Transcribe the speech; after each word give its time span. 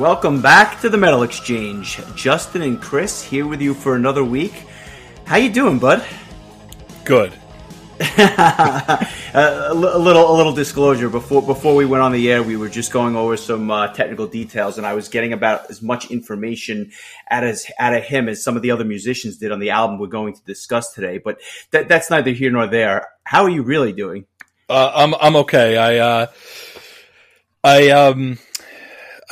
Welcome 0.00 0.40
back 0.40 0.80
to 0.80 0.88
the 0.88 0.96
Metal 0.96 1.24
Exchange. 1.24 2.00
Justin 2.14 2.62
and 2.62 2.80
Chris 2.80 3.22
here 3.22 3.46
with 3.46 3.60
you 3.60 3.74
for 3.74 3.96
another 3.96 4.24
week. 4.24 4.64
How 5.26 5.36
you 5.36 5.50
doing, 5.50 5.78
bud? 5.78 6.02
Good. 7.04 7.34
uh, 8.00 9.04
a 9.34 9.74
little 9.74 10.32
a 10.32 10.34
little 10.34 10.54
disclosure 10.54 11.10
before 11.10 11.42
before 11.42 11.74
we 11.74 11.84
went 11.84 12.02
on 12.02 12.12
the 12.12 12.32
air, 12.32 12.42
we 12.42 12.56
were 12.56 12.70
just 12.70 12.94
going 12.94 13.14
over 13.14 13.36
some 13.36 13.70
uh, 13.70 13.88
technical 13.88 14.26
details, 14.26 14.78
and 14.78 14.86
I 14.86 14.94
was 14.94 15.08
getting 15.08 15.34
about 15.34 15.68
as 15.68 15.82
much 15.82 16.10
information 16.10 16.92
out 17.30 17.44
of 17.44 17.60
out 17.78 17.94
of 17.94 18.02
him 18.02 18.30
as 18.30 18.42
some 18.42 18.56
of 18.56 18.62
the 18.62 18.70
other 18.70 18.86
musicians 18.86 19.36
did 19.36 19.52
on 19.52 19.60
the 19.60 19.68
album 19.68 19.98
we're 19.98 20.06
going 20.06 20.32
to 20.32 20.42
discuss 20.44 20.94
today. 20.94 21.18
But 21.18 21.42
that, 21.72 21.90
that's 21.90 22.08
neither 22.08 22.30
here 22.30 22.50
nor 22.50 22.66
there. 22.66 23.06
How 23.24 23.42
are 23.42 23.50
you 23.50 23.62
really 23.62 23.92
doing? 23.92 24.24
Uh, 24.66 24.92
I'm 24.94 25.14
I'm 25.20 25.36
okay. 25.36 25.76
I 25.76 25.98
uh, 25.98 26.26
I 27.62 27.90
um 27.90 28.38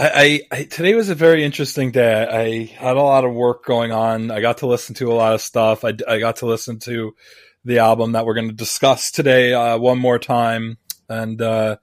I, 0.01 0.43
I, 0.53 0.63
today 0.65 0.95
was 0.95 1.09
a 1.09 1.17
very 1.17 1.45
interesting 1.45 1.91
day. 1.91 2.25
I 2.25 2.65
had 2.67 2.97
a 2.97 3.03
lot 3.03 3.25
of 3.25 3.35
work 3.35 3.65
going 3.65 3.91
on. 3.91 4.31
I 4.31 4.41
got 4.41 4.59
to 4.59 4.69
listen 4.69 4.95
to 4.97 5.11
a 5.11 5.15
lot 5.15 5.35
of 5.35 5.41
stuff. 5.41 5.85
I, 5.85 5.93
I 6.07 6.21
got 6.21 6.37
to 6.37 6.47
listen 6.47 6.79
to 6.81 7.17
the 7.65 7.81
album 7.81 8.13
that 8.13 8.25
we're 8.25 8.35
going 8.35 8.49
to 8.49 8.55
discuss 8.55 9.11
today 9.11 9.53
uh, 9.55 9.77
one 9.77 9.99
more 9.99 10.21
time. 10.21 10.79
And 11.09 11.43
uh, 11.43 11.79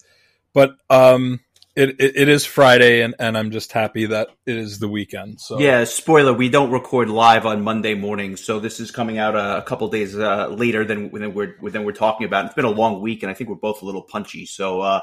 but 0.54 0.78
um, 0.90 1.42
it, 1.76 1.90
it, 2.00 2.16
it 2.16 2.30
is 2.30 2.46
Friday, 2.46 3.02
and, 3.02 3.16
and 3.20 3.38
I'm 3.38 3.52
just 3.52 3.74
happy 3.74 4.06
that 4.06 4.30
it 4.46 4.56
is 4.56 4.80
the 4.80 4.88
weekend. 4.88 5.42
So 5.42 5.60
yeah, 5.60 5.84
spoiler: 5.84 6.32
we 6.32 6.48
don't 6.48 6.72
record 6.72 7.10
live 7.10 7.46
on 7.46 7.64
Monday 7.64 7.96
morning, 7.96 8.38
so 8.38 8.60
this 8.60 8.80
is 8.80 8.92
coming 8.92 9.18
out 9.18 9.36
a, 9.36 9.58
a 9.58 9.62
couple 9.62 9.90
days 9.90 10.18
uh, 10.18 10.48
later 10.48 10.86
than 10.86 11.12
than 11.12 11.34
we're 11.34 11.58
than 11.62 11.84
we're 11.84 11.92
talking 11.92 12.26
about. 12.26 12.46
It's 12.46 12.54
been 12.54 12.66
a 12.66 12.70
long 12.70 13.02
week, 13.02 13.24
and 13.24 13.30
I 13.30 13.34
think 13.34 13.50
we're 13.50 13.58
both 13.58 13.82
a 13.82 13.86
little 13.86 14.04
punchy. 14.04 14.46
So 14.46 14.80
uh, 14.80 15.02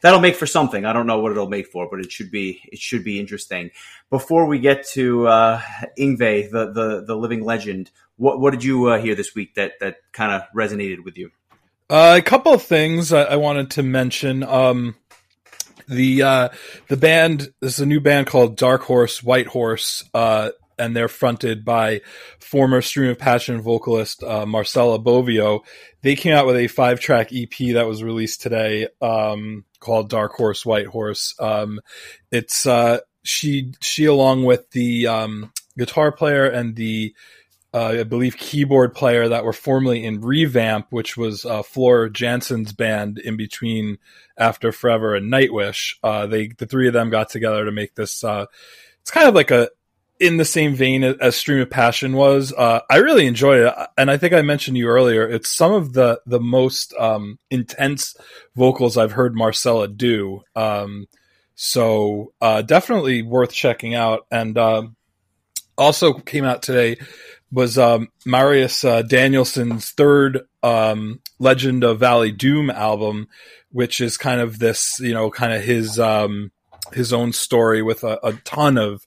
that'll 0.00 0.20
make 0.20 0.36
for 0.36 0.46
something. 0.46 0.86
I 0.86 0.94
don't 0.94 1.06
know 1.06 1.20
what 1.20 1.32
it'll 1.32 1.48
make 1.48 1.68
for, 1.68 1.88
but 1.90 2.00
it 2.00 2.10
should 2.10 2.30
be 2.30 2.62
it 2.72 2.78
should 2.78 3.04
be 3.04 3.20
interesting. 3.20 3.70
Before 4.08 4.46
we 4.46 4.58
get 4.60 4.86
to 4.88 5.28
uh, 5.28 5.60
Yngwie, 5.98 6.50
the, 6.50 6.72
the 6.72 7.04
the 7.06 7.16
living 7.16 7.44
legend, 7.44 7.90
what 8.16 8.40
what 8.40 8.52
did 8.52 8.64
you 8.64 8.86
uh, 8.86 8.98
hear 8.98 9.14
this 9.14 9.34
week 9.34 9.56
that 9.56 9.72
that 9.80 9.96
kind 10.12 10.32
of 10.32 10.42
resonated 10.56 11.04
with 11.04 11.18
you? 11.18 11.30
Uh, 11.90 12.14
a 12.18 12.22
couple 12.22 12.52
of 12.54 12.62
things 12.62 13.12
I, 13.12 13.24
I 13.24 13.36
wanted 13.36 13.72
to 13.72 13.82
mention. 13.82 14.42
Um, 14.42 14.96
the 15.88 16.22
uh, 16.22 16.48
the 16.88 16.96
band 16.96 17.52
this 17.60 17.74
is 17.74 17.80
a 17.80 17.86
new 17.86 18.00
band 18.00 18.26
called 18.26 18.56
Dark 18.56 18.82
Horse 18.82 19.22
White 19.22 19.46
Horse, 19.46 20.04
uh, 20.14 20.50
and 20.78 20.96
they're 20.96 21.08
fronted 21.08 21.64
by 21.64 22.00
former 22.38 22.82
Stream 22.82 23.10
of 23.10 23.18
Passion 23.18 23.60
vocalist 23.60 24.22
uh, 24.22 24.46
Marcella 24.46 24.98
Bovio. 24.98 25.60
They 26.02 26.16
came 26.16 26.34
out 26.34 26.46
with 26.46 26.56
a 26.56 26.68
five 26.68 27.00
track 27.00 27.30
EP 27.32 27.74
that 27.74 27.86
was 27.86 28.02
released 28.02 28.42
today 28.42 28.88
um, 29.00 29.64
called 29.80 30.10
Dark 30.10 30.32
Horse 30.32 30.64
White 30.64 30.86
Horse. 30.86 31.34
Um, 31.38 31.80
it's 32.30 32.66
uh, 32.66 33.00
she 33.22 33.72
she 33.80 34.04
along 34.04 34.44
with 34.44 34.70
the 34.70 35.06
um, 35.06 35.52
guitar 35.76 36.12
player 36.12 36.46
and 36.46 36.76
the 36.76 37.14
uh, 37.74 37.96
I 38.00 38.04
believe, 38.04 38.36
keyboard 38.36 38.94
player 38.94 39.28
that 39.28 39.44
were 39.44 39.52
formerly 39.52 40.04
in 40.04 40.20
Revamp, 40.20 40.86
which 40.90 41.16
was 41.16 41.44
uh, 41.44 41.64
Floor 41.64 42.08
Jansen's 42.08 42.72
band 42.72 43.18
in 43.18 43.36
between 43.36 43.98
After 44.38 44.70
Forever 44.70 45.16
and 45.16 45.30
Nightwish. 45.30 45.96
Uh, 46.02 46.26
they 46.26 46.48
the 46.48 46.66
three 46.66 46.86
of 46.86 46.94
them 46.94 47.10
got 47.10 47.30
together 47.30 47.64
to 47.64 47.72
make 47.72 47.96
this. 47.96 48.22
Uh, 48.22 48.46
it's 49.00 49.10
kind 49.10 49.28
of 49.28 49.34
like 49.34 49.50
a 49.50 49.70
in 50.20 50.36
the 50.36 50.44
same 50.44 50.74
vein 50.74 51.02
as 51.02 51.34
Stream 51.34 51.60
of 51.60 51.68
Passion 51.68 52.12
was. 52.12 52.52
Uh, 52.52 52.80
I 52.88 52.98
really 52.98 53.26
enjoyed 53.26 53.66
it, 53.66 53.74
and 53.98 54.08
I 54.08 54.18
think 54.18 54.32
I 54.34 54.42
mentioned 54.42 54.76
you 54.76 54.86
earlier. 54.86 55.28
It's 55.28 55.50
some 55.50 55.72
of 55.72 55.94
the 55.94 56.20
the 56.26 56.40
most 56.40 56.94
um, 56.94 57.40
intense 57.50 58.16
vocals 58.54 58.96
I've 58.96 59.12
heard 59.12 59.34
Marcella 59.34 59.88
do. 59.88 60.42
Um, 60.54 61.08
so 61.56 62.32
uh, 62.40 62.62
definitely 62.62 63.22
worth 63.22 63.52
checking 63.52 63.96
out. 63.96 64.26
And 64.30 64.56
um, 64.58 64.96
also 65.76 66.12
came 66.14 66.44
out 66.44 66.62
today 66.62 66.98
was 67.54 67.78
um, 67.78 68.08
Marius 68.26 68.84
uh, 68.84 69.02
Danielsen's 69.02 69.92
third 69.92 70.40
um, 70.62 71.20
Legend 71.38 71.84
of 71.84 72.00
Valley 72.00 72.32
Doom 72.32 72.68
album, 72.68 73.28
which 73.70 74.00
is 74.00 74.16
kind 74.16 74.40
of 74.40 74.58
this, 74.58 74.98
you 75.00 75.14
know, 75.14 75.30
kind 75.30 75.52
of 75.52 75.62
his 75.62 76.00
um, 76.00 76.50
his 76.92 77.12
own 77.12 77.32
story 77.32 77.80
with 77.80 78.02
a, 78.02 78.18
a, 78.26 78.32
ton 78.44 78.76
of 78.76 79.06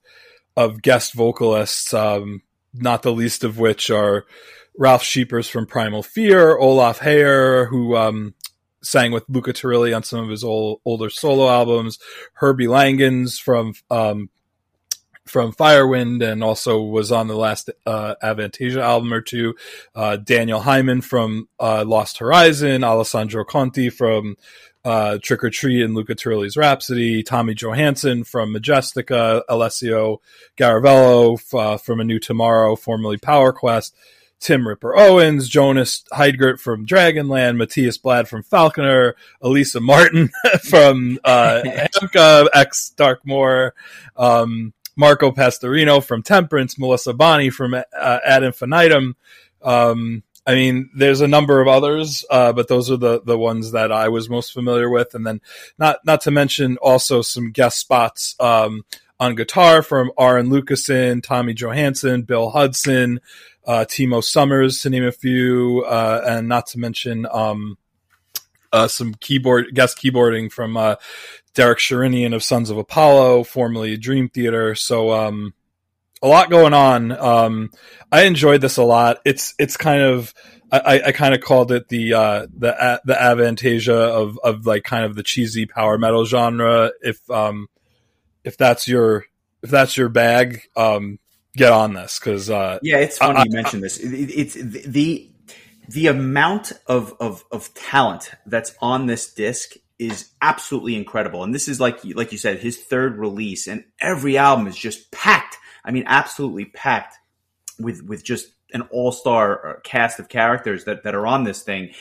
of 0.55 0.81
guest 0.81 1.13
vocalists, 1.13 1.93
um, 1.93 2.41
not 2.73 3.03
the 3.03 3.11
least 3.11 3.43
of 3.43 3.59
which 3.59 3.89
are 3.89 4.25
Ralf 4.77 5.03
Scheepers 5.03 5.49
from 5.49 5.65
Primal 5.65 6.01
Fear, 6.01 6.57
Olaf 6.57 6.99
Hayer, 6.99 7.65
who 7.65 7.97
um, 7.97 8.33
sang 8.81 9.11
with 9.11 9.25
Luca 9.27 9.51
Turilli 9.51 9.95
on 9.95 10.03
some 10.03 10.23
of 10.23 10.29
his 10.29 10.43
old, 10.43 10.79
older 10.85 11.09
solo 11.09 11.49
albums, 11.49 11.99
Herbie 12.33 12.67
Langhans 12.67 13.41
from 13.41 13.73
um, 13.91 14.29
from 15.29 15.53
Firewind 15.53 16.23
and 16.23 16.43
also 16.43 16.81
was 16.81 17.11
on 17.11 17.27
the 17.27 17.35
last 17.35 17.69
uh, 17.85 18.15
Avantasia 18.23 18.81
album 18.81 19.13
or 19.13 19.21
two. 19.21 19.55
Uh, 19.95 20.17
Daniel 20.17 20.61
Heiman 20.61 21.03
from 21.03 21.47
uh, 21.59 21.83
Lost 21.85 22.17
Horizon, 22.17 22.83
Alessandro 22.83 23.43
Conti 23.43 23.89
from 23.89 24.35
uh, 24.85 25.17
Trick 25.21 25.43
or 25.43 25.49
Treat 25.49 25.83
and 25.83 25.95
Luca 25.95 26.15
Turilli's 26.15 26.55
Rhapsody, 26.55 27.21
Tommy 27.21 27.53
Johansson 27.53 28.23
from 28.23 28.53
Majestica, 28.53 29.41
Alessio 29.49 30.21
Garavello 30.57 31.37
uh, 31.53 31.77
from 31.77 31.99
A 31.99 32.03
New 32.05 32.19
Tomorrow, 32.19 32.75
formerly 32.75 33.17
Power 33.17 33.51
Quest. 33.51 33.95
Tim 34.39 34.67
Ripper 34.67 34.95
Owens, 34.95 35.49
Jonas 35.49 36.03
Heidgert 36.13 36.59
from 36.59 36.85
Dragonland, 36.85 37.57
Matthias 37.57 37.97
Blad 37.97 38.27
from 38.27 38.43
Falconer, 38.43 39.15
Elisa 39.41 39.79
Martin 39.79 40.29
from 40.63 41.19
uh, 41.23 41.61
Hamka, 41.65 42.47
ex 42.53 42.93
Darkmoor, 42.95 43.71
um, 44.15 44.73
Marco 44.97 45.31
Pastorino 45.31 46.03
from 46.03 46.23
Temperance, 46.23 46.77
Melissa 46.77 47.13
Bonny 47.13 47.49
from 47.49 47.73
uh, 47.73 47.83
Ad 48.25 48.43
Infinitum. 48.43 49.15
Um, 49.61 50.23
I 50.45 50.55
mean, 50.55 50.89
there's 50.95 51.21
a 51.21 51.27
number 51.27 51.61
of 51.61 51.67
others, 51.67 52.25
uh, 52.29 52.53
but 52.53 52.67
those 52.67 52.89
are 52.89 52.97
the 52.97 53.21
the 53.21 53.37
ones 53.37 53.73
that 53.73 53.91
I 53.91 54.07
was 54.07 54.29
most 54.29 54.53
familiar 54.53 54.89
with. 54.89 55.13
And 55.13 55.27
then, 55.27 55.41
not 55.77 55.99
not 56.05 56.21
to 56.21 56.31
mention 56.31 56.77
also 56.77 57.21
some 57.21 57.51
guest 57.51 57.79
spots 57.79 58.35
um, 58.39 58.85
on 59.19 59.35
guitar 59.35 59.81
from 59.81 60.11
Arjen 60.17 60.49
Lucassen, 60.49 61.21
Tommy 61.21 61.53
Johansson, 61.53 62.21
Bill 62.23 62.49
Hudson, 62.49 63.19
uh, 63.65 63.85
Timo 63.87 64.23
Somers, 64.23 64.81
to 64.81 64.89
name 64.89 65.03
a 65.03 65.11
few, 65.11 65.83
uh, 65.85 66.23
and 66.25 66.47
not 66.47 66.67
to 66.67 66.79
mention 66.79 67.27
um, 67.29 67.77
uh, 68.71 68.87
some 68.87 69.13
keyboard 69.15 69.73
guest 69.73 69.97
keyboarding 69.97 70.51
from 70.51 70.77
uh, 70.77 70.95
Derek 71.57 71.79
Sherinian 71.79 72.35
of 72.35 72.43
Sons 72.43 72.69
of 72.69 72.77
Apollo, 72.77 73.45
formerly 73.45 73.97
Dream 73.97 74.29
Theater. 74.29 74.75
So 74.75 75.11
um, 75.11 75.55
a 76.21 76.27
lot 76.27 76.51
going 76.51 76.75
on. 76.75 77.11
Um, 77.11 77.71
I 78.11 78.25
enjoyed 78.25 78.61
this 78.61 78.77
a 78.77 78.83
lot. 78.83 79.17
It's 79.25 79.55
it's 79.57 79.75
kind 79.75 80.03
of 80.03 80.35
I, 80.71 81.01
I 81.07 81.11
kind 81.13 81.33
of 81.33 81.41
called 81.41 81.71
it 81.71 81.87
the 81.89 82.13
uh, 82.13 82.41
the 82.55 83.01
the 83.05 83.15
Avantasia 83.15 83.89
of 83.89 84.37
of 84.43 84.67
like 84.67 84.83
kind 84.83 85.03
of 85.03 85.15
the 85.15 85.23
cheesy 85.23 85.65
power 85.65 85.97
metal 85.97 86.25
genre. 86.25 86.91
If 87.01 87.27
um 87.31 87.69
if 88.43 88.55
that's 88.55 88.87
your 88.87 89.25
if 89.63 89.71
that's 89.71 89.97
your 89.97 90.09
bag, 90.09 90.61
um, 90.75 91.17
get 91.55 91.73
on 91.73 91.95
this 91.95 92.19
because 92.19 92.51
uh, 92.51 92.77
yeah, 92.83 92.97
it's 92.97 93.17
funny 93.17 93.39
I, 93.39 93.43
you 93.45 93.51
mentioned 93.51 93.81
this. 93.81 93.97
It, 93.97 94.13
it's 94.13 94.53
the 94.53 95.27
the 95.89 96.05
amount 96.05 96.73
of, 96.85 97.15
of 97.19 97.45
of 97.51 97.73
talent 97.73 98.29
that's 98.45 98.75
on 98.79 99.07
this 99.07 99.33
disc 99.33 99.71
is 99.99 100.29
absolutely 100.41 100.95
incredible. 100.95 101.43
And 101.43 101.53
this 101.53 101.67
is 101.67 101.79
like 101.79 101.99
like 102.03 102.31
you 102.31 102.37
said, 102.37 102.59
his 102.59 102.77
third 102.77 103.17
release, 103.17 103.67
and 103.67 103.83
every 103.99 104.37
album 104.37 104.67
is 104.67 104.77
just 104.77 105.11
packed. 105.11 105.57
I 105.83 105.91
mean, 105.91 106.03
absolutely 106.07 106.65
packed 106.65 107.15
with 107.79 108.03
with 108.03 108.23
just 108.23 108.47
an 108.73 108.81
all 108.91 109.11
star 109.11 109.67
uh, 109.67 109.79
cast 109.83 110.19
of 110.19 110.29
characters 110.29 110.85
that 110.85 111.03
that 111.03 111.15
are 111.15 111.25
on 111.25 111.43
this 111.43 111.63
thing. 111.63 111.93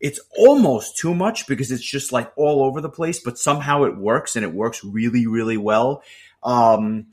It's 0.00 0.20
almost 0.36 0.96
too 0.96 1.14
much 1.14 1.46
because 1.46 1.70
it's 1.70 1.84
just 1.84 2.10
like 2.10 2.32
all 2.36 2.64
over 2.64 2.80
the 2.80 2.88
place, 2.88 3.20
but 3.20 3.38
somehow 3.38 3.84
it 3.84 3.96
works 3.96 4.34
and 4.34 4.44
it 4.44 4.52
works 4.52 4.82
really, 4.82 5.28
really 5.28 5.56
well. 5.56 6.02
Um, 6.42 7.06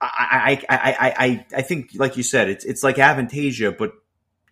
I, 0.00 0.62
I, 0.68 0.76
I, 0.76 1.14
I, 1.18 1.46
I 1.56 1.62
think, 1.62 1.90
like 1.96 2.16
you 2.16 2.22
said, 2.22 2.48
it's 2.48 2.64
it's 2.64 2.84
like 2.84 2.96
Avantasia, 2.96 3.76
but 3.76 3.92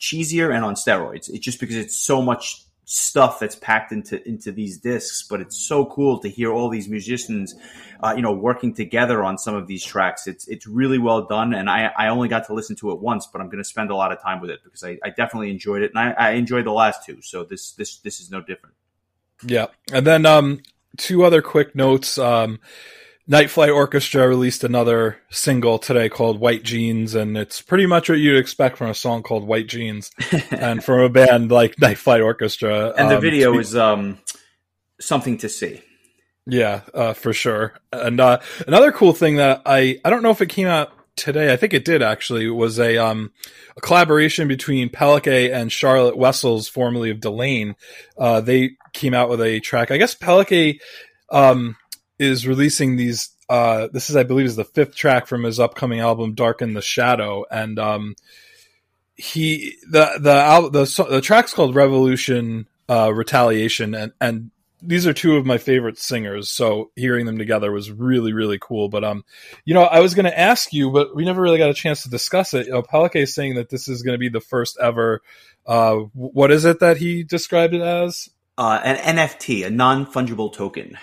cheesier 0.00 0.54
and 0.54 0.64
on 0.64 0.74
steroids. 0.74 1.28
It's 1.28 1.38
just 1.38 1.60
because 1.60 1.76
it's 1.76 1.96
so 1.96 2.22
much 2.22 2.63
stuff 2.84 3.40
that's 3.40 3.56
packed 3.56 3.92
into 3.92 4.26
into 4.28 4.52
these 4.52 4.78
discs 4.78 5.22
but 5.22 5.40
it's 5.40 5.56
so 5.66 5.86
cool 5.86 6.18
to 6.18 6.28
hear 6.28 6.52
all 6.52 6.68
these 6.68 6.88
musicians 6.88 7.54
uh, 8.02 8.12
you 8.14 8.22
know 8.22 8.32
working 8.32 8.74
together 8.74 9.24
on 9.24 9.38
some 9.38 9.54
of 9.54 9.66
these 9.66 9.82
tracks. 9.82 10.26
It's 10.26 10.46
it's 10.48 10.66
really 10.66 10.98
well 10.98 11.26
done 11.26 11.54
and 11.54 11.70
i 11.70 11.90
i 11.96 12.08
only 12.08 12.28
got 12.28 12.46
to 12.46 12.54
listen 12.54 12.76
to 12.76 12.90
it 12.90 13.00
once 13.00 13.26
but 13.26 13.40
i'm 13.40 13.48
going 13.48 13.62
to 13.62 13.68
spend 13.68 13.90
a 13.90 13.96
lot 13.96 14.12
of 14.12 14.20
time 14.20 14.40
with 14.40 14.50
it 14.50 14.60
because 14.62 14.84
i, 14.84 14.98
I 15.02 15.10
definitely 15.10 15.50
enjoyed 15.50 15.82
it 15.82 15.92
and 15.94 15.98
I, 15.98 16.12
I 16.12 16.30
enjoyed 16.32 16.66
the 16.66 16.72
last 16.72 17.04
two 17.04 17.22
so 17.22 17.44
this 17.44 17.72
this 17.72 17.98
this 17.98 18.20
is 18.20 18.30
no 18.30 18.40
different. 18.40 18.74
Yeah. 19.44 19.66
And 19.92 20.06
then 20.06 20.26
um 20.26 20.60
two 20.96 21.24
other 21.24 21.42
quick 21.42 21.74
notes. 21.74 22.18
Um 22.18 22.60
Night 23.26 23.50
Flight 23.50 23.70
Orchestra 23.70 24.28
released 24.28 24.64
another 24.64 25.16
single 25.30 25.78
today 25.78 26.10
called 26.10 26.40
White 26.40 26.62
Jeans, 26.62 27.14
and 27.14 27.38
it's 27.38 27.62
pretty 27.62 27.86
much 27.86 28.10
what 28.10 28.18
you'd 28.18 28.36
expect 28.36 28.76
from 28.76 28.90
a 28.90 28.94
song 28.94 29.22
called 29.22 29.46
White 29.46 29.66
Jeans, 29.66 30.10
and 30.50 30.84
from 30.84 31.00
a 31.00 31.08
band 31.08 31.50
like 31.50 31.80
Night 31.80 31.96
Flight 31.96 32.20
Orchestra. 32.20 32.92
And 32.98 33.10
the 33.10 33.16
um, 33.16 33.22
video 33.22 33.58
is 33.58 33.74
um, 33.74 34.18
something 35.00 35.38
to 35.38 35.48
see. 35.48 35.82
Yeah, 36.46 36.82
uh, 36.92 37.14
for 37.14 37.32
sure. 37.32 37.72
And 37.90 38.20
uh, 38.20 38.40
another 38.66 38.92
cool 38.92 39.14
thing 39.14 39.36
that 39.36 39.62
I 39.64 39.98
I 40.04 40.10
don't 40.10 40.22
know 40.22 40.30
if 40.30 40.42
it 40.42 40.50
came 40.50 40.66
out 40.66 40.92
today. 41.16 41.50
I 41.50 41.56
think 41.56 41.72
it 41.72 41.86
did 41.86 42.02
actually. 42.02 42.48
Was 42.50 42.78
a 42.78 42.98
um 42.98 43.32
a 43.74 43.80
collaboration 43.80 44.48
between 44.48 44.90
PelleK 44.90 45.50
and 45.50 45.72
Charlotte 45.72 46.18
Wessels, 46.18 46.68
formerly 46.68 47.08
of 47.08 47.20
Delain. 47.20 47.76
Uh, 48.18 48.42
they 48.42 48.72
came 48.92 49.14
out 49.14 49.30
with 49.30 49.40
a 49.40 49.60
track. 49.60 49.90
I 49.90 49.96
guess 49.96 50.14
PelleK 50.14 50.78
um 51.30 51.76
is 52.18 52.46
releasing 52.46 52.96
these. 52.96 53.30
Uh, 53.48 53.88
this 53.92 54.08
is 54.08 54.16
I 54.16 54.22
believe 54.22 54.46
is 54.46 54.56
the 54.56 54.64
fifth 54.64 54.94
track 54.94 55.26
from 55.26 55.42
his 55.42 55.60
upcoming 55.60 56.00
album 56.00 56.34
Dark 56.34 56.62
in 56.62 56.74
the 56.74 56.82
Shadow, 56.82 57.44
and 57.50 57.78
um 57.78 58.16
he 59.16 59.76
the 59.88 60.10
the 60.18 60.70
the 60.70 61.06
the 61.10 61.20
track's 61.20 61.54
called 61.54 61.74
Revolution 61.74 62.66
uh, 62.88 63.12
Retaliation, 63.12 63.94
and 63.94 64.12
and 64.20 64.50
these 64.82 65.06
are 65.06 65.12
two 65.12 65.36
of 65.36 65.46
my 65.46 65.56
favorite 65.56 65.98
singers, 65.98 66.50
so 66.50 66.90
hearing 66.96 67.26
them 67.26 67.38
together 67.38 67.70
was 67.70 67.90
really 67.90 68.32
really 68.32 68.58
cool. 68.60 68.88
But 68.88 69.04
um, 69.04 69.24
you 69.64 69.74
know, 69.74 69.82
I 69.82 70.00
was 70.00 70.14
going 70.14 70.24
to 70.24 70.38
ask 70.38 70.72
you, 70.72 70.90
but 70.90 71.14
we 71.14 71.24
never 71.24 71.40
really 71.40 71.58
got 71.58 71.70
a 71.70 71.74
chance 71.74 72.02
to 72.02 72.10
discuss 72.10 72.54
it. 72.54 72.66
You 72.66 72.72
know, 72.72 72.82
PelleK 72.82 73.16
is 73.16 73.34
saying 73.34 73.54
that 73.54 73.70
this 73.70 73.88
is 73.88 74.02
going 74.02 74.14
to 74.14 74.18
be 74.18 74.28
the 74.28 74.40
first 74.40 74.76
ever. 74.82 75.22
Uh, 75.66 75.96
what 76.14 76.50
is 76.50 76.64
it 76.64 76.80
that 76.80 76.98
he 76.98 77.22
described 77.22 77.74
it 77.74 77.82
as? 77.82 78.28
Uh, 78.58 78.80
an 78.84 79.16
NFT, 79.16 79.66
a 79.66 79.70
non 79.70 80.06
fungible 80.06 80.52
token. 80.52 80.98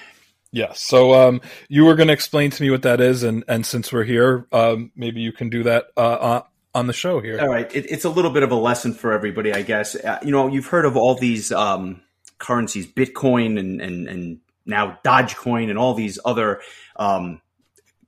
Yeah. 0.52 0.74
So 0.74 1.14
um, 1.14 1.42
you 1.70 1.86
were 1.86 1.96
going 1.96 2.08
to 2.08 2.14
explain 2.14 2.52
to 2.52 2.62
me 2.62 2.70
what 2.70 2.82
that 2.82 3.00
is, 3.00 3.24
and 3.24 3.44
and 3.48 3.66
since 3.66 3.92
we're 3.92 4.04
here, 4.04 4.48
um, 4.52 4.92
maybe 4.96 5.22
you 5.22 5.32
can 5.32 5.50
do 5.50 5.64
that 5.64 5.86
uh, 5.96 6.42
on 6.76 6.88
the 6.88 6.94
show 6.94 7.22
here. 7.22 7.40
All 7.40 7.48
right. 7.48 7.74
It, 7.74 7.86
it's 7.90 8.06
a 8.06 8.10
little 8.10 8.32
bit 8.32 8.44
of 8.44 8.52
a 8.52 8.56
lesson 8.56 8.94
for 8.94 9.14
everybody, 9.14 9.54
I 9.54 9.62
guess. 9.62 9.96
Uh, 9.96 10.20
you 10.24 10.32
know, 10.32 10.48
you've 10.48 10.68
heard 10.68 10.86
of 10.86 10.98
all 10.98 11.16
these. 11.16 11.52
Um, 11.52 12.02
currencies, 12.42 12.88
Bitcoin 12.88 13.58
and, 13.58 13.80
and, 13.80 14.10
and 14.10 14.40
now 14.66 15.00
Dogecoin 15.06 15.70
and 15.70 15.78
all 15.78 15.94
these 15.94 16.20
other 16.26 16.60
um, 16.98 17.42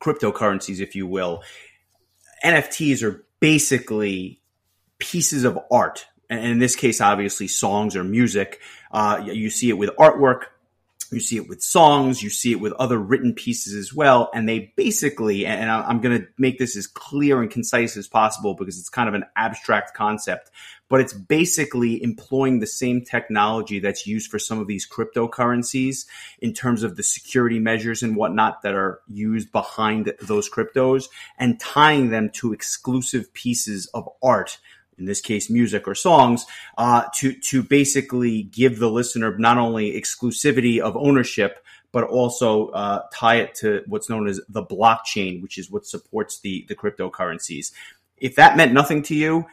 cryptocurrencies, 0.01 0.81
if 0.81 0.95
you 0.95 1.07
will. 1.07 1.43
NFTs 2.43 3.03
are 3.03 3.25
basically 3.39 4.41
pieces 4.97 5.45
of 5.45 5.57
art. 5.71 6.05
And 6.29 6.45
in 6.45 6.59
this 6.59 6.75
case, 6.75 6.99
obviously, 6.99 7.47
songs 7.47 7.95
or 7.95 8.03
music. 8.03 8.59
Uh, 8.91 9.23
you 9.23 9.49
see 9.49 9.69
it 9.69 9.77
with 9.77 9.91
artwork 9.97 10.45
you 11.13 11.19
see 11.19 11.37
it 11.37 11.47
with 11.47 11.61
songs, 11.61 12.21
you 12.21 12.29
see 12.29 12.51
it 12.51 12.59
with 12.59 12.73
other 12.73 12.97
written 12.97 13.33
pieces 13.33 13.73
as 13.73 13.93
well. 13.93 14.29
And 14.33 14.47
they 14.47 14.73
basically, 14.75 15.45
and 15.45 15.69
I'm 15.69 16.01
going 16.01 16.21
to 16.21 16.27
make 16.37 16.59
this 16.59 16.75
as 16.75 16.87
clear 16.87 17.41
and 17.41 17.49
concise 17.49 17.95
as 17.97 18.07
possible 18.07 18.55
because 18.55 18.77
it's 18.77 18.89
kind 18.89 19.07
of 19.07 19.15
an 19.15 19.25
abstract 19.35 19.93
concept, 19.93 20.51
but 20.89 20.99
it's 20.99 21.13
basically 21.13 22.01
employing 22.03 22.59
the 22.59 22.67
same 22.67 23.03
technology 23.03 23.79
that's 23.79 24.05
used 24.05 24.29
for 24.29 24.39
some 24.39 24.59
of 24.59 24.67
these 24.67 24.87
cryptocurrencies 24.87 26.05
in 26.39 26.53
terms 26.53 26.83
of 26.83 26.95
the 26.95 27.03
security 27.03 27.59
measures 27.59 28.03
and 28.03 28.15
whatnot 28.15 28.61
that 28.63 28.73
are 28.73 28.99
used 29.07 29.51
behind 29.51 30.13
those 30.21 30.49
cryptos 30.49 31.05
and 31.37 31.59
tying 31.59 32.09
them 32.09 32.29
to 32.29 32.53
exclusive 32.53 33.33
pieces 33.33 33.87
of 33.93 34.07
art 34.21 34.59
in 34.97 35.05
this 35.05 35.21
case, 35.21 35.49
music 35.49 35.87
or 35.87 35.95
songs, 35.95 36.45
uh, 36.77 37.03
to 37.15 37.33
to 37.33 37.63
basically 37.63 38.43
give 38.43 38.79
the 38.79 38.89
listener 38.89 39.37
not 39.37 39.57
only 39.57 39.91
exclusivity 39.99 40.79
of 40.79 40.95
ownership, 40.95 41.63
but 41.91 42.03
also 42.03 42.69
uh, 42.69 43.03
tie 43.13 43.37
it 43.37 43.55
to 43.55 43.83
what's 43.87 44.09
known 44.09 44.27
as 44.27 44.41
the 44.49 44.63
blockchain, 44.63 45.41
which 45.41 45.57
is 45.57 45.71
what 45.71 45.85
supports 45.85 46.39
the 46.39 46.65
the 46.67 46.75
cryptocurrencies. 46.75 47.71
If 48.17 48.35
that 48.35 48.57
meant 48.57 48.73
nothing 48.73 49.03
to 49.03 49.15
you, 49.15 49.45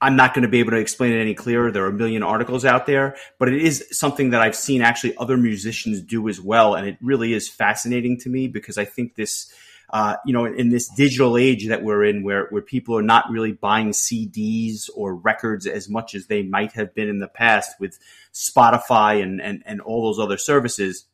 I'm 0.00 0.16
not 0.16 0.34
going 0.34 0.42
to 0.42 0.48
be 0.48 0.60
able 0.60 0.72
to 0.72 0.78
explain 0.78 1.12
it 1.12 1.20
any 1.20 1.34
clearer. 1.34 1.70
There 1.70 1.84
are 1.84 1.88
a 1.88 1.92
million 1.92 2.22
articles 2.22 2.64
out 2.66 2.84
there, 2.84 3.16
but 3.38 3.48
it 3.48 3.62
is 3.62 3.86
something 3.90 4.30
that 4.30 4.42
I've 4.42 4.54
seen 4.54 4.82
actually 4.82 5.16
other 5.16 5.38
musicians 5.38 6.02
do 6.02 6.28
as 6.28 6.40
well, 6.40 6.74
and 6.74 6.86
it 6.86 6.98
really 7.00 7.32
is 7.32 7.48
fascinating 7.48 8.18
to 8.20 8.28
me 8.28 8.46
because 8.46 8.76
I 8.76 8.84
think 8.84 9.14
this 9.14 9.52
uh, 9.94 10.16
you 10.26 10.32
know, 10.32 10.44
in 10.44 10.70
this 10.70 10.88
digital 10.88 11.38
age 11.38 11.68
that 11.68 11.84
we're 11.84 12.02
in, 12.02 12.24
where 12.24 12.48
where 12.50 12.60
people 12.60 12.98
are 12.98 13.02
not 13.02 13.30
really 13.30 13.52
buying 13.52 13.90
CDs 13.90 14.90
or 14.96 15.14
records 15.14 15.68
as 15.68 15.88
much 15.88 16.16
as 16.16 16.26
they 16.26 16.42
might 16.42 16.72
have 16.72 16.92
been 16.96 17.08
in 17.08 17.20
the 17.20 17.28
past 17.28 17.78
with 17.78 17.96
Spotify 18.32 19.22
and 19.22 19.40
and 19.40 19.62
and 19.64 19.80
all 19.80 20.02
those 20.02 20.18
other 20.18 20.36
services. 20.36 21.04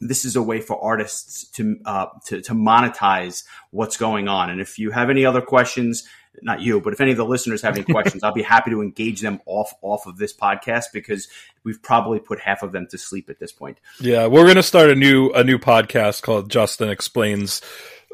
This 0.00 0.24
is 0.24 0.36
a 0.36 0.42
way 0.42 0.60
for 0.60 0.80
artists 0.80 1.48
to 1.56 1.80
uh, 1.84 2.06
to, 2.26 2.40
to 2.42 2.52
monetize 2.54 3.42
what's 3.72 3.96
going 3.96 4.28
on. 4.28 4.50
And 4.50 4.60
if 4.60 4.78
you 4.78 4.92
have 4.92 5.10
any 5.10 5.26
other 5.26 5.42
questions, 5.42 6.06
not 6.40 6.60
you, 6.60 6.80
but 6.80 6.92
if 6.92 7.00
any 7.00 7.10
of 7.10 7.16
the 7.16 7.24
listeners 7.24 7.62
have 7.62 7.74
any 7.74 7.84
questions, 7.92 8.22
I'll 8.22 8.32
be 8.32 8.42
happy 8.44 8.70
to 8.70 8.82
engage 8.82 9.20
them 9.20 9.40
off 9.46 9.74
off 9.82 10.06
of 10.06 10.16
this 10.16 10.32
podcast 10.32 10.92
because 10.92 11.26
we've 11.64 11.82
probably 11.82 12.20
put 12.20 12.38
half 12.38 12.62
of 12.62 12.70
them 12.70 12.86
to 12.92 12.98
sleep 12.98 13.30
at 13.30 13.40
this 13.40 13.50
point. 13.50 13.78
Yeah, 13.98 14.28
we're 14.28 14.44
going 14.44 14.54
to 14.54 14.62
start 14.62 14.90
a 14.90 14.94
new 14.94 15.30
a 15.30 15.42
new 15.42 15.58
podcast 15.58 16.22
called 16.22 16.52
Justin 16.52 16.88
Explains 16.88 17.62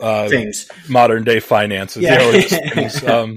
uh, 0.00 0.28
things, 0.28 0.68
modern 0.88 1.24
day 1.24 1.40
finances. 1.40 2.02
Yeah. 2.02 2.90
um, 3.12 3.36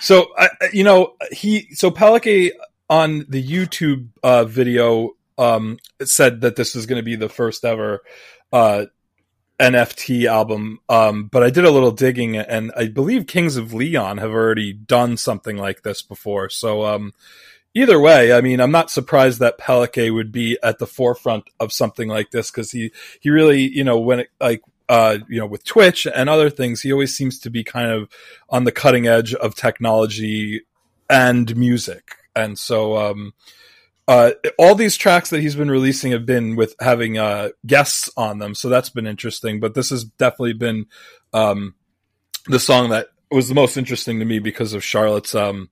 so 0.00 0.28
uh, 0.36 0.48
you 0.72 0.84
know 0.84 1.14
he 1.30 1.68
so 1.72 1.90
PelleK 1.90 2.52
on 2.90 3.26
the 3.28 3.42
YouTube 3.42 4.08
uh, 4.22 4.44
video 4.44 5.10
um, 5.36 5.78
said 6.02 6.40
that 6.40 6.56
this 6.56 6.74
is 6.74 6.86
going 6.86 6.98
to 6.98 7.04
be 7.04 7.16
the 7.16 7.28
first 7.28 7.64
ever 7.64 8.02
uh, 8.52 8.86
NFT 9.60 10.26
album. 10.26 10.80
Um, 10.88 11.26
but 11.26 11.42
I 11.42 11.50
did 11.50 11.64
a 11.64 11.70
little 11.70 11.90
digging, 11.90 12.36
and 12.36 12.72
I 12.76 12.88
believe 12.88 13.26
Kings 13.26 13.56
of 13.56 13.74
Leon 13.74 14.18
have 14.18 14.30
already 14.30 14.72
done 14.72 15.16
something 15.16 15.56
like 15.56 15.82
this 15.82 16.02
before. 16.02 16.48
So 16.48 16.84
um, 16.84 17.12
either 17.74 18.00
way, 18.00 18.32
I 18.32 18.40
mean, 18.40 18.60
I'm 18.60 18.70
not 18.70 18.90
surprised 18.90 19.40
that 19.40 19.58
PelleK 19.58 20.12
would 20.12 20.32
be 20.32 20.58
at 20.62 20.78
the 20.78 20.86
forefront 20.86 21.44
of 21.60 21.72
something 21.72 22.08
like 22.08 22.30
this 22.30 22.50
because 22.50 22.70
he 22.70 22.92
he 23.20 23.30
really, 23.30 23.62
you 23.62 23.84
know, 23.84 23.98
when 23.98 24.20
it 24.20 24.28
like 24.40 24.62
uh, 24.88 25.18
you 25.28 25.38
know, 25.38 25.46
with 25.46 25.64
Twitch 25.64 26.06
and 26.06 26.28
other 26.28 26.50
things, 26.50 26.80
he 26.80 26.92
always 26.92 27.16
seems 27.16 27.38
to 27.40 27.50
be 27.50 27.62
kind 27.62 27.90
of 27.90 28.08
on 28.48 28.64
the 28.64 28.72
cutting 28.72 29.06
edge 29.06 29.34
of 29.34 29.54
technology 29.54 30.62
and 31.10 31.54
music. 31.56 32.14
And 32.34 32.58
so, 32.58 32.96
um, 32.96 33.34
uh, 34.06 34.32
all 34.58 34.74
these 34.74 34.96
tracks 34.96 35.28
that 35.30 35.40
he's 35.40 35.54
been 35.54 35.70
releasing 35.70 36.12
have 36.12 36.24
been 36.24 36.56
with 36.56 36.74
having 36.80 37.18
uh, 37.18 37.50
guests 37.66 38.08
on 38.16 38.38
them, 38.38 38.54
so 38.54 38.70
that's 38.70 38.88
been 38.88 39.06
interesting. 39.06 39.60
But 39.60 39.74
this 39.74 39.90
has 39.90 40.04
definitely 40.04 40.54
been 40.54 40.86
um, 41.34 41.74
the 42.46 42.58
song 42.58 42.88
that 42.88 43.08
was 43.30 43.48
the 43.48 43.54
most 43.54 43.76
interesting 43.76 44.20
to 44.20 44.24
me 44.24 44.38
because 44.38 44.72
of 44.72 44.82
Charlotte's 44.82 45.34
um, 45.34 45.68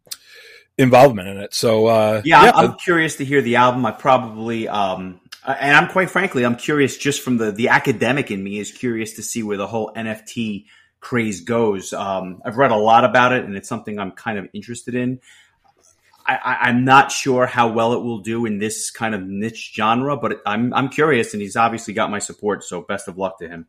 involvement 0.76 1.28
in 1.28 1.38
it. 1.38 1.54
So 1.54 1.86
uh, 1.86 2.22
yeah, 2.24 2.44
yeah, 2.44 2.52
I'm, 2.54 2.74
curious 2.74 3.16
to 3.16 3.24
hear 3.24 3.40
the 3.40 3.56
album. 3.56 3.86
I 3.86 3.92
probably 3.92 4.68
um, 4.68 5.20
uh, 5.46 5.56
and 5.60 5.76
I'm 5.76 5.88
quite 5.88 6.10
frankly, 6.10 6.44
I'm 6.44 6.56
curious 6.56 6.96
just 6.96 7.22
from 7.22 7.36
the 7.36 7.52
the 7.52 7.68
academic 7.68 8.30
in 8.30 8.42
me 8.42 8.58
is 8.58 8.72
curious 8.72 9.14
to 9.14 9.22
see 9.22 9.42
where 9.42 9.56
the 9.56 9.66
whole 9.66 9.92
NFT 9.94 10.66
craze 11.00 11.40
goes. 11.42 11.92
Um, 11.92 12.42
I've 12.44 12.56
read 12.56 12.72
a 12.72 12.76
lot 12.76 13.04
about 13.04 13.32
it, 13.32 13.44
and 13.44 13.56
it's 13.56 13.68
something 13.68 13.98
I'm 13.98 14.10
kind 14.10 14.38
of 14.38 14.48
interested 14.52 14.94
in. 14.94 15.20
I, 16.28 16.70
am 16.70 16.84
not 16.84 17.12
sure 17.12 17.46
how 17.46 17.68
well 17.68 17.92
it 17.92 18.02
will 18.02 18.18
do 18.18 18.46
in 18.46 18.58
this 18.58 18.90
kind 18.90 19.14
of 19.14 19.22
niche 19.22 19.72
genre, 19.76 20.16
but 20.16 20.42
I'm 20.44 20.74
I'm 20.74 20.88
curious, 20.88 21.32
and 21.32 21.40
he's 21.40 21.54
obviously 21.54 21.94
got 21.94 22.10
my 22.10 22.18
support. 22.18 22.64
So 22.64 22.82
best 22.82 23.06
of 23.06 23.16
luck 23.16 23.38
to 23.38 23.48
him. 23.48 23.66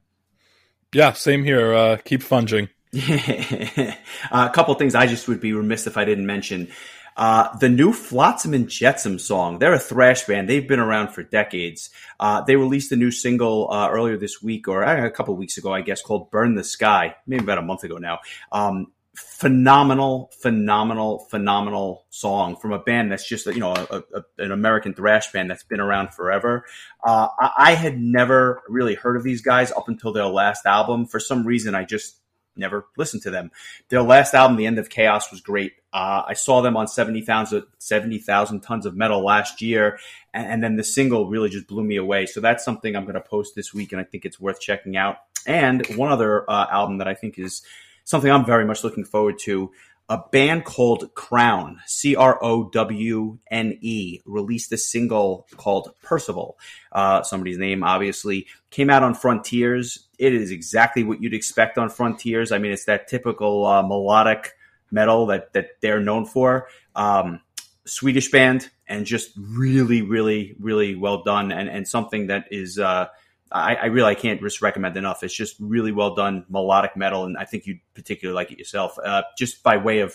Yeah, 0.92 1.14
same 1.14 1.44
here. 1.44 1.74
Uh, 1.74 1.98
keep 1.98 2.24
funging. 2.24 2.70
uh, 2.98 3.92
a 4.32 4.50
couple 4.50 4.74
things 4.76 4.96
I 4.96 5.06
just 5.06 5.28
would 5.28 5.42
be 5.42 5.54
remiss 5.54 5.86
if 5.86 5.98
I 5.98 6.06
didn't 6.06 6.26
mention. 6.26 6.70
Uh, 7.18 7.58
the 7.58 7.68
new 7.68 7.92
Flotsam 7.92 8.54
and 8.54 8.70
Jetsam 8.70 9.18
song. 9.18 9.58
They're 9.58 9.74
a 9.74 9.80
thrash 9.80 10.26
band. 10.26 10.48
They've 10.48 10.68
been 10.68 10.80
around 10.80 11.10
for 11.10 11.24
decades. 11.24 11.90
Uh, 12.20 12.42
they 12.42 12.56
released 12.56 12.92
a 12.92 12.96
new 12.96 13.10
single 13.10 13.72
uh, 13.72 13.90
earlier 13.90 14.18
this 14.18 14.42
week, 14.42 14.68
or 14.68 14.84
uh, 14.84 15.06
a 15.06 15.12
couple 15.12 15.36
weeks 15.36 15.58
ago, 15.58 15.74
I 15.74 15.82
guess, 15.82 16.02
called 16.02 16.30
"Burn 16.30 16.54
the 16.54 16.64
Sky." 16.64 17.16
Maybe 17.26 17.44
about 17.44 17.58
a 17.58 17.64
month 17.64 17.84
ago 17.84 17.98
now. 17.98 18.20
Um, 18.52 18.92
phenomenal, 19.18 20.32
phenomenal, 20.42 21.26
phenomenal 21.32 22.06
song 22.12 22.56
from 22.56 22.72
a 22.72 22.80
band 22.80 23.12
that's 23.12 23.28
just 23.28 23.48
you 23.48 23.60
know 23.60 23.74
a, 23.74 24.04
a, 24.14 24.24
an 24.38 24.52
American 24.52 24.94
thrash 24.94 25.32
band 25.32 25.50
that's 25.50 25.64
been 25.64 25.80
around 25.80 26.14
forever. 26.14 26.66
Uh, 27.04 27.28
I, 27.40 27.52
I 27.58 27.72
had 27.74 28.00
never 28.00 28.62
really 28.70 28.94
heard 28.94 29.18
of 29.18 29.24
these 29.24 29.42
guys 29.42 29.72
up 29.72 29.90
until 29.90 30.14
their 30.14 30.28
last 30.28 30.68
album. 30.68 31.08
For 31.08 31.20
some 31.20 31.48
reason, 31.48 31.74
I 31.74 31.84
just 31.84 32.20
never 32.58 32.88
listened 32.98 33.24
to 33.24 33.32
them. 33.32 33.52
Their 33.90 34.02
last 34.02 34.34
album, 34.34 34.58
The 34.58 34.66
End 34.66 34.80
of 34.80 34.90
Chaos, 34.90 35.32
was 35.32 35.42
great. 35.42 35.74
Uh, 35.94 36.24
I 36.28 36.34
saw 36.34 36.62
them 36.62 36.78
on 36.78 36.88
70,000 36.88 37.64
70, 37.78 38.20
tons 38.60 38.86
of 38.86 38.96
metal 38.96 39.24
last 39.24 39.62
year, 39.62 40.00
and, 40.34 40.48
and, 40.48 40.64
then 40.64 40.76
the 40.76 40.84
single 40.84 41.30
really 41.30 41.50
just 41.50 41.68
blew 41.68 41.84
me 41.84 41.96
away. 41.96 42.26
So 42.26 42.42
that's 42.42 42.64
something 42.64 42.96
I'm 42.96 43.04
going 43.04 43.16
to 43.16 43.22
post 43.22 43.56
this 43.56 43.74
week, 43.74 43.92
and 43.92 44.02
I 44.02 44.04
think 44.04 44.26
it's 44.26 44.40
worth 44.40 44.60
checking 44.60 44.98
out. 44.98 45.18
And 45.46 45.86
one 45.96 46.12
other 46.12 46.50
uh, 46.50 46.68
album 46.70 46.98
that 47.00 47.08
I 47.08 47.14
think 47.14 47.40
is 47.40 47.62
something 48.04 48.32
I'm 48.32 48.46
very 48.46 48.66
much 48.66 48.84
looking 48.84 49.06
forward 49.06 49.40
to 49.40 49.72
a 50.10 50.20
band 50.32 50.64
called 50.64 51.14
Crowne, 51.16 51.80
C 51.86 52.16
R 52.16 52.40
O 52.42 52.70
W 52.70 53.40
N 53.52 53.78
E, 53.82 54.22
released 54.26 54.72
a 54.72 54.78
single 54.78 55.48
called 55.58 55.94
Percival. 56.02 56.58
Uh, 56.92 57.24
somebody's 57.24 57.58
name, 57.58 57.84
obviously, 57.84 58.48
came 58.70 58.90
out 58.90 59.04
on 59.04 59.14
Frontiers. 59.14 60.08
It 60.18 60.34
is 60.34 60.52
exactly 60.52 61.04
what 61.04 61.22
you'd 61.22 61.34
expect 61.34 61.78
on 61.78 61.90
Frontiers. 61.90 62.52
I 62.52 62.58
mean, 62.58 62.72
it's 62.72 62.86
that 62.86 63.08
typical 63.08 63.66
uh, 63.66 63.82
melodic 63.82 64.54
metal 64.92 65.26
that 65.28 65.52
that 65.54 65.82
they're 65.82 66.02
known 66.02 66.26
for. 66.26 66.68
Um, 66.96 67.42
Swedish 67.86 68.32
band, 68.32 68.70
and 68.88 69.06
just 69.06 69.32
really, 69.38 70.02
really, 70.02 70.56
really 70.60 70.96
well 70.96 71.24
done, 71.24 71.52
and 71.52 71.70
and 71.70 71.88
something 71.88 72.28
that 72.28 72.46
is. 72.50 72.80
Uh, 72.80 73.08
I, 73.52 73.76
I 73.76 73.86
really 73.86 74.10
I 74.10 74.16
can't 74.16 74.42
just 74.42 74.62
recommend 74.62 74.98
enough. 74.98 75.24
It's 75.24 75.34
just 75.34 75.56
really 75.60 75.92
well 75.92 76.16
done 76.16 76.46
melodic 76.50 76.96
metal, 76.96 77.24
and 77.26 77.38
I 77.38 77.46
think 77.46 77.66
you'd 77.66 77.80
particularly 77.94 78.36
like 78.36 78.52
it 78.52 78.60
yourself. 78.60 78.98
Uh, 79.04 79.24
just 79.38 79.64
by 79.64 79.78
way 79.78 80.00
of, 80.00 80.14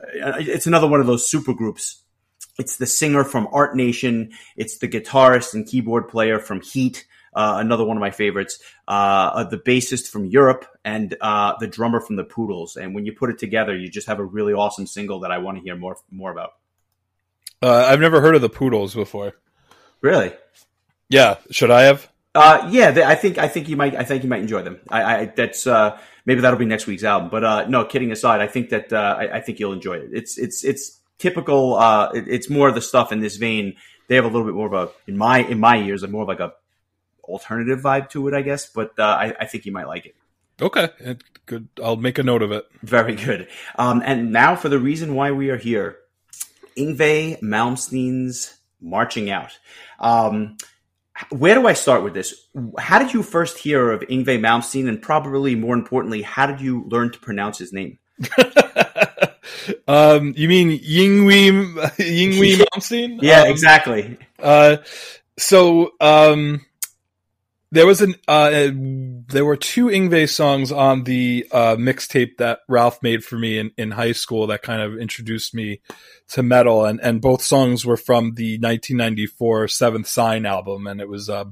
uh, 0.00 0.34
it's 0.38 0.66
another 0.66 0.86
one 0.86 1.00
of 1.00 1.06
those 1.06 1.28
super 1.28 1.54
groups. 1.54 2.02
It's 2.58 2.76
the 2.76 2.86
singer 2.86 3.24
from 3.24 3.48
Art 3.52 3.74
Nation. 3.74 4.32
It's 4.56 4.78
the 4.78 4.88
guitarist 4.88 5.54
and 5.54 5.66
keyboard 5.66 6.08
player 6.08 6.38
from 6.38 6.60
Heat. 6.60 7.06
Uh, 7.34 7.56
another 7.58 7.82
one 7.82 7.96
of 7.96 8.02
my 8.02 8.10
favorites, 8.10 8.58
uh, 8.86 9.44
the 9.44 9.56
bassist 9.56 10.10
from 10.10 10.26
Europe 10.26 10.66
and 10.84 11.16
uh, 11.22 11.54
the 11.60 11.66
drummer 11.66 11.98
from 11.98 12.16
the 12.16 12.24
Poodles. 12.24 12.76
And 12.76 12.94
when 12.94 13.06
you 13.06 13.14
put 13.14 13.30
it 13.30 13.38
together, 13.38 13.74
you 13.74 13.88
just 13.88 14.06
have 14.06 14.18
a 14.18 14.24
really 14.24 14.52
awesome 14.52 14.86
single 14.86 15.20
that 15.20 15.30
I 15.30 15.38
want 15.38 15.56
to 15.56 15.64
hear 15.64 15.74
more 15.74 15.96
more 16.10 16.30
about. 16.30 16.50
Uh, 17.62 17.86
I've 17.88 18.00
never 18.00 18.20
heard 18.20 18.34
of 18.34 18.42
the 18.42 18.50
Poodles 18.50 18.94
before. 18.94 19.32
Really? 20.02 20.34
Yeah. 21.08 21.36
Should 21.50 21.70
I 21.70 21.82
have? 21.84 22.11
Uh, 22.34 22.68
yeah, 22.70 22.90
they, 22.90 23.02
I 23.02 23.14
think 23.14 23.38
I 23.38 23.48
think 23.48 23.68
you 23.68 23.76
might 23.76 23.94
I 23.94 24.04
think 24.04 24.22
you 24.22 24.28
might 24.28 24.40
enjoy 24.40 24.62
them. 24.62 24.80
I, 24.88 25.02
I 25.02 25.24
that's 25.26 25.66
uh, 25.66 25.98
maybe 26.24 26.40
that'll 26.40 26.58
be 26.58 26.64
next 26.64 26.86
week's 26.86 27.04
album. 27.04 27.28
But 27.28 27.44
uh, 27.44 27.68
no, 27.68 27.84
kidding 27.84 28.10
aside, 28.10 28.40
I 28.40 28.46
think 28.46 28.70
that 28.70 28.92
uh, 28.92 29.16
I, 29.18 29.36
I, 29.36 29.40
think 29.40 29.60
you'll 29.60 29.74
enjoy 29.74 29.94
it. 29.94 30.10
It's 30.12 30.38
it's 30.38 30.64
it's 30.64 30.98
typical. 31.18 31.74
Uh, 31.74 32.10
it, 32.14 32.24
it's 32.28 32.48
more 32.48 32.68
of 32.68 32.74
the 32.74 32.80
stuff 32.80 33.12
in 33.12 33.20
this 33.20 33.36
vein. 33.36 33.76
They 34.08 34.14
have 34.14 34.24
a 34.24 34.28
little 34.28 34.44
bit 34.44 34.54
more 34.54 34.66
of 34.66 34.72
a 34.72 35.10
in 35.10 35.18
my 35.18 35.40
in 35.40 35.60
my 35.60 35.76
ears, 35.76 36.02
a 36.02 36.08
more 36.08 36.22
of 36.22 36.28
like 36.28 36.40
a 36.40 36.54
alternative 37.24 37.80
vibe 37.80 38.08
to 38.10 38.28
it, 38.28 38.34
I 38.34 38.40
guess. 38.40 38.66
But 38.66 38.98
uh, 38.98 39.02
I, 39.02 39.34
I 39.40 39.46
think 39.46 39.66
you 39.66 39.72
might 39.72 39.86
like 39.86 40.06
it. 40.06 40.14
Okay, 40.60 40.88
good. 41.44 41.68
I'll 41.82 41.96
make 41.96 42.18
a 42.18 42.22
note 42.22 42.42
of 42.42 42.52
it. 42.52 42.66
Very 42.82 43.14
good. 43.14 43.48
Um, 43.76 44.02
and 44.04 44.32
now 44.32 44.56
for 44.56 44.68
the 44.68 44.78
reason 44.78 45.14
why 45.14 45.32
we 45.32 45.50
are 45.50 45.56
here, 45.56 45.98
Yngwie 46.78 47.40
Malmsteen's 47.40 48.58
"Marching 48.80 49.30
Out." 49.30 49.58
Um, 49.98 50.56
where 51.30 51.54
do 51.54 51.66
I 51.66 51.72
start 51.72 52.02
with 52.02 52.14
this? 52.14 52.48
How 52.78 52.98
did 52.98 53.12
you 53.12 53.22
first 53.22 53.58
hear 53.58 53.90
of 53.90 54.00
Yngwie 54.02 54.40
Malmsteen, 54.40 54.88
and 54.88 55.00
probably 55.00 55.54
more 55.54 55.74
importantly, 55.74 56.22
how 56.22 56.46
did 56.46 56.60
you 56.60 56.84
learn 56.88 57.10
to 57.12 57.18
pronounce 57.18 57.58
his 57.58 57.72
name? 57.72 57.98
um, 59.88 60.34
you 60.36 60.48
mean 60.48 60.78
Yngwie 60.78 61.74
Yngwie 61.96 62.64
Malmsteen? 62.74 63.18
yeah, 63.22 63.42
um, 63.42 63.48
exactly. 63.48 64.18
Uh, 64.38 64.78
so 65.38 65.92
um, 66.00 66.64
there 67.72 67.86
was 67.86 68.02
an 68.02 68.14
uh, 68.28 68.68
there 69.28 69.46
were 69.46 69.56
two 69.56 69.86
Yngwie 69.86 70.28
songs 70.28 70.70
on 70.70 71.04
the 71.04 71.46
uh, 71.50 71.76
mixtape 71.76 72.36
that 72.36 72.60
Ralph 72.68 73.02
made 73.02 73.24
for 73.24 73.38
me 73.38 73.58
in, 73.58 73.72
in 73.78 73.92
high 73.92 74.12
school 74.12 74.46
that 74.48 74.62
kind 74.62 74.82
of 74.82 74.98
introduced 74.98 75.54
me 75.54 75.80
to 76.28 76.42
metal, 76.42 76.84
and 76.84 77.00
and 77.00 77.22
both 77.22 77.42
songs 77.42 77.86
were 77.86 77.96
from 77.96 78.34
the 78.34 78.58
1994 78.58 79.68
Seventh 79.68 80.06
Sign 80.06 80.44
album, 80.44 80.86
and 80.86 81.00
it 81.00 81.08
was 81.08 81.30
uh, 81.30 81.46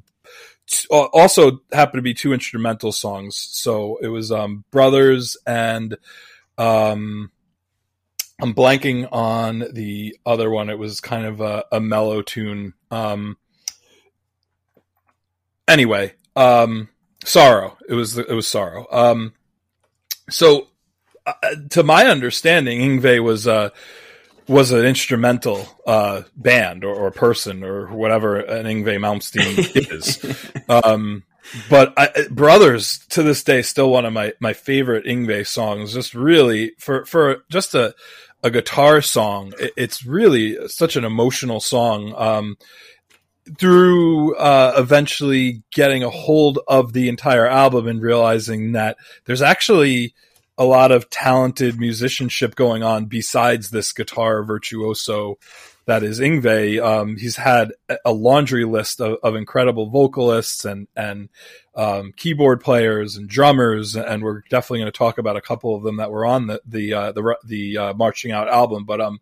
t- 0.67 0.87
also 0.91 1.61
happened 1.73 1.99
to 1.99 2.03
be 2.03 2.13
two 2.13 2.35
instrumental 2.35 2.93
songs. 2.93 3.37
So 3.37 3.97
it 4.03 4.09
was 4.09 4.31
um, 4.31 4.65
Brothers 4.71 5.39
and 5.47 5.97
um, 6.59 7.31
I'm 8.43 8.55
blanking 8.55 9.09
on 9.11 9.65
the 9.73 10.19
other 10.27 10.51
one. 10.51 10.69
It 10.69 10.79
was 10.79 11.01
kind 11.01 11.25
of 11.25 11.41
a, 11.41 11.65
a 11.73 11.81
mellow 11.81 12.21
tune. 12.21 12.75
Um, 12.91 13.39
anyway, 15.71 16.15
um, 16.37 16.89
sorrow. 17.25 17.77
It 17.89 17.95
was 17.95 18.19
it 18.19 18.31
was 18.31 18.47
sorrow. 18.47 18.87
Um, 18.91 19.35
so, 20.29 20.69
uh, 21.27 21.33
to 21.71 21.83
my 21.83 22.07
understanding, 22.07 22.81
Yngwie 22.81 23.23
was 23.23 23.47
uh, 23.47 23.71
was 24.49 24.73
an 24.73 24.85
instrumental 24.85 25.67
uh, 25.87 26.23
band 26.37 26.85
or, 26.85 26.95
or, 26.95 27.11
person 27.13 27.63
or 27.63 27.87
whatever 27.87 28.37
an 28.37 28.67
Yngwie 28.67 28.99
Malmsteen 28.99 29.93
is. 29.93 30.53
Um, 30.69 31.25
but 31.69 31.93
I, 31.97 32.29
Brothers 32.31 32.99
to 33.09 33.25
this 33.25 33.43
day 33.43 33.63
still 33.63 33.91
one 33.91 34.05
of 34.05 34.13
my 34.13 34.35
my 34.39 34.53
favorite 34.53 35.05
Yngwie 35.05 35.45
songs. 35.45 35.93
Just 35.93 36.15
really 36.15 36.73
for 36.79 37.05
for 37.07 37.45
just 37.51 37.75
a 37.75 37.95
a 38.43 38.51
guitar 38.51 39.01
song. 39.01 39.53
It, 39.59 39.73
it's 39.77 40.05
really 40.05 40.69
such 40.69 40.95
an 40.95 41.05
emotional 41.05 41.59
song. 41.59 42.15
Um, 42.17 42.57
through 43.59 44.37
uh, 44.37 44.75
eventually 44.77 45.63
getting 45.73 46.03
a 46.03 46.11
hold 46.11 46.59
of 46.69 46.93
the 46.93 47.09
entire 47.09 47.47
album 47.47 47.87
and 47.87 48.03
realizing 48.03 48.73
that 48.73 48.97
there's 49.25 49.43
actually 49.43 50.15
a 50.59 50.65
lot 50.65 50.93
of 50.93 51.09
talented 51.09 51.79
musicianship 51.79 52.55
going 52.55 52.83
on 52.83 53.07
besides 53.07 53.71
this 53.71 53.93
guitar 53.93 54.43
virtuoso 54.45 55.39
that 55.91 56.05
is 56.05 56.21
Yngwie. 56.21 56.81
Um, 56.81 57.17
he's 57.17 57.35
had 57.35 57.73
a 58.05 58.13
laundry 58.13 58.65
list 58.65 59.01
of, 59.01 59.19
of 59.25 59.35
incredible 59.35 59.91
vocalists 59.91 60.65
and 60.65 60.87
and 60.95 61.29
um, 61.75 62.13
keyboard 62.17 62.61
players 62.61 63.17
and 63.17 63.29
drummers, 63.29 63.97
and 63.97 64.23
we're 64.23 64.43
definitely 64.51 64.81
going 64.81 64.93
to 64.93 64.97
talk 64.97 65.19
about 65.19 65.37
a 65.37 65.41
couple 65.41 65.75
of 65.75 65.83
them 65.83 65.97
that 65.97 66.13
were 66.13 66.25
on 66.25 66.47
the 66.47 66.61
the 66.65 66.95
uh, 66.95 67.13
the, 67.13 67.37
the 67.45 67.79
uh, 67.79 67.95
Marching 67.95 68.31
Out 68.31 68.49
album. 68.49 68.85
But 68.85 69.01
um, 69.01 69.19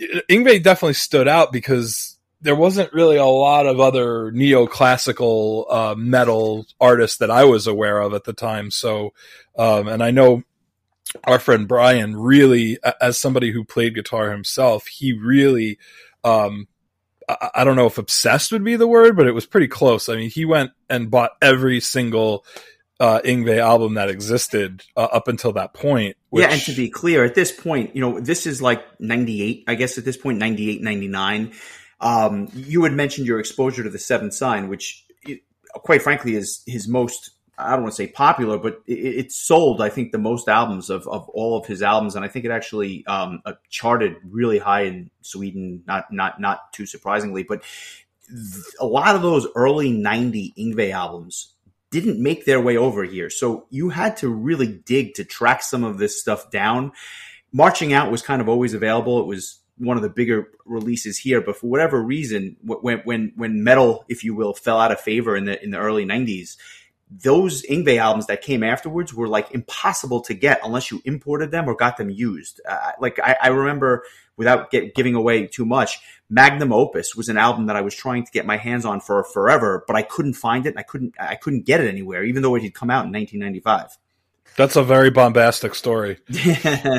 Yngwie 0.00 0.62
definitely 0.62 0.94
stood 0.94 1.28
out 1.28 1.52
because 1.52 2.13
there 2.44 2.54
wasn't 2.54 2.92
really 2.92 3.16
a 3.16 3.24
lot 3.24 3.66
of 3.66 3.80
other 3.80 4.30
neoclassical 4.30 5.64
uh, 5.70 5.94
metal 5.96 6.66
artists 6.78 7.16
that 7.18 7.30
I 7.30 7.44
was 7.44 7.66
aware 7.66 7.98
of 8.00 8.12
at 8.12 8.24
the 8.24 8.34
time. 8.34 8.70
So, 8.70 9.14
um, 9.58 9.88
and 9.88 10.02
I 10.02 10.10
know 10.10 10.42
our 11.24 11.38
friend 11.38 11.66
Brian 11.66 12.14
really, 12.14 12.78
as 13.00 13.18
somebody 13.18 13.50
who 13.50 13.64
played 13.64 13.94
guitar 13.94 14.30
himself, 14.30 14.86
he 14.86 15.14
really, 15.14 15.78
um, 16.22 16.68
I, 17.26 17.50
I 17.54 17.64
don't 17.64 17.76
know 17.76 17.86
if 17.86 17.96
obsessed 17.96 18.52
would 18.52 18.62
be 18.62 18.76
the 18.76 18.86
word, 18.86 19.16
but 19.16 19.26
it 19.26 19.32
was 19.32 19.46
pretty 19.46 19.68
close. 19.68 20.10
I 20.10 20.16
mean, 20.16 20.28
he 20.28 20.44
went 20.44 20.72
and 20.90 21.10
bought 21.10 21.30
every 21.40 21.80
single 21.80 22.44
uh, 23.00 23.22
Yngwie 23.24 23.58
album 23.58 23.94
that 23.94 24.10
existed 24.10 24.82
uh, 24.98 25.08
up 25.10 25.28
until 25.28 25.54
that 25.54 25.72
point. 25.72 26.18
Which... 26.28 26.42
Yeah, 26.42 26.52
and 26.52 26.60
to 26.60 26.72
be 26.72 26.90
clear, 26.90 27.24
at 27.24 27.34
this 27.34 27.52
point, 27.52 27.96
you 27.96 28.02
know, 28.02 28.20
this 28.20 28.46
is 28.46 28.60
like 28.60 29.00
98, 29.00 29.64
I 29.66 29.76
guess 29.76 29.96
at 29.96 30.04
this 30.04 30.18
point, 30.18 30.36
98, 30.36 30.82
99. 30.82 31.52
Um, 32.00 32.48
you 32.54 32.84
had 32.84 32.92
mentioned 32.92 33.26
your 33.26 33.40
exposure 33.40 33.82
to 33.82 33.90
the 33.90 33.98
Seventh 33.98 34.34
Sign, 34.34 34.68
which, 34.68 35.04
it, 35.22 35.40
quite 35.72 36.02
frankly, 36.02 36.34
is 36.34 36.62
his 36.66 36.88
most 36.88 37.30
I 37.56 37.72
don't 37.72 37.82
want 37.82 37.92
to 37.92 37.96
say 37.96 38.08
popular, 38.08 38.58
but 38.58 38.82
it, 38.86 38.92
it, 38.92 39.32
sold, 39.32 39.80
I 39.80 39.88
think, 39.88 40.10
the 40.10 40.18
most 40.18 40.48
albums 40.48 40.90
of, 40.90 41.06
of 41.06 41.28
all 41.28 41.56
of 41.56 41.66
his 41.66 41.82
albums, 41.82 42.16
and 42.16 42.24
I 42.24 42.28
think 42.28 42.44
it 42.44 42.50
actually 42.50 43.06
um, 43.06 43.42
uh, 43.44 43.52
charted 43.70 44.16
really 44.24 44.58
high 44.58 44.82
in 44.82 45.10
Sweden. 45.22 45.82
Not 45.86 46.12
not 46.12 46.40
not 46.40 46.72
too 46.72 46.86
surprisingly, 46.86 47.44
but 47.44 47.62
a 48.80 48.86
lot 48.86 49.14
of 49.14 49.22
those 49.22 49.46
early 49.54 49.92
'90 49.92 50.54
Yngwie 50.58 50.92
albums 50.92 51.52
didn't 51.90 52.20
make 52.20 52.44
their 52.44 52.60
way 52.60 52.76
over 52.76 53.04
here, 53.04 53.30
so 53.30 53.66
you 53.70 53.90
had 53.90 54.16
to 54.18 54.28
really 54.28 54.66
dig 54.66 55.14
to 55.14 55.24
track 55.24 55.62
some 55.62 55.84
of 55.84 55.98
this 55.98 56.20
stuff 56.20 56.50
down. 56.50 56.90
Marching 57.52 57.92
Out 57.92 58.10
was 58.10 58.20
kind 58.20 58.42
of 58.42 58.48
always 58.48 58.74
available. 58.74 59.20
It 59.20 59.26
was 59.26 59.60
one 59.78 59.96
of 59.96 60.02
the 60.02 60.08
bigger 60.08 60.48
releases 60.64 61.18
here, 61.18 61.40
but 61.40 61.56
for 61.56 61.66
whatever 61.66 62.02
reason, 62.02 62.56
when 62.62 62.98
when 62.98 63.32
when 63.36 63.64
metal, 63.64 64.04
if 64.08 64.24
you 64.24 64.34
will, 64.34 64.54
fell 64.54 64.78
out 64.78 64.92
of 64.92 65.00
favor 65.00 65.36
in 65.36 65.44
the 65.44 65.62
in 65.62 65.70
the 65.70 65.78
early 65.78 66.04
'90s 66.04 66.56
those 67.22 67.62
Yngwie 67.62 67.98
albums 67.98 68.26
that 68.26 68.42
came 68.42 68.62
afterwards 68.62 69.12
were 69.14 69.28
like 69.28 69.52
impossible 69.52 70.20
to 70.22 70.34
get 70.34 70.60
unless 70.64 70.90
you 70.90 71.02
imported 71.04 71.50
them 71.50 71.68
or 71.68 71.74
got 71.74 71.96
them 71.96 72.10
used. 72.10 72.60
Uh, 72.68 72.92
like 73.00 73.18
I, 73.22 73.36
I, 73.42 73.48
remember, 73.48 74.04
without 74.36 74.70
get, 74.70 74.94
giving 74.94 75.14
away 75.14 75.46
too 75.46 75.64
much, 75.64 76.00
Magnum 76.28 76.72
Opus 76.72 77.14
was 77.14 77.28
an 77.28 77.36
album 77.36 77.66
that 77.66 77.76
I 77.76 77.82
was 77.82 77.94
trying 77.94 78.24
to 78.24 78.32
get 78.32 78.46
my 78.46 78.56
hands 78.56 78.84
on 78.84 79.00
for 79.00 79.22
forever, 79.22 79.84
but 79.86 79.96
I 79.96 80.02
couldn't 80.02 80.34
find 80.34 80.66
it. 80.66 80.74
I 80.76 80.82
couldn't, 80.82 81.14
I 81.20 81.36
couldn't 81.36 81.66
get 81.66 81.80
it 81.80 81.88
anywhere, 81.88 82.24
even 82.24 82.42
though 82.42 82.54
it 82.54 82.62
had 82.62 82.74
come 82.74 82.90
out 82.90 83.06
in 83.06 83.12
1995. 83.12 83.98
That's 84.56 84.76
a 84.76 84.82
very 84.82 85.10
bombastic 85.10 85.74
story. 85.74 86.18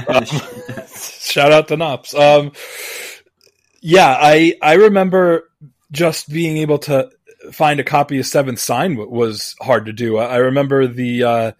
um, 0.07 0.25
shout 0.95 1.51
out 1.51 1.67
to 1.69 1.77
Nops. 1.77 2.13
Um, 2.13 2.51
yeah, 3.81 4.17
I 4.19 4.55
I 4.61 4.73
remember 4.73 5.49
just 5.91 6.29
being 6.29 6.57
able 6.57 6.79
to 6.79 7.09
find 7.51 7.79
a 7.79 7.83
copy 7.83 8.19
of 8.19 8.25
Seventh 8.25 8.59
Sign 8.59 8.95
was 8.95 9.55
hard 9.61 9.85
to 9.85 9.93
do. 9.93 10.17
I, 10.17 10.37
remember 10.37 10.87
the 10.87 11.23
uh, 11.23 11.51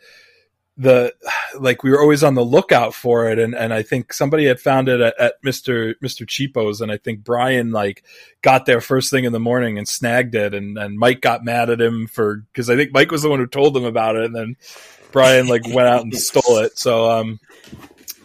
the 0.78 1.14
like 1.58 1.84
we 1.84 1.92
were 1.92 2.02
always 2.02 2.24
on 2.24 2.34
the 2.34 2.44
lookout 2.44 2.94
for 2.94 3.30
it, 3.30 3.40
and, 3.40 3.56
and 3.56 3.74
I 3.74 3.82
think 3.82 4.12
somebody 4.12 4.46
had 4.46 4.60
found 4.60 4.90
it 4.90 5.00
at, 5.00 5.20
at 5.20 5.36
Mister 5.44 5.96
Mister 6.02 6.25
Cheapo's, 6.25 6.82
and 6.82 6.92
I 6.92 6.98
think 6.98 7.24
Brian 7.24 7.72
like 7.72 8.04
got 8.42 8.66
there 8.66 8.82
first 8.82 9.10
thing 9.10 9.24
in 9.24 9.34
the 9.34 9.40
morning 9.40 9.78
and 9.78 9.88
snagged 9.88 10.36
it, 10.36 10.54
and 10.54 10.78
and 10.78 10.98
Mike 10.98 11.22
got 11.22 11.46
mad 11.46 11.70
at 11.70 11.82
him 11.82 12.08
for 12.08 12.38
because 12.52 12.70
I 12.70 12.75
think 12.75 12.92
Mike 12.92 13.12
was 13.12 13.22
the 13.22 13.30
one 13.30 13.40
who 13.40 13.48
told 13.48 13.78
him 13.78 13.86
about 13.86 14.16
it, 14.16 14.25
and 14.25 14.36
then 14.36 14.58
Brian 15.16 15.48
like 15.48 15.66
went 15.66 15.88
out 15.88 16.02
and 16.02 16.14
stole 16.18 16.58
it. 16.58 16.78
So 16.78 17.10
um, 17.10 17.40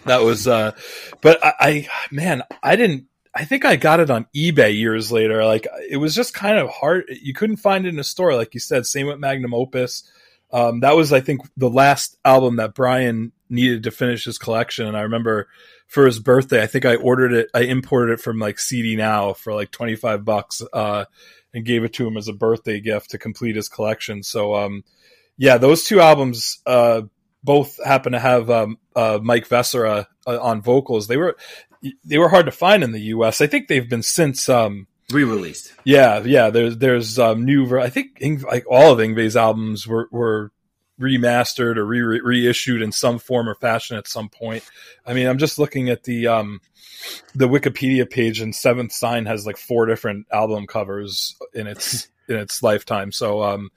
that 0.07 0.23
was 0.23 0.49
uh, 0.49 0.73
but 1.21 1.39
I, 1.43 1.55
I 1.61 1.89
man 2.11 2.43
I 2.63 2.75
didn't 2.75 3.07
I 3.33 3.45
think 3.45 3.65
I 3.65 3.77
got 3.77 4.01
it 4.01 4.11
on 4.11 4.27
eBay 4.35 4.77
years 4.77 5.13
later. 5.13 5.45
Like 5.45 5.69
it 5.89 5.99
was 5.99 6.17
just 6.17 6.35
kind 6.35 6.59
of 6.59 6.69
hard. 6.69 7.05
You 7.23 7.33
couldn't 7.33 7.59
find 7.59 7.87
it 7.87 7.91
in 7.91 8.01
a 8.01 8.05
store, 8.05 8.35
like 8.35 8.55
you 8.55 8.61
said. 8.61 8.87
Same 8.87 9.07
with 9.07 9.21
Magnum 9.21 9.55
Opus. 9.55 10.03
Um, 10.53 10.81
that 10.81 10.97
was, 10.97 11.13
I 11.13 11.21
think, 11.21 11.43
the 11.57 11.71
last 11.71 12.19
album 12.25 12.57
that 12.57 12.75
Brian 12.75 13.31
needed 13.49 13.85
to 13.85 13.93
finish 13.93 14.25
his 14.25 14.37
collection. 14.37 14.89
And 14.89 14.97
I 14.97 15.03
remember 15.03 15.47
for 15.87 16.07
his 16.07 16.19
birthday, 16.19 16.61
I 16.61 16.67
think 16.67 16.85
I 16.85 16.97
ordered 16.97 17.33
it. 17.33 17.51
I 17.55 17.61
imported 17.61 18.15
it 18.15 18.21
from 18.21 18.41
like 18.41 18.59
CD 18.59 18.97
Now 18.97 19.33
for 19.33 19.55
like 19.55 19.71
twenty 19.71 19.95
five 19.95 20.25
bucks. 20.25 20.61
Uh, 20.73 21.05
and 21.53 21.65
gave 21.65 21.85
it 21.85 21.93
to 21.95 22.07
him 22.07 22.17
as 22.17 22.29
a 22.29 22.33
birthday 22.33 22.81
gift 22.81 23.11
to 23.11 23.19
complete 23.19 23.57
his 23.57 23.69
collection. 23.69 24.23
So, 24.23 24.55
um, 24.55 24.85
yeah, 25.41 25.57
those 25.57 25.85
two 25.85 26.01
albums, 26.01 26.59
uh, 26.67 27.01
both 27.43 27.83
happen 27.83 28.13
to 28.13 28.19
have 28.19 28.51
um, 28.51 28.77
uh, 28.95 29.19
Mike 29.23 29.47
Vescera 29.47 30.07
uh, 30.27 30.39
on 30.39 30.61
vocals. 30.61 31.09
They 31.09 31.17
were 31.17 31.35
they 32.05 32.19
were 32.19 32.29
hard 32.29 32.45
to 32.45 32.53
find 32.53 32.85
in 32.85 32.93
the 32.93 33.01
U.S. 33.15 33.41
I 33.41 33.47
think 33.47 33.67
they've 33.67 33.89
been 33.89 34.03
since 34.03 34.51
um, 34.51 34.87
re-released. 35.11 35.73
Yeah, 35.83 36.23
yeah. 36.25 36.51
There's 36.51 36.77
there's 36.77 37.19
um, 37.19 37.47
new. 37.47 37.81
I 37.81 37.89
think 37.89 38.19
like 38.21 38.67
all 38.69 38.93
of 38.93 38.99
Yngwie's 38.99 39.35
albums 39.35 39.87
were 39.87 40.11
were 40.13 40.53
remastered 41.01 41.79
or 41.79 41.87
re- 41.87 42.21
reissued 42.21 42.83
in 42.83 42.93
some 42.93 43.19
form 43.19 43.49
or 43.49 43.55
fashion 43.55 43.97
at 43.97 44.07
some 44.07 44.29
point. 44.29 44.63
I 45.07 45.15
mean, 45.15 45.27
I'm 45.27 45.39
just 45.39 45.59
looking 45.59 45.89
at 45.89 46.05
the 46.05 46.27
um, 46.27 46.61
the 47.35 47.49
Wikipedia 47.49 48.09
page, 48.09 48.43
and 48.43 48.55
Seventh 48.55 48.93
Sign 48.93 49.25
has 49.25 49.47
like 49.47 49.57
four 49.57 49.87
different 49.87 50.27
album 50.31 50.67
covers 50.67 51.35
in 51.55 51.67
its 51.67 52.09
in 52.29 52.37
its 52.37 52.63
lifetime. 52.63 53.11
So, 53.11 53.43
um, 53.43 53.71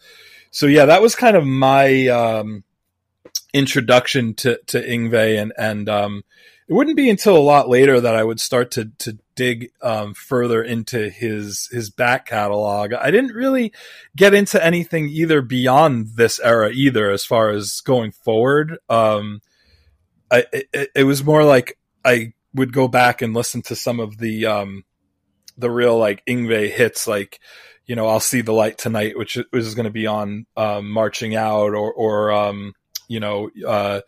so 0.54 0.68
yeah, 0.68 0.86
that 0.86 1.02
was 1.02 1.16
kind 1.16 1.36
of 1.36 1.48
my 1.48 2.08
um, 2.10 2.64
introduction 3.56 4.36
to 4.36 4.60
to 4.68 4.80
Yngwie, 4.80 5.42
and 5.42 5.52
and 5.58 5.90
um, 5.90 6.24
it 6.68 6.74
wouldn't 6.74 6.96
be 6.96 7.10
until 7.10 7.36
a 7.36 7.40
lot 7.40 7.70
later 7.70 8.00
that 8.00 8.16
I 8.16 8.24
would 8.24 8.40
start 8.40 8.70
to 8.72 8.92
to 9.00 9.18
dig 9.34 9.72
um, 9.82 10.14
further 10.14 10.62
into 10.62 11.10
his 11.10 11.70
his 11.72 11.90
back 11.90 12.28
catalog. 12.28 12.94
I 12.94 13.10
didn't 13.10 13.34
really 13.34 13.74
get 14.16 14.36
into 14.36 14.64
anything 14.64 15.10
either 15.10 15.42
beyond 15.42 16.18
this 16.18 16.40
era 16.40 16.70
either, 16.72 17.10
as 17.10 17.26
far 17.26 17.50
as 17.50 17.82
going 17.82 18.12
forward. 18.12 18.78
Um, 18.90 19.42
I 20.30 20.46
it, 20.54 20.92
it, 20.94 21.04
was 21.06 21.24
more 21.24 21.44
like 21.44 21.80
I 22.06 22.34
would 22.54 22.74
go 22.74 22.88
back 22.88 23.24
and 23.24 23.34
listen 23.34 23.64
to 23.64 23.76
some 23.76 24.00
of 24.00 24.20
the 24.20 24.46
um, 24.46 24.86
the 25.58 25.72
real 25.72 25.98
like 25.98 26.26
Yngwie 26.26 26.70
hits, 26.70 27.08
like 27.08 27.40
you 27.86 27.96
know 27.96 28.08
I'll 28.08 28.20
see 28.20 28.42
the 28.42 28.54
light 28.54 28.78
tonight, 28.78 29.18
which 29.18 29.38
is 29.52 29.76
going 29.76 29.86
to 29.86 29.92
be 29.92 30.08
on 30.08 30.46
um, 30.58 30.90
marching 30.90 31.36
out, 31.36 31.74
or 31.74 31.92
or 31.92 32.32
um, 32.32 32.74
you 33.08 33.20
know. 33.20 33.50
Uh, 33.66 34.02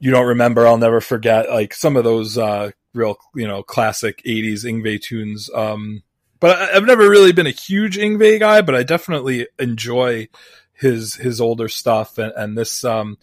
you 0.00 0.10
don't 0.10 0.26
remember, 0.26 0.66
I'll 0.66 0.76
never 0.76 1.00
forget. 1.00 1.48
Like 1.48 1.72
some 1.72 1.96
of 1.96 2.04
those 2.04 2.36
uh, 2.36 2.72
real, 2.92 3.16
you 3.34 3.48
know, 3.48 3.62
classic 3.62 4.20
'80s 4.26 4.64
Yngwie 4.64 5.00
tunes. 5.00 5.48
Um, 5.54 6.02
but 6.40 6.58
I, 6.58 6.74
have 6.74 6.84
never 6.84 7.08
really 7.08 7.32
been 7.32 7.46
a 7.46 7.52
huge 7.52 7.96
Yngwie 7.96 8.38
guy, 8.38 8.60
but 8.60 8.74
I 8.74 8.82
definitely 8.82 9.46
enjoy 9.58 10.28
his 10.74 11.14
his 11.14 11.40
older 11.40 11.68
stuff, 11.68 12.18
and, 12.18 12.32
and 12.36 12.58
this 12.58 12.84
um, 12.84 13.16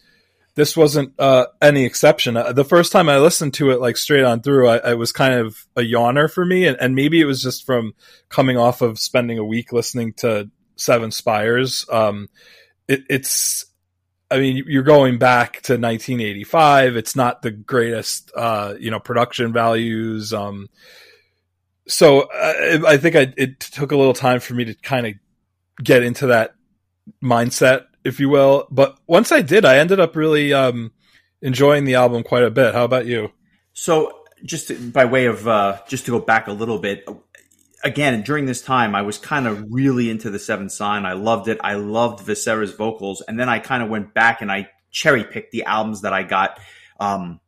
this 0.55 0.75
wasn't 0.75 1.13
uh, 1.19 1.47
any 1.61 1.85
exception. 1.85 2.35
Uh, 2.35 2.51
the 2.51 2.65
first 2.65 2.91
time 2.91 3.07
I 3.07 3.19
listened 3.19 3.53
to 3.55 3.71
it, 3.71 3.79
like 3.79 3.97
straight 3.97 4.23
on 4.23 4.41
through, 4.41 4.67
I, 4.67 4.77
I 4.77 4.93
was 4.95 5.11
kind 5.11 5.33
of 5.33 5.65
a 5.75 5.81
yawner 5.81 6.31
for 6.31 6.45
me, 6.45 6.67
and, 6.67 6.77
and, 6.79 6.93
maybe 6.93 7.21
it 7.21 7.25
was 7.25 7.41
just 7.41 7.65
from 7.65 7.93
coming 8.29 8.57
off 8.57 8.81
of 8.81 8.99
spending 8.99 9.37
a 9.37 9.45
week 9.45 9.71
listening 9.71 10.13
to 10.17 10.49
Seven 10.75 11.11
Spires. 11.11 11.85
Um, 11.89 12.27
it, 12.87 13.03
it's 13.09 13.65
I 14.31 14.39
mean, 14.39 14.63
you're 14.65 14.83
going 14.83 15.17
back 15.17 15.55
to 15.63 15.73
1985. 15.73 16.95
It's 16.95 17.17
not 17.17 17.41
the 17.41 17.51
greatest, 17.51 18.31
uh, 18.33 18.75
you 18.79 18.89
know, 18.89 18.99
production 18.99 19.51
values. 19.51 20.33
Um, 20.33 20.69
so 21.85 22.21
uh, 22.21 22.79
I 22.87 22.95
think 22.95 23.17
I, 23.17 23.33
it 23.35 23.59
took 23.59 23.91
a 23.91 23.97
little 23.97 24.13
time 24.13 24.39
for 24.39 24.53
me 24.53 24.63
to 24.65 24.73
kind 24.73 25.05
of 25.05 25.13
get 25.83 26.01
into 26.01 26.27
that 26.27 26.55
mindset, 27.21 27.87
if 28.03 28.19
you 28.19 28.29
will. 28.29 28.67
But 28.71 28.97
once 29.07 29.31
I 29.31 29.41
did, 29.41 29.65
I 29.65 29.77
ended 29.77 29.99
up 29.99 30.15
really 30.15 30.53
um, 30.53 30.91
enjoying 31.41 31.85
the 31.85 31.95
album 31.95 32.23
quite 32.23 32.43
a 32.43 32.51
bit. 32.51 32.73
How 32.73 32.83
about 32.83 33.05
you? 33.05 33.31
So, 33.73 34.23
just 34.43 34.91
by 34.91 35.05
way 35.05 35.25
of 35.25 35.47
uh, 35.47 35.79
just 35.87 36.05
to 36.05 36.11
go 36.11 36.19
back 36.19 36.47
a 36.47 36.51
little 36.51 36.79
bit, 36.79 37.07
again, 37.83 38.21
during 38.23 38.45
this 38.45 38.61
time, 38.61 38.95
I 38.95 39.01
was 39.01 39.17
kind 39.17 39.47
of 39.47 39.65
really 39.69 40.09
into 40.09 40.29
the 40.29 40.39
Seventh 40.39 40.71
Sign. 40.71 41.05
I 41.05 41.13
loved 41.13 41.47
it. 41.47 41.59
I 41.63 41.75
loved 41.75 42.25
Vescera's 42.25 42.73
vocals, 42.73 43.21
and 43.21 43.39
then 43.39 43.49
I 43.49 43.59
kind 43.59 43.83
of 43.83 43.89
went 43.89 44.13
back 44.13 44.41
and 44.41 44.51
I 44.51 44.69
cherry 44.91 45.23
picked 45.23 45.51
the 45.51 45.63
albums 45.63 46.01
that 46.01 46.13
I 46.13 46.23
got 46.23 46.59
um, 46.99 47.39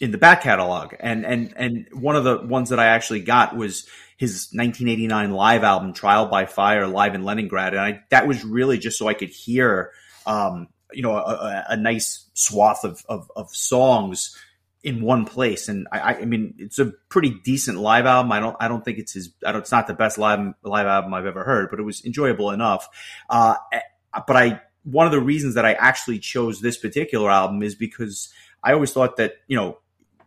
in 0.00 0.10
the 0.10 0.18
back 0.18 0.42
catalog, 0.42 0.94
and 1.00 1.24
and 1.24 1.52
and 1.56 1.86
one 1.92 2.16
of 2.16 2.24
the 2.24 2.38
ones 2.46 2.70
that 2.70 2.78
I 2.78 2.86
actually 2.86 3.20
got 3.20 3.56
was 3.56 3.86
his 4.20 4.50
1989 4.52 5.30
live 5.30 5.64
album, 5.64 5.94
Trial 5.94 6.26
by 6.26 6.44
Fire, 6.44 6.86
live 6.86 7.14
in 7.14 7.24
Leningrad, 7.24 7.72
and 7.72 7.80
I, 7.80 8.00
that 8.10 8.28
was 8.28 8.44
really 8.44 8.76
just 8.76 8.98
so 8.98 9.08
I 9.08 9.14
could 9.14 9.30
hear, 9.30 9.92
um, 10.26 10.68
you 10.92 11.00
know, 11.00 11.16
a, 11.16 11.64
a 11.70 11.76
nice 11.78 12.28
swath 12.34 12.84
of, 12.84 13.02
of, 13.08 13.32
of 13.34 13.48
songs 13.48 14.36
in 14.82 15.00
one 15.00 15.24
place. 15.24 15.70
And 15.70 15.88
I, 15.90 16.16
I 16.16 16.24
mean, 16.26 16.52
it's 16.58 16.78
a 16.78 16.92
pretty 17.08 17.30
decent 17.30 17.78
live 17.78 18.04
album. 18.04 18.30
I 18.30 18.40
don't, 18.40 18.56
I 18.60 18.68
don't 18.68 18.84
think 18.84 18.98
it's 18.98 19.14
his, 19.14 19.32
I 19.44 19.52
don't, 19.52 19.62
it's 19.62 19.72
not 19.72 19.86
the 19.86 19.94
best 19.94 20.18
live, 20.18 20.52
live 20.62 20.86
album 20.86 21.14
I've 21.14 21.24
ever 21.24 21.42
heard, 21.42 21.70
but 21.70 21.80
it 21.80 21.84
was 21.84 22.04
enjoyable 22.04 22.50
enough. 22.50 22.90
Uh, 23.30 23.54
eh, 23.72 23.80
but 24.26 24.36
I, 24.36 24.60
one 24.84 25.06
of 25.06 25.12
the 25.12 25.20
reasons 25.20 25.54
that 25.54 25.64
I 25.64 25.72
actually 25.72 26.18
chose 26.18 26.60
this 26.60 26.76
particular 26.76 27.30
album 27.30 27.62
is 27.62 27.74
because 27.74 28.30
I 28.62 28.74
always 28.74 28.92
thought 28.92 29.16
that, 29.16 29.36
you 29.46 29.56
know, 29.56 29.78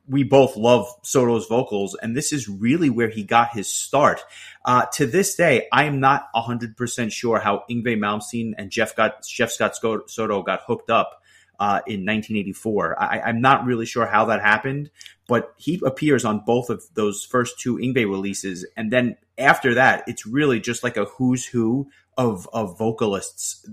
we 0.08 0.24
both 0.24 0.58
love 0.58 0.88
Soto's 1.04 1.48
vocals, 1.48 1.96
and 2.02 2.16
this 2.16 2.34
is 2.34 2.50
really 2.50 2.90
where 2.90 3.10
he 3.10 3.24
got 3.24 3.54
his 3.54 3.74
start. 3.74 4.22
Uh, 4.66 4.86
to 4.94 5.06
this 5.06 5.36
day, 5.36 5.68
I 5.72 5.86
am 5.86 6.00
not 6.00 6.28
100% 6.36 7.12
sure 7.12 7.40
how 7.40 7.64
Yngwie 7.70 7.98
Malmsteen 7.98 8.54
and 8.58 8.70
Jeff, 8.70 8.96
got, 8.96 9.26
Jeff 9.26 9.52
Scott 9.52 9.76
Soto 9.78 10.42
got 10.42 10.62
hooked 10.68 10.90
up 10.90 11.22
uh, 11.60 11.80
in 11.88 12.06
1984. 12.06 13.02
I, 13.02 13.30
am 13.30 13.42
not 13.42 13.66
really 13.66 13.86
sure 13.86 14.06
how 14.06 14.26
that 14.26 14.42
happened, 14.42 14.90
but 15.28 15.54
he 15.58 15.82
appears 15.86 16.26
on 16.26 16.44
both 16.46 16.70
of 16.70 16.84
those 16.94 17.24
first 17.24 17.60
two 17.60 17.78
Yngwie 17.78 18.10
releases, 18.10 18.66
and 18.76 18.92
then 18.92 19.16
after 19.38 19.76
that, 19.76 20.04
it's 20.08 20.26
really 20.26 20.60
just 20.60 20.84
like 20.84 20.98
a 20.98 21.06
who's 21.06 21.46
who 21.46 21.90
of 22.18 22.48
of 22.54 22.78
vocalists 22.78 23.68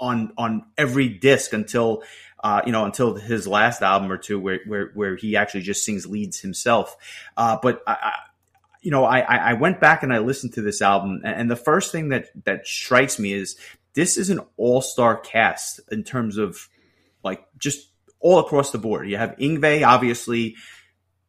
on 0.00 0.32
on 0.36 0.64
every 0.76 1.08
disc 1.08 1.52
until 1.52 2.02
uh, 2.46 2.62
you 2.64 2.70
know 2.70 2.84
until 2.84 3.16
his 3.16 3.48
last 3.48 3.82
album 3.82 4.12
or 4.12 4.16
two, 4.16 4.38
where 4.38 4.60
where 4.66 4.92
where 4.94 5.16
he 5.16 5.36
actually 5.36 5.62
just 5.62 5.84
sings 5.84 6.06
leads 6.06 6.38
himself. 6.38 6.96
Uh, 7.36 7.58
but 7.60 7.82
I, 7.88 7.92
I 8.00 8.12
you 8.82 8.92
know, 8.92 9.04
I, 9.04 9.18
I 9.18 9.54
went 9.54 9.80
back 9.80 10.04
and 10.04 10.12
I 10.12 10.18
listened 10.18 10.54
to 10.54 10.62
this 10.62 10.80
album, 10.80 11.22
and 11.24 11.50
the 11.50 11.56
first 11.56 11.90
thing 11.90 12.10
that 12.10 12.26
that 12.44 12.64
strikes 12.64 13.18
me 13.18 13.32
is 13.32 13.56
this 13.94 14.16
is 14.16 14.30
an 14.30 14.38
all 14.56 14.80
star 14.80 15.16
cast 15.16 15.80
in 15.90 16.04
terms 16.04 16.36
of 16.36 16.68
like 17.24 17.44
just 17.58 17.88
all 18.20 18.38
across 18.38 18.70
the 18.70 18.78
board. 18.78 19.10
You 19.10 19.16
have 19.16 19.36
Yngwie, 19.38 19.84
obviously, 19.84 20.54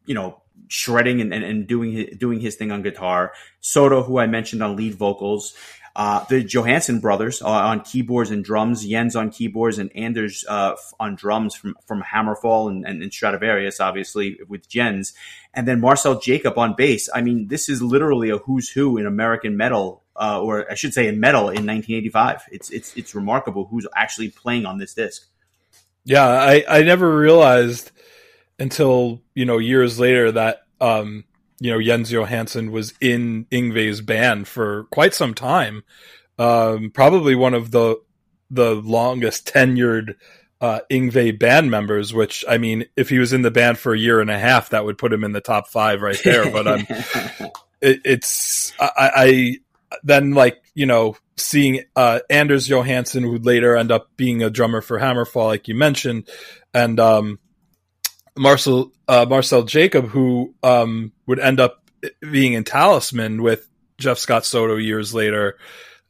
you 0.05 0.13
know, 0.13 0.43
shredding 0.67 1.19
and, 1.19 1.33
and, 1.33 1.43
and 1.43 1.65
doing 1.65 1.93
his, 1.93 2.17
doing 2.17 2.39
his 2.39 2.57
thing 2.57 2.71
on 2.71 2.83
guitar. 2.83 3.33
Soto, 3.59 4.03
who 4.03 4.19
I 4.19 4.27
mentioned 4.27 4.61
on 4.61 4.75
lead 4.75 4.93
vocals. 4.93 5.55
Uh, 5.97 6.23
the 6.25 6.43
Johansson 6.43 6.99
brothers 6.99 7.41
uh, 7.41 7.47
on 7.47 7.81
keyboards 7.81 8.29
and 8.29 8.43
drums, 8.45 8.85
Jens 8.85 9.15
on 9.15 9.31
keyboards, 9.31 9.79
and 9.79 9.89
Anders 9.95 10.45
uh, 10.47 10.75
on 10.99 11.15
drums 11.15 11.55
from 11.55 11.75
from 11.87 12.03
Hammerfall 12.03 12.69
and, 12.69 12.85
and, 12.85 13.01
and, 13.01 13.11
Stratovarius, 13.11 13.79
obviously 13.79 14.39
with 14.47 14.69
Jens, 14.69 15.13
and 15.55 15.67
then 15.67 15.81
Marcel 15.81 16.19
Jacob 16.19 16.55
on 16.59 16.75
bass. 16.75 17.09
I 17.11 17.21
mean, 17.21 17.47
this 17.47 17.67
is 17.67 17.81
literally 17.81 18.29
a 18.29 18.37
who's 18.37 18.69
who 18.69 18.97
in 18.99 19.07
American 19.07 19.57
metal, 19.57 20.03
uh, 20.15 20.39
or 20.39 20.71
I 20.71 20.75
should 20.75 20.93
say, 20.93 21.07
in 21.07 21.19
metal 21.19 21.49
in 21.49 21.65
1985. 21.65 22.43
It's 22.51 22.69
it's 22.69 22.95
it's 22.95 23.15
remarkable 23.15 23.65
who's 23.65 23.87
actually 23.95 24.29
playing 24.29 24.67
on 24.67 24.77
this 24.77 24.93
disc. 24.93 25.27
Yeah, 26.07 26.25
I, 26.25 26.63
I 26.69 26.83
never 26.83 27.17
realized 27.17 27.91
until, 28.59 29.21
you 29.35 29.45
know, 29.45 29.57
years 29.57 29.99
later 29.99 30.31
that, 30.31 30.61
um, 30.79 31.25
you 31.59 31.71
know, 31.71 31.81
Jens 31.81 32.11
Johansson 32.11 32.71
was 32.71 32.93
in 33.01 33.45
Yngwie's 33.45 34.01
band 34.01 34.47
for 34.47 34.83
quite 34.85 35.13
some 35.13 35.33
time. 35.33 35.83
Um, 36.37 36.91
probably 36.91 37.35
one 37.35 37.53
of 37.53 37.71
the, 37.71 37.99
the 38.51 38.75
longest 38.75 39.51
tenured, 39.51 40.15
uh, 40.61 40.79
Yngwie 40.89 41.37
band 41.37 41.71
members, 41.71 42.13
which, 42.13 42.45
I 42.47 42.57
mean, 42.57 42.85
if 42.95 43.09
he 43.09 43.19
was 43.19 43.33
in 43.33 43.41
the 43.41 43.51
band 43.51 43.77
for 43.79 43.93
a 43.93 43.97
year 43.97 44.21
and 44.21 44.29
a 44.29 44.39
half, 44.39 44.69
that 44.69 44.85
would 44.85 44.97
put 44.97 45.13
him 45.13 45.23
in 45.23 45.31
the 45.31 45.41
top 45.41 45.67
five 45.67 46.01
right 46.01 46.19
there. 46.23 46.51
But, 46.51 46.67
um, 46.67 46.87
it, 47.81 48.01
it's, 48.05 48.73
I, 48.79 49.11
I, 49.15 49.57
then 50.03 50.31
like, 50.31 50.61
you 50.75 50.85
know, 50.85 51.15
seeing 51.37 51.81
uh, 51.95 52.19
Anders 52.29 52.67
Johansson, 52.67 53.23
who 53.23 53.31
would 53.31 53.45
later 53.45 53.75
end 53.75 53.91
up 53.91 54.09
being 54.17 54.43
a 54.43 54.49
drummer 54.49 54.81
for 54.81 54.99
Hammerfall, 54.99 55.47
like 55.47 55.67
you 55.67 55.75
mentioned, 55.75 56.27
and 56.73 56.99
um, 56.99 57.39
Marcel 58.37 58.91
uh, 59.07 59.25
Marcel 59.27 59.63
Jacob, 59.63 60.07
who 60.07 60.53
um, 60.63 61.11
would 61.25 61.39
end 61.39 61.59
up 61.59 61.83
being 62.21 62.53
in 62.53 62.63
Talisman 62.63 63.41
with 63.41 63.67
Jeff 63.97 64.17
Scott 64.17 64.45
Soto 64.45 64.75
years 64.75 65.13
later. 65.13 65.57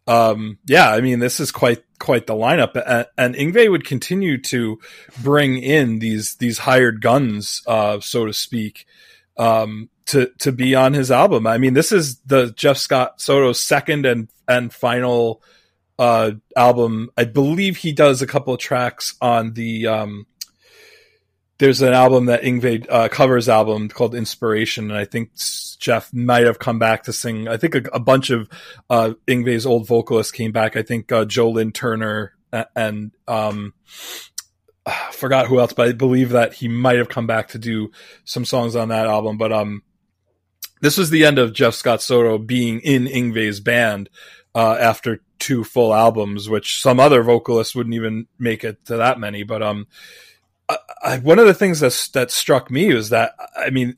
Um, 0.07 0.57
yeah, 0.65 0.89
I 0.91 1.01
mean, 1.01 1.19
this 1.19 1.39
is 1.39 1.51
quite 1.51 1.83
quite 1.99 2.27
the 2.27 2.33
lineup, 2.33 2.81
and, 2.85 3.07
and 3.17 3.35
Yngwie 3.35 3.69
would 3.69 3.85
continue 3.85 4.39
to 4.43 4.79
bring 5.21 5.57
in 5.57 5.99
these 5.99 6.35
these 6.35 6.59
hired 6.59 7.01
guns, 7.01 7.61
uh, 7.67 7.99
so 7.99 8.25
to 8.25 8.33
speak. 8.33 8.85
Um, 9.37 9.89
to 10.07 10.31
to 10.39 10.51
be 10.51 10.73
on 10.73 10.93
his 10.93 11.11
album. 11.11 11.45
I 11.45 11.57
mean, 11.57 11.73
this 11.73 11.91
is 11.91 12.19
the 12.19 12.51
Jeff 12.55 12.77
Scott 12.77 13.21
Soto's 13.21 13.61
second 13.61 14.05
and 14.05 14.29
and 14.47 14.73
final 14.73 15.41
uh, 15.99 16.31
album. 16.55 17.11
I 17.17 17.25
believe 17.25 17.77
he 17.77 17.91
does 17.91 18.21
a 18.21 18.27
couple 18.27 18.53
of 18.53 18.59
tracks 18.59 19.15
on 19.21 19.53
the 19.53 19.87
um, 19.87 20.25
there's 21.59 21.81
an 21.81 21.93
album 21.93 22.25
that 22.27 22.43
Yngwie 22.43 22.85
uh, 22.89 23.09
covers 23.09 23.49
album 23.49 23.89
called 23.89 24.13
Inspiration, 24.13 24.91
and 24.91 24.99
I 24.99 25.05
think 25.05 25.31
Jeff 25.79 26.13
might 26.13 26.45
have 26.45 26.59
come 26.59 26.79
back 26.79 27.03
to 27.03 27.13
sing. 27.13 27.47
I 27.47 27.57
think 27.57 27.75
a, 27.75 27.83
a 27.93 27.99
bunch 27.99 28.29
of 28.29 28.47
uh, 28.89 29.13
Yngwie's 29.27 29.65
old 29.65 29.87
vocalists 29.87 30.31
came 30.31 30.51
back. 30.51 30.75
I 30.75 30.83
think 30.83 31.11
uh, 31.11 31.25
Joe 31.25 31.49
Lynn 31.49 31.71
Turner 31.71 32.33
and 32.75 33.11
um, 33.27 33.73
I 34.85 35.11
forgot 35.11 35.47
who 35.47 35.59
else, 35.59 35.73
but 35.73 35.89
I 35.89 35.91
believe 35.91 36.29
that 36.29 36.53
he 36.53 36.69
might 36.69 36.97
have 36.97 37.09
come 37.09 37.27
back 37.27 37.49
to 37.49 37.57
do 37.57 37.91
some 38.23 38.45
songs 38.45 38.75
on 38.75 38.89
that 38.89 39.07
album. 39.07 39.37
But 39.37 39.51
um, 39.51 39.83
this 40.79 40.97
was 40.97 41.09
the 41.09 41.25
end 41.25 41.39
of 41.39 41.53
Jeff 41.53 41.73
Scott 41.73 42.01
Soto 42.01 42.37
being 42.37 42.79
in 42.79 43.05
Yngwie's 43.05 43.59
band 43.59 44.09
uh, 44.55 44.77
after 44.79 45.19
two 45.39 45.65
full 45.65 45.93
albums, 45.93 46.47
which 46.47 46.81
some 46.81 47.01
other 47.01 47.21
vocalists 47.21 47.75
wouldn't 47.75 47.95
even 47.95 48.27
make 48.39 48.63
it 48.63 48.85
to 48.85 48.97
that 48.97 49.19
many. 49.19 49.43
But 49.43 49.61
um, 49.61 49.87
I, 50.69 50.77
I, 51.03 51.17
one 51.19 51.39
of 51.39 51.45
the 51.45 51.53
things 51.53 51.79
that 51.79 52.09
that 52.13 52.31
struck 52.31 52.69
me 52.69 52.93
was 52.93 53.09
that 53.09 53.33
I 53.55 53.69
mean, 53.69 53.97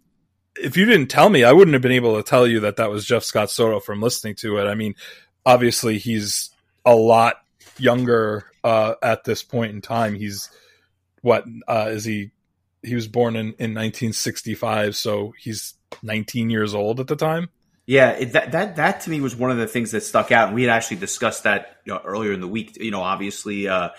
if 0.55 0.77
you 0.77 0.85
didn't 0.85 1.07
tell 1.07 1.29
me, 1.29 1.43
I 1.43 1.51
wouldn't 1.51 1.73
have 1.73 1.81
been 1.81 1.91
able 1.91 2.15
to 2.17 2.23
tell 2.23 2.45
you 2.45 2.61
that 2.61 2.77
that 2.77 2.89
was 2.89 3.05
Jeff 3.05 3.23
Scott 3.23 3.49
Soto 3.49 3.79
from 3.79 4.01
listening 4.01 4.35
to 4.35 4.57
it. 4.57 4.65
I 4.65 4.75
mean, 4.75 4.95
obviously 5.45 5.97
he's 5.97 6.51
a 6.85 6.95
lot 6.95 7.35
younger 7.77 8.45
uh, 8.63 8.95
at 9.01 9.23
this 9.23 9.43
point 9.43 9.73
in 9.73 9.81
time. 9.81 10.15
He's 10.15 10.49
what 11.21 11.45
uh, 11.67 11.87
is 11.89 12.05
he? 12.05 12.31
He 12.81 12.95
was 12.95 13.07
born 13.07 13.35
in, 13.35 13.47
in 13.47 13.73
1965, 13.73 14.95
so 14.95 15.33
he's 15.37 15.73
19 16.01 16.49
years 16.49 16.73
old 16.73 17.01
at 17.01 17.07
the 17.07 17.15
time. 17.17 17.49
Yeah, 17.85 18.11
it, 18.11 18.33
that 18.33 18.51
that 18.51 18.75
that 18.75 19.01
to 19.01 19.09
me 19.09 19.19
was 19.19 19.35
one 19.35 19.51
of 19.51 19.57
the 19.57 19.67
things 19.67 19.91
that 19.91 20.01
stuck 20.01 20.31
out, 20.31 20.47
and 20.47 20.55
we 20.55 20.63
had 20.63 20.69
actually 20.69 20.97
discussed 20.97 21.43
that 21.43 21.77
you 21.85 21.93
know, 21.93 22.01
earlier 22.05 22.31
in 22.31 22.39
the 22.39 22.47
week. 22.47 22.77
You 22.79 22.91
know, 22.91 23.01
obviously 23.01 23.67
uh, 23.67 23.89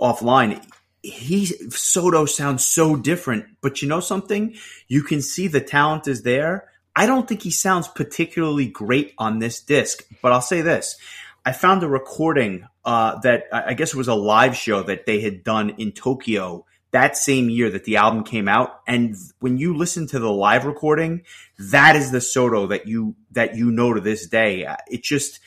offline, 0.00 0.64
he 1.02 1.46
Soto 1.70 2.26
sounds 2.26 2.64
so 2.64 2.96
different, 2.96 3.46
but 3.60 3.82
you 3.82 3.88
know 3.88 4.00
something? 4.00 4.54
You 4.88 5.02
can 5.02 5.22
see 5.22 5.48
the 5.48 5.60
talent 5.60 6.08
is 6.08 6.22
there. 6.22 6.68
I 6.94 7.06
don't 7.06 7.28
think 7.28 7.42
he 7.42 7.50
sounds 7.50 7.86
particularly 7.88 8.66
great 8.66 9.14
on 9.18 9.38
this 9.38 9.60
disc, 9.60 10.04
but 10.22 10.32
I'll 10.32 10.40
say 10.40 10.60
this: 10.60 10.96
I 11.44 11.52
found 11.52 11.82
a 11.82 11.88
recording 11.88 12.66
uh, 12.84 13.20
that 13.20 13.44
I 13.52 13.74
guess 13.74 13.94
it 13.94 13.96
was 13.98 14.08
a 14.08 14.14
live 14.14 14.56
show 14.56 14.82
that 14.82 15.06
they 15.06 15.20
had 15.20 15.44
done 15.44 15.70
in 15.78 15.92
Tokyo 15.92 16.64
that 16.90 17.16
same 17.16 17.50
year 17.50 17.70
that 17.70 17.84
the 17.84 17.96
album 17.96 18.24
came 18.24 18.48
out. 18.48 18.80
And 18.86 19.14
when 19.40 19.58
you 19.58 19.76
listen 19.76 20.06
to 20.08 20.18
the 20.18 20.30
live 20.30 20.64
recording, 20.64 21.22
that 21.58 21.96
is 21.96 22.10
the 22.10 22.20
Soto 22.20 22.68
that 22.68 22.86
you 22.86 23.14
that 23.32 23.56
you 23.56 23.70
know 23.70 23.92
to 23.92 24.00
this 24.00 24.26
day. 24.26 24.66
It 24.90 25.02
just 25.02 25.40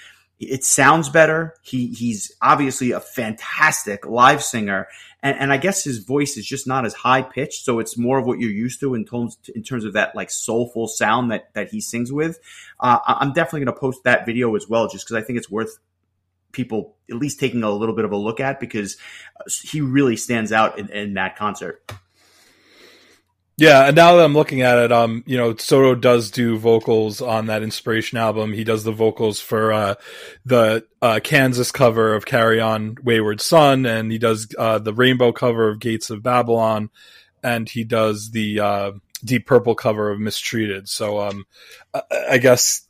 it 0.45 0.63
sounds 0.63 1.09
better. 1.09 1.55
He 1.61 1.87
he's 1.87 2.31
obviously 2.41 2.91
a 2.91 2.99
fantastic 2.99 4.05
live 4.05 4.43
singer, 4.43 4.87
and, 5.21 5.37
and 5.37 5.53
I 5.53 5.57
guess 5.57 5.83
his 5.83 5.99
voice 5.99 6.37
is 6.37 6.45
just 6.45 6.67
not 6.67 6.85
as 6.85 6.93
high 6.93 7.21
pitched, 7.21 7.63
so 7.63 7.79
it's 7.79 7.97
more 7.97 8.17
of 8.17 8.25
what 8.25 8.39
you're 8.39 8.49
used 8.49 8.79
to 8.79 8.95
in 8.95 9.05
terms 9.05 9.37
in 9.53 9.63
terms 9.63 9.85
of 9.85 9.93
that 9.93 10.15
like 10.15 10.31
soulful 10.31 10.87
sound 10.87 11.31
that 11.31 11.53
that 11.53 11.69
he 11.69 11.81
sings 11.81 12.11
with. 12.11 12.39
Uh, 12.79 12.99
I'm 13.05 13.33
definitely 13.33 13.65
going 13.65 13.75
to 13.75 13.79
post 13.79 14.03
that 14.03 14.25
video 14.25 14.55
as 14.55 14.67
well, 14.67 14.87
just 14.87 15.05
because 15.05 15.21
I 15.21 15.25
think 15.25 15.37
it's 15.37 15.49
worth 15.49 15.77
people 16.51 16.95
at 17.09 17.15
least 17.15 17.39
taking 17.39 17.63
a 17.63 17.71
little 17.71 17.95
bit 17.95 18.05
of 18.05 18.11
a 18.11 18.17
look 18.17 18.39
at 18.39 18.59
because 18.59 18.97
he 19.63 19.81
really 19.81 20.17
stands 20.17 20.51
out 20.51 20.77
in, 20.79 20.89
in 20.89 21.13
that 21.13 21.37
concert. 21.37 21.81
Yeah, 23.61 23.85
and 23.85 23.95
now 23.95 24.15
that 24.15 24.25
I'm 24.25 24.33
looking 24.33 24.63
at 24.63 24.79
it, 24.79 24.91
um, 24.91 25.23
you 25.27 25.37
know, 25.37 25.55
Soto 25.55 25.93
does 25.93 26.31
do 26.31 26.57
vocals 26.57 27.21
on 27.21 27.45
that 27.45 27.61
Inspiration 27.61 28.17
album. 28.17 28.53
He 28.53 28.63
does 28.63 28.83
the 28.83 28.91
vocals 28.91 29.39
for 29.39 29.71
uh, 29.71 29.95
the 30.43 30.83
uh, 30.99 31.19
Kansas 31.23 31.71
cover 31.71 32.15
of 32.15 32.25
"Carry 32.25 32.59
On, 32.59 32.97
Wayward 33.03 33.39
Son," 33.39 33.85
and 33.85 34.11
he 34.11 34.17
does 34.17 34.47
uh, 34.57 34.79
the 34.79 34.95
Rainbow 34.95 35.31
cover 35.31 35.69
of 35.69 35.77
"Gates 35.79 36.09
of 36.09 36.23
Babylon," 36.23 36.89
and 37.43 37.69
he 37.69 37.83
does 37.83 38.31
the 38.31 38.59
uh, 38.59 38.91
Deep 39.23 39.45
Purple 39.45 39.75
cover 39.75 40.09
of 40.09 40.19
"Mistreated." 40.19 40.89
So, 40.89 41.19
um, 41.19 41.45
I 42.31 42.39
guess 42.39 42.87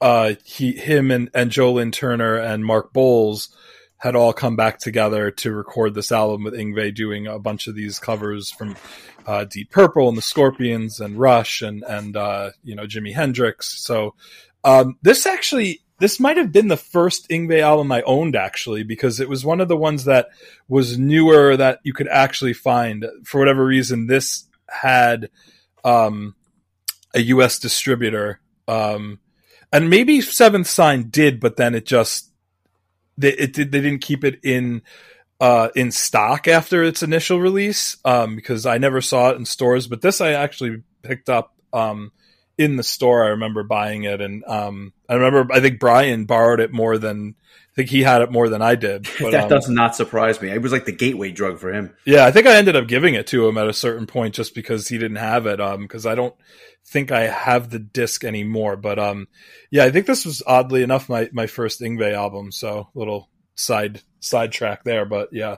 uh, 0.00 0.32
he, 0.46 0.72
him, 0.72 1.10
and 1.10 1.28
and 1.34 1.50
Joe 1.50 1.74
Lynn 1.74 1.92
Turner 1.92 2.36
and 2.36 2.64
Mark 2.64 2.94
Boals 2.94 3.50
had 3.98 4.16
all 4.16 4.32
come 4.32 4.56
back 4.56 4.78
together 4.78 5.30
to 5.30 5.52
record 5.52 5.92
this 5.92 6.10
album 6.10 6.44
with 6.44 6.54
Yngwie 6.54 6.94
doing 6.94 7.26
a 7.26 7.38
bunch 7.38 7.66
of 7.66 7.74
these 7.74 7.98
covers 7.98 8.50
from 8.50 8.76
uh, 9.26 9.44
Deep 9.44 9.70
Purple 9.70 10.08
and 10.08 10.16
the 10.16 10.22
Scorpions 10.22 11.00
and 11.00 11.18
Rush 11.18 11.62
and 11.62 11.82
and 11.84 12.16
uh, 12.16 12.50
you 12.62 12.74
know 12.74 12.84
Jimi 12.84 13.12
Hendrix. 13.12 13.80
So 13.82 14.14
um, 14.64 14.98
this 15.02 15.26
actually 15.26 15.82
this 15.98 16.20
might 16.20 16.36
have 16.36 16.52
been 16.52 16.68
the 16.68 16.76
first 16.76 17.28
Yngwie 17.28 17.60
album 17.60 17.90
I 17.90 18.02
owned 18.02 18.36
actually 18.36 18.82
because 18.82 19.18
it 19.18 19.28
was 19.28 19.44
one 19.44 19.60
of 19.60 19.68
the 19.68 19.76
ones 19.76 20.04
that 20.04 20.28
was 20.68 20.98
newer 20.98 21.56
that 21.56 21.80
you 21.82 21.92
could 21.92 22.08
actually 22.08 22.52
find. 22.52 23.06
For 23.24 23.38
whatever 23.38 23.64
reason, 23.64 24.06
this 24.06 24.46
had 24.68 25.30
um, 25.84 26.34
a 27.14 27.20
U.S. 27.20 27.58
distributor. 27.58 28.40
Um, 28.68 29.20
and 29.72 29.90
maybe 29.90 30.20
Seventh 30.20 30.66
Sign 30.66 31.08
did, 31.08 31.40
but 31.40 31.56
then 31.56 31.74
it 31.74 31.86
just 31.86 32.30
they 33.18 33.32
it 33.32 33.54
they 33.54 33.64
didn't 33.64 34.00
keep 34.00 34.24
it 34.24 34.40
in 34.42 34.82
uh, 35.40 35.68
in 35.74 35.90
stock 35.90 36.48
after 36.48 36.82
its 36.82 37.02
initial 37.02 37.40
release 37.40 37.96
um, 38.04 38.36
because 38.36 38.66
I 38.66 38.78
never 38.78 39.00
saw 39.00 39.30
it 39.30 39.36
in 39.36 39.44
stores. 39.44 39.86
But 39.86 40.00
this 40.00 40.20
I 40.20 40.32
actually 40.32 40.82
picked 41.02 41.28
up 41.28 41.54
um, 41.72 42.12
in 42.56 42.76
the 42.76 42.82
store. 42.82 43.24
I 43.24 43.28
remember 43.28 43.62
buying 43.62 44.04
it, 44.04 44.20
and 44.20 44.44
um, 44.46 44.92
I 45.08 45.14
remember 45.14 45.52
I 45.52 45.60
think 45.60 45.78
Brian 45.78 46.24
borrowed 46.24 46.60
it 46.60 46.72
more 46.72 46.98
than 46.98 47.34
I 47.72 47.74
think 47.76 47.90
he 47.90 48.02
had 48.02 48.22
it 48.22 48.32
more 48.32 48.48
than 48.48 48.62
I 48.62 48.74
did. 48.74 49.06
But, 49.20 49.32
that 49.32 49.44
um, 49.44 49.48
does 49.50 49.68
not 49.68 49.94
surprise 49.94 50.40
me. 50.40 50.50
It 50.50 50.62
was 50.62 50.72
like 50.72 50.86
the 50.86 50.92
gateway 50.92 51.30
drug 51.30 51.58
for 51.58 51.72
him. 51.72 51.94
Yeah, 52.06 52.24
I 52.24 52.30
think 52.30 52.46
I 52.46 52.56
ended 52.56 52.76
up 52.76 52.88
giving 52.88 53.14
it 53.14 53.26
to 53.28 53.46
him 53.46 53.58
at 53.58 53.68
a 53.68 53.74
certain 53.74 54.06
point 54.06 54.34
just 54.34 54.54
because 54.54 54.88
he 54.88 54.96
didn't 54.98 55.16
have 55.16 55.46
it. 55.46 55.58
Because 55.58 56.06
um, 56.06 56.12
I 56.12 56.14
don't 56.14 56.34
think 56.86 57.12
I 57.12 57.26
have 57.26 57.68
the 57.68 57.78
disc 57.78 58.24
anymore. 58.24 58.76
But 58.76 58.98
um, 58.98 59.28
yeah, 59.70 59.84
I 59.84 59.90
think 59.90 60.06
this 60.06 60.24
was 60.24 60.42
oddly 60.46 60.82
enough 60.82 61.10
my 61.10 61.28
my 61.32 61.46
first 61.46 61.82
Yngwie 61.82 62.14
album. 62.14 62.50
So 62.52 62.88
little 62.94 63.28
side 63.56 64.02
side 64.20 64.52
track 64.52 64.84
there, 64.84 65.04
but 65.04 65.32
yeah. 65.32 65.56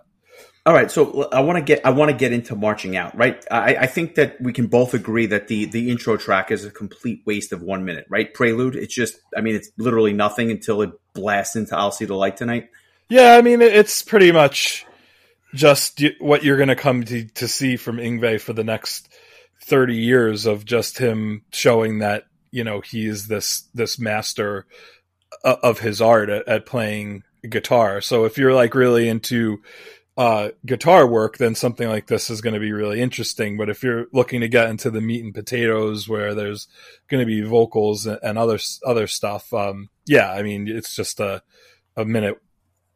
All 0.67 0.75
right, 0.75 0.91
so 0.91 1.31
I 1.31 1.41
want 1.41 1.57
to 1.57 1.63
get 1.63 1.85
I 1.87 1.91
want 1.91 2.11
to 2.11 2.17
get 2.17 2.33
into 2.33 2.55
marching 2.55 2.95
out, 2.97 3.17
right? 3.17 3.43
I, 3.51 3.77
I, 3.77 3.87
think 3.87 4.17
that 4.17 4.39
we 4.39 4.53
can 4.53 4.67
both 4.67 4.93
agree 4.93 5.25
that 5.25 5.49
the 5.49 5.65
the 5.65 5.91
intro 5.91 6.19
track 6.19 6.51
is 6.51 6.65
a 6.67 6.71
complete 6.71 7.23
waste 7.25 7.53
of 7.53 7.63
one 7.63 7.87
minute, 7.87 8.05
right? 8.11 8.33
Prelude, 8.35 8.77
it's 8.77 8.95
just, 8.95 9.19
I 9.35 9.41
mean, 9.41 9.55
it's 9.55 9.71
literally 9.79 10.13
nothing 10.13 10.51
until 10.51 10.83
it 10.83 10.91
blasts 11.15 11.57
into 11.57 11.75
"I'll 11.75 11.91
See 11.91 12.05
the 12.05 12.15
Light 12.15 12.37
Tonight." 12.37 12.69
Yeah, 13.09 13.37
I 13.37 13.41
mean, 13.41 13.63
it's 13.63 14.03
pretty 14.03 14.31
much 14.31 14.85
just 15.55 16.03
what 16.19 16.45
you're 16.45 16.59
going 16.59 16.69
to 16.69 16.77
come 16.77 17.03
to 17.05 17.49
see 17.49 17.77
from 17.77 17.97
Yngwie 17.97 18.39
for 18.39 18.53
the 18.53 18.65
next 18.65 19.09
thirty 19.65 19.97
years 19.97 20.45
of 20.45 20.67
just 20.67 20.99
him 20.99 21.45
showing 21.51 22.01
that 22.01 22.25
you 22.51 22.65
know 22.65 22.83
he 22.83 23.07
is 23.07 23.27
this 23.29 23.65
this 23.73 23.99
master 23.99 24.67
uh, 25.45 25.57
of 25.63 25.79
his 25.81 26.03
art 26.03 26.29
at, 26.29 26.47
at 26.47 26.67
playing 26.67 27.23
guitar. 27.49 28.01
So 28.01 28.25
if 28.25 28.39
you're 28.39 28.55
like 28.55 28.75
really 28.75 29.09
into 29.09 29.63
uh, 30.19 30.51
guitar 30.67 31.07
work, 31.07 31.39
then 31.39 31.55
something 31.55 31.89
like 31.89 32.09
this 32.09 32.29
is 32.29 32.41
going 32.41 32.55
to 32.55 32.61
be 32.61 32.73
really 32.73 33.01
interesting. 33.01 33.57
But 33.57 33.71
if 33.71 33.85
you're 33.85 34.07
looking 34.13 34.41
to 34.41 34.49
get 34.49 34.69
into 34.69 34.91
the 34.91 35.01
meat 35.01 35.25
and 35.25 35.33
potatoes, 35.33 36.09
where 36.09 36.35
there's 36.35 36.67
going 37.09 37.21
to 37.21 37.27
be 37.27 37.41
vocals 37.41 38.05
and 38.07 38.37
other 38.37 38.59
other 38.85 39.07
stuff, 39.07 39.53
um, 39.55 39.91
yeah, 40.07 40.33
I 40.33 40.43
mean, 40.43 40.67
it's 40.67 40.97
just 40.97 41.21
a 41.21 41.43
a 41.97 42.05
minute 42.05 42.37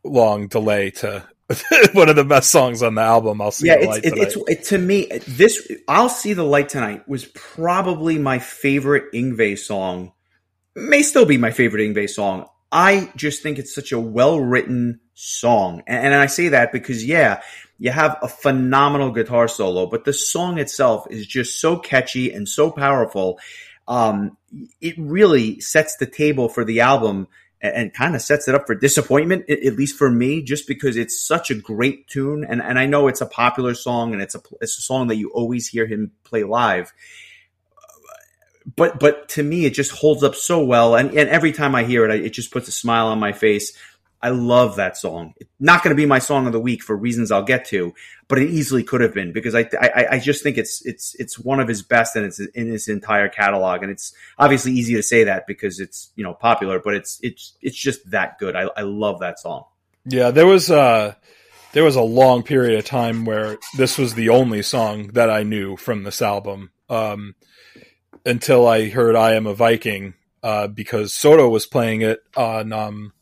long 0.04 0.48
delay 0.48 0.90
to 0.90 1.24
one 1.92 2.08
of 2.08 2.16
the 2.16 2.24
best 2.24 2.50
songs 2.50 2.82
on 2.82 2.94
the 2.96 3.02
album. 3.02 3.40
I'll 3.40 3.50
see. 3.50 3.68
Yeah, 3.68 3.76
it's, 3.78 3.98
it, 3.98 4.14
it's 4.16 4.36
it, 4.48 4.64
to 4.70 4.78
me 4.78 5.06
this. 5.26 5.70
I'll 5.86 6.08
see 6.08 6.32
the 6.32 6.42
light 6.42 6.68
tonight 6.68 7.08
was 7.08 7.26
probably 7.26 8.18
my 8.18 8.38
favorite 8.38 9.12
Yngwie 9.12 9.58
song. 9.58 10.12
May 10.74 11.02
still 11.02 11.26
be 11.26 11.36
my 11.36 11.50
favorite 11.50 11.82
Yngwie 11.82 12.10
song. 12.10 12.48
I 12.72 13.12
just 13.14 13.42
think 13.42 13.58
it's 13.58 13.74
such 13.74 13.92
a 13.92 14.00
well 14.00 14.40
written 14.40 15.00
song. 15.14 15.82
And, 15.86 16.14
I 16.14 16.26
say 16.26 16.48
that 16.48 16.72
because, 16.72 17.04
yeah, 17.04 17.42
you 17.78 17.90
have 17.90 18.16
a 18.22 18.28
phenomenal 18.28 19.10
guitar 19.10 19.46
solo, 19.46 19.86
but 19.86 20.04
the 20.04 20.12
song 20.14 20.58
itself 20.58 21.06
is 21.10 21.26
just 21.26 21.60
so 21.60 21.76
catchy 21.76 22.32
and 22.32 22.48
so 22.48 22.70
powerful. 22.70 23.38
Um, 23.86 24.38
it 24.80 24.94
really 24.98 25.60
sets 25.60 25.96
the 25.96 26.06
table 26.06 26.48
for 26.48 26.64
the 26.64 26.80
album 26.80 27.28
and, 27.60 27.74
and 27.74 27.94
kind 27.94 28.14
of 28.14 28.22
sets 28.22 28.48
it 28.48 28.54
up 28.54 28.66
for 28.66 28.74
disappointment, 28.74 29.50
at 29.50 29.76
least 29.76 29.98
for 29.98 30.10
me, 30.10 30.42
just 30.42 30.66
because 30.66 30.96
it's 30.96 31.20
such 31.20 31.50
a 31.50 31.54
great 31.54 32.08
tune. 32.08 32.42
And, 32.42 32.62
and 32.62 32.78
I 32.78 32.86
know 32.86 33.06
it's 33.06 33.20
a 33.20 33.26
popular 33.26 33.74
song 33.74 34.14
and 34.14 34.22
it's 34.22 34.34
a, 34.34 34.40
it's 34.62 34.78
a 34.78 34.82
song 34.82 35.08
that 35.08 35.16
you 35.16 35.30
always 35.30 35.68
hear 35.68 35.86
him 35.86 36.12
play 36.24 36.42
live 36.42 36.92
but 38.76 38.98
but 39.00 39.28
to 39.28 39.42
me 39.42 39.64
it 39.64 39.74
just 39.74 39.90
holds 39.90 40.22
up 40.22 40.34
so 40.34 40.64
well 40.64 40.94
and, 40.94 41.10
and 41.10 41.28
every 41.28 41.52
time 41.52 41.74
i 41.74 41.84
hear 41.84 42.04
it 42.04 42.24
it 42.24 42.32
just 42.32 42.50
puts 42.52 42.68
a 42.68 42.72
smile 42.72 43.06
on 43.06 43.18
my 43.18 43.32
face 43.32 43.72
I 44.22 44.28
love 44.28 44.76
that 44.76 44.96
song. 44.96 45.34
It's 45.38 45.50
not 45.58 45.82
going 45.82 45.90
to 45.90 46.00
be 46.00 46.06
my 46.06 46.20
song 46.20 46.46
of 46.46 46.52
the 46.52 46.60
week 46.60 46.82
for 46.82 46.96
reasons 46.96 47.32
I'll 47.32 47.42
get 47.42 47.64
to, 47.66 47.92
but 48.28 48.38
it 48.38 48.50
easily 48.50 48.84
could 48.84 49.00
have 49.00 49.12
been 49.12 49.32
because 49.32 49.54
I, 49.56 49.68
I, 49.80 50.06
I 50.12 50.18
just 50.20 50.44
think 50.44 50.58
it's 50.58 50.80
it's 50.86 51.16
it's 51.16 51.40
one 51.40 51.58
of 51.58 51.66
his 51.66 51.82
best 51.82 52.14
and 52.14 52.24
it's 52.24 52.38
in 52.38 52.68
his 52.68 52.86
entire 52.86 53.28
catalog. 53.28 53.82
And 53.82 53.90
it's 53.90 54.14
obviously 54.38 54.72
easy 54.72 54.94
to 54.94 55.02
say 55.02 55.24
that 55.24 55.48
because 55.48 55.80
it's 55.80 56.12
you 56.14 56.22
know 56.22 56.34
popular, 56.34 56.78
but 56.78 56.94
it's 56.94 57.18
it's 57.20 57.56
it's 57.60 57.76
just 57.76 58.08
that 58.12 58.38
good. 58.38 58.54
I, 58.54 58.68
I 58.76 58.82
love 58.82 59.18
that 59.20 59.40
song. 59.40 59.64
Yeah, 60.04 60.30
there 60.30 60.46
was 60.46 60.70
uh 60.70 61.14
there 61.72 61.82
was 61.82 61.96
a 61.96 62.02
long 62.02 62.44
period 62.44 62.78
of 62.78 62.84
time 62.84 63.24
where 63.24 63.58
this 63.76 63.98
was 63.98 64.14
the 64.14 64.28
only 64.28 64.62
song 64.62 65.08
that 65.14 65.30
I 65.30 65.42
knew 65.42 65.76
from 65.76 66.04
this 66.04 66.22
album. 66.22 66.70
Um, 66.88 67.34
until 68.24 68.66
I 68.66 68.88
heard 68.88 69.16
"I 69.16 69.34
Am 69.34 69.46
a 69.46 69.54
Viking" 69.54 70.14
uh, 70.42 70.68
because 70.68 71.12
Soto 71.12 71.48
was 71.48 71.66
playing 71.66 72.02
it 72.02 72.22
on 72.36 72.72
um, 72.72 73.12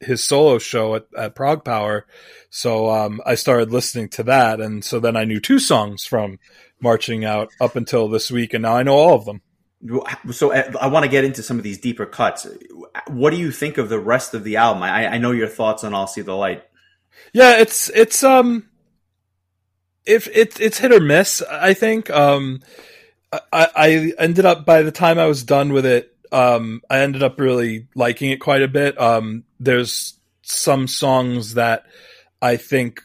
his 0.00 0.24
solo 0.24 0.58
show 0.58 0.94
at, 0.96 1.06
at 1.16 1.34
ProgPower. 1.34 2.02
So 2.50 2.90
um, 2.90 3.20
I 3.26 3.34
started 3.34 3.72
listening 3.72 4.08
to 4.10 4.22
that, 4.24 4.60
and 4.60 4.84
so 4.84 5.00
then 5.00 5.16
I 5.16 5.24
knew 5.24 5.40
two 5.40 5.58
songs 5.58 6.04
from 6.04 6.38
Marching 6.80 7.24
Out 7.24 7.50
up 7.60 7.76
until 7.76 8.08
this 8.08 8.30
week, 8.30 8.54
and 8.54 8.62
now 8.62 8.76
I 8.76 8.82
know 8.82 8.94
all 8.94 9.14
of 9.14 9.24
them. 9.24 9.42
So 10.32 10.52
uh, 10.52 10.72
I 10.80 10.86
want 10.86 11.04
to 11.04 11.10
get 11.10 11.24
into 11.24 11.42
some 11.42 11.58
of 11.58 11.62
these 11.62 11.78
deeper 11.78 12.06
cuts. 12.06 12.46
What 13.08 13.30
do 13.30 13.36
you 13.36 13.50
think 13.50 13.76
of 13.76 13.88
the 13.88 13.98
rest 13.98 14.32
of 14.32 14.44
the 14.44 14.56
album? 14.56 14.82
I, 14.82 15.08
I 15.08 15.18
know 15.18 15.32
your 15.32 15.48
thoughts 15.48 15.84
on 15.84 15.94
"I'll 15.94 16.06
See 16.06 16.22
the 16.22 16.34
Light." 16.34 16.64
Yeah, 17.32 17.58
it's 17.58 17.90
it's 17.90 18.22
um, 18.22 18.68
if 20.06 20.28
it, 20.28 20.60
it's 20.60 20.78
hit 20.78 20.92
or 20.92 21.00
miss. 21.00 21.42
I 21.42 21.74
think 21.74 22.08
um, 22.10 22.60
I, 23.52 23.68
I 23.76 24.12
ended 24.18 24.44
up 24.44 24.64
by 24.64 24.82
the 24.82 24.92
time 24.92 25.18
I 25.18 25.26
was 25.26 25.44
done 25.44 25.72
with 25.72 25.86
it, 25.86 26.14
um, 26.32 26.82
I 26.90 27.00
ended 27.00 27.22
up 27.22 27.38
really 27.38 27.86
liking 27.94 28.30
it 28.30 28.40
quite 28.40 28.62
a 28.62 28.68
bit. 28.68 29.00
Um, 29.00 29.44
there's 29.60 30.18
some 30.42 30.86
songs 30.88 31.54
that 31.54 31.86
I 32.42 32.56
think 32.56 33.00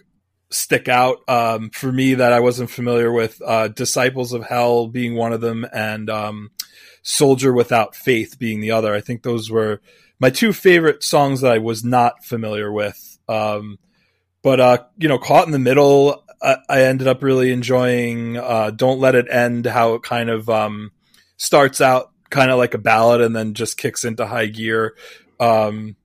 stick 0.52 0.90
out 0.90 1.20
um, 1.28 1.70
for 1.70 1.92
me 1.92 2.16
that 2.16 2.34
I 2.34 2.40
wasn't 2.40 2.72
familiar 2.72 3.12
with. 3.12 3.42
Uh, 3.46 3.68
Disciples 3.68 4.34
of 4.34 4.46
Hell 4.46 4.88
being 4.88 5.16
one 5.16 5.32
of 5.32 5.42
them, 5.42 5.66
and 5.72 6.10
um, 6.10 6.52
Soldier 7.04 7.54
Without 7.54 7.96
Faith 7.96 8.38
being 8.40 8.62
the 8.62 8.72
other. 8.72 8.94
I 8.94 9.02
think 9.02 9.24
those 9.24 9.50
were 9.50 9.82
my 10.20 10.30
two 10.30 10.52
favorite 10.52 11.04
songs 11.04 11.42
that 11.42 11.52
I 11.52 11.60
was 11.60 11.84
not 11.84 12.26
familiar 12.26 12.72
with. 12.72 13.18
Um, 13.28 13.78
but 14.42 14.60
uh, 14.60 14.78
you 14.98 15.08
know, 15.08 15.20
Caught 15.20 15.46
in 15.46 15.52
the 15.52 15.60
Middle, 15.60 16.24
I, 16.42 16.58
I 16.68 16.82
ended 16.84 17.08
up 17.08 17.24
really 17.24 17.52
enjoying. 17.52 18.38
Uh, 18.38 18.72
Don't 18.72 19.00
Let 19.00 19.16
It 19.16 19.28
End, 19.30 19.66
how 19.66 19.96
it 19.96 20.04
kind 20.04 20.30
of 20.30 20.50
um, 20.50 20.92
starts 21.38 21.82
out 21.82 22.12
kind 22.30 22.52
of 22.52 22.58
like 22.58 22.74
a 22.74 22.80
ballad 22.80 23.22
and 23.22 23.36
then 23.36 23.54
just 23.54 23.78
kicks 23.78 24.06
into 24.06 24.26
high 24.26 24.48
gear. 24.48 24.96
Um, 25.40 25.96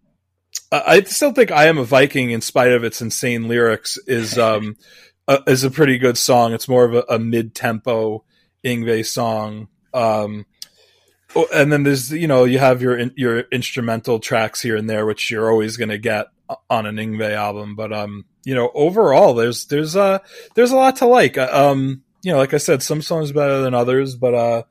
I 0.71 1.03
still 1.03 1.33
think 1.33 1.51
"I 1.51 1.67
Am 1.67 1.79
a 1.79 1.85
Viking," 1.85 2.31
in 2.31 2.41
spite 2.41 2.73
of 2.73 2.85
its 2.85 3.01
insane 3.01 3.49
lyrics, 3.49 3.99
is 4.07 4.39
um, 4.39 4.77
a, 5.29 5.43
is 5.47 5.65
a 5.65 5.71
pretty 5.71 5.99
good 5.99 6.19
song. 6.19 6.53
It's 6.53 6.69
more 6.69 6.85
of 6.85 6.95
a, 6.95 7.05
a 7.09 7.19
mid 7.19 7.55
tempo 7.55 8.25
Yngwie 8.65 9.07
song. 9.07 9.69
Um, 9.93 10.47
and 11.53 11.73
then 11.73 11.83
there's 11.83 12.13
you 12.13 12.29
know 12.29 12.45
you 12.45 12.59
have 12.59 12.83
your 12.83 12.99
your 13.17 13.41
instrumental 13.53 14.19
tracks 14.19 14.63
here 14.63 14.77
and 14.77 14.89
there, 14.89 15.07
which 15.07 15.31
you're 15.31 15.51
always 15.51 15.77
going 15.77 15.89
to 15.91 15.99
get 15.99 16.27
on 16.71 16.87
an 16.87 16.97
Yngwie 16.97 17.33
album. 17.33 17.77
But 17.77 17.93
um, 17.93 18.25
you 18.45 18.55
know, 18.55 18.71
overall, 18.75 19.35
there's 19.35 19.67
there's 19.67 19.97
uh 19.97 20.19
there's 20.55 20.71
a 20.71 20.77
lot 20.77 20.97
to 20.97 21.07
like. 21.07 21.39
Uh, 21.39 21.49
um, 21.53 22.03
you 22.23 22.33
know, 22.33 22.39
like 22.39 22.55
I 22.55 22.59
said, 22.59 22.83
some 22.83 23.03
songs 23.03 23.33
better 23.33 23.61
than 23.61 23.75
others, 23.75 24.17
but 24.17 24.35
uh, 24.35 24.63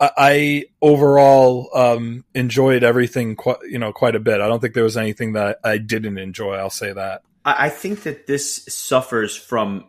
I 0.00 0.66
overall 0.80 1.70
um, 1.74 2.24
enjoyed 2.34 2.84
everything 2.84 3.36
quite 3.36 3.58
you 3.68 3.78
know 3.78 3.92
quite 3.92 4.14
a 4.14 4.20
bit. 4.20 4.40
I 4.40 4.48
don't 4.48 4.60
think 4.60 4.74
there 4.74 4.84
was 4.84 4.96
anything 4.96 5.32
that 5.32 5.58
I 5.64 5.78
didn't 5.78 6.18
enjoy. 6.18 6.54
I'll 6.54 6.70
say 6.70 6.92
that. 6.92 7.22
I 7.44 7.70
think 7.70 8.02
that 8.02 8.26
this 8.26 8.64
suffers 8.68 9.34
from 9.34 9.86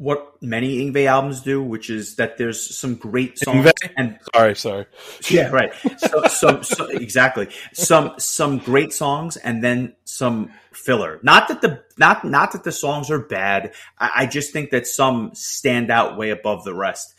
what 0.00 0.40
many 0.40 0.78
Yngwie 0.78 1.04
albums 1.04 1.42
do, 1.42 1.62
which 1.62 1.90
is 1.90 2.16
that 2.16 2.38
there's 2.38 2.74
some 2.76 2.94
great 2.94 3.38
songs. 3.38 3.66
Yngwie? 3.66 3.90
And 3.96 4.18
sorry, 4.34 4.56
sorry. 4.56 4.86
Yeah, 5.30 5.48
right. 5.50 5.72
So, 5.98 6.22
so, 6.28 6.62
so, 6.62 6.86
exactly. 6.86 7.48
Some 7.74 8.14
some 8.18 8.58
great 8.58 8.92
songs, 8.92 9.36
and 9.36 9.62
then 9.62 9.94
some 10.04 10.52
filler. 10.72 11.20
Not 11.22 11.48
that 11.48 11.60
the 11.60 11.84
not 11.98 12.24
not 12.24 12.52
that 12.52 12.64
the 12.64 12.72
songs 12.72 13.10
are 13.10 13.18
bad. 13.18 13.74
I, 13.98 14.10
I 14.16 14.26
just 14.26 14.52
think 14.52 14.70
that 14.70 14.86
some 14.86 15.32
stand 15.34 15.90
out 15.90 16.16
way 16.16 16.30
above 16.30 16.64
the 16.64 16.74
rest 16.74 17.14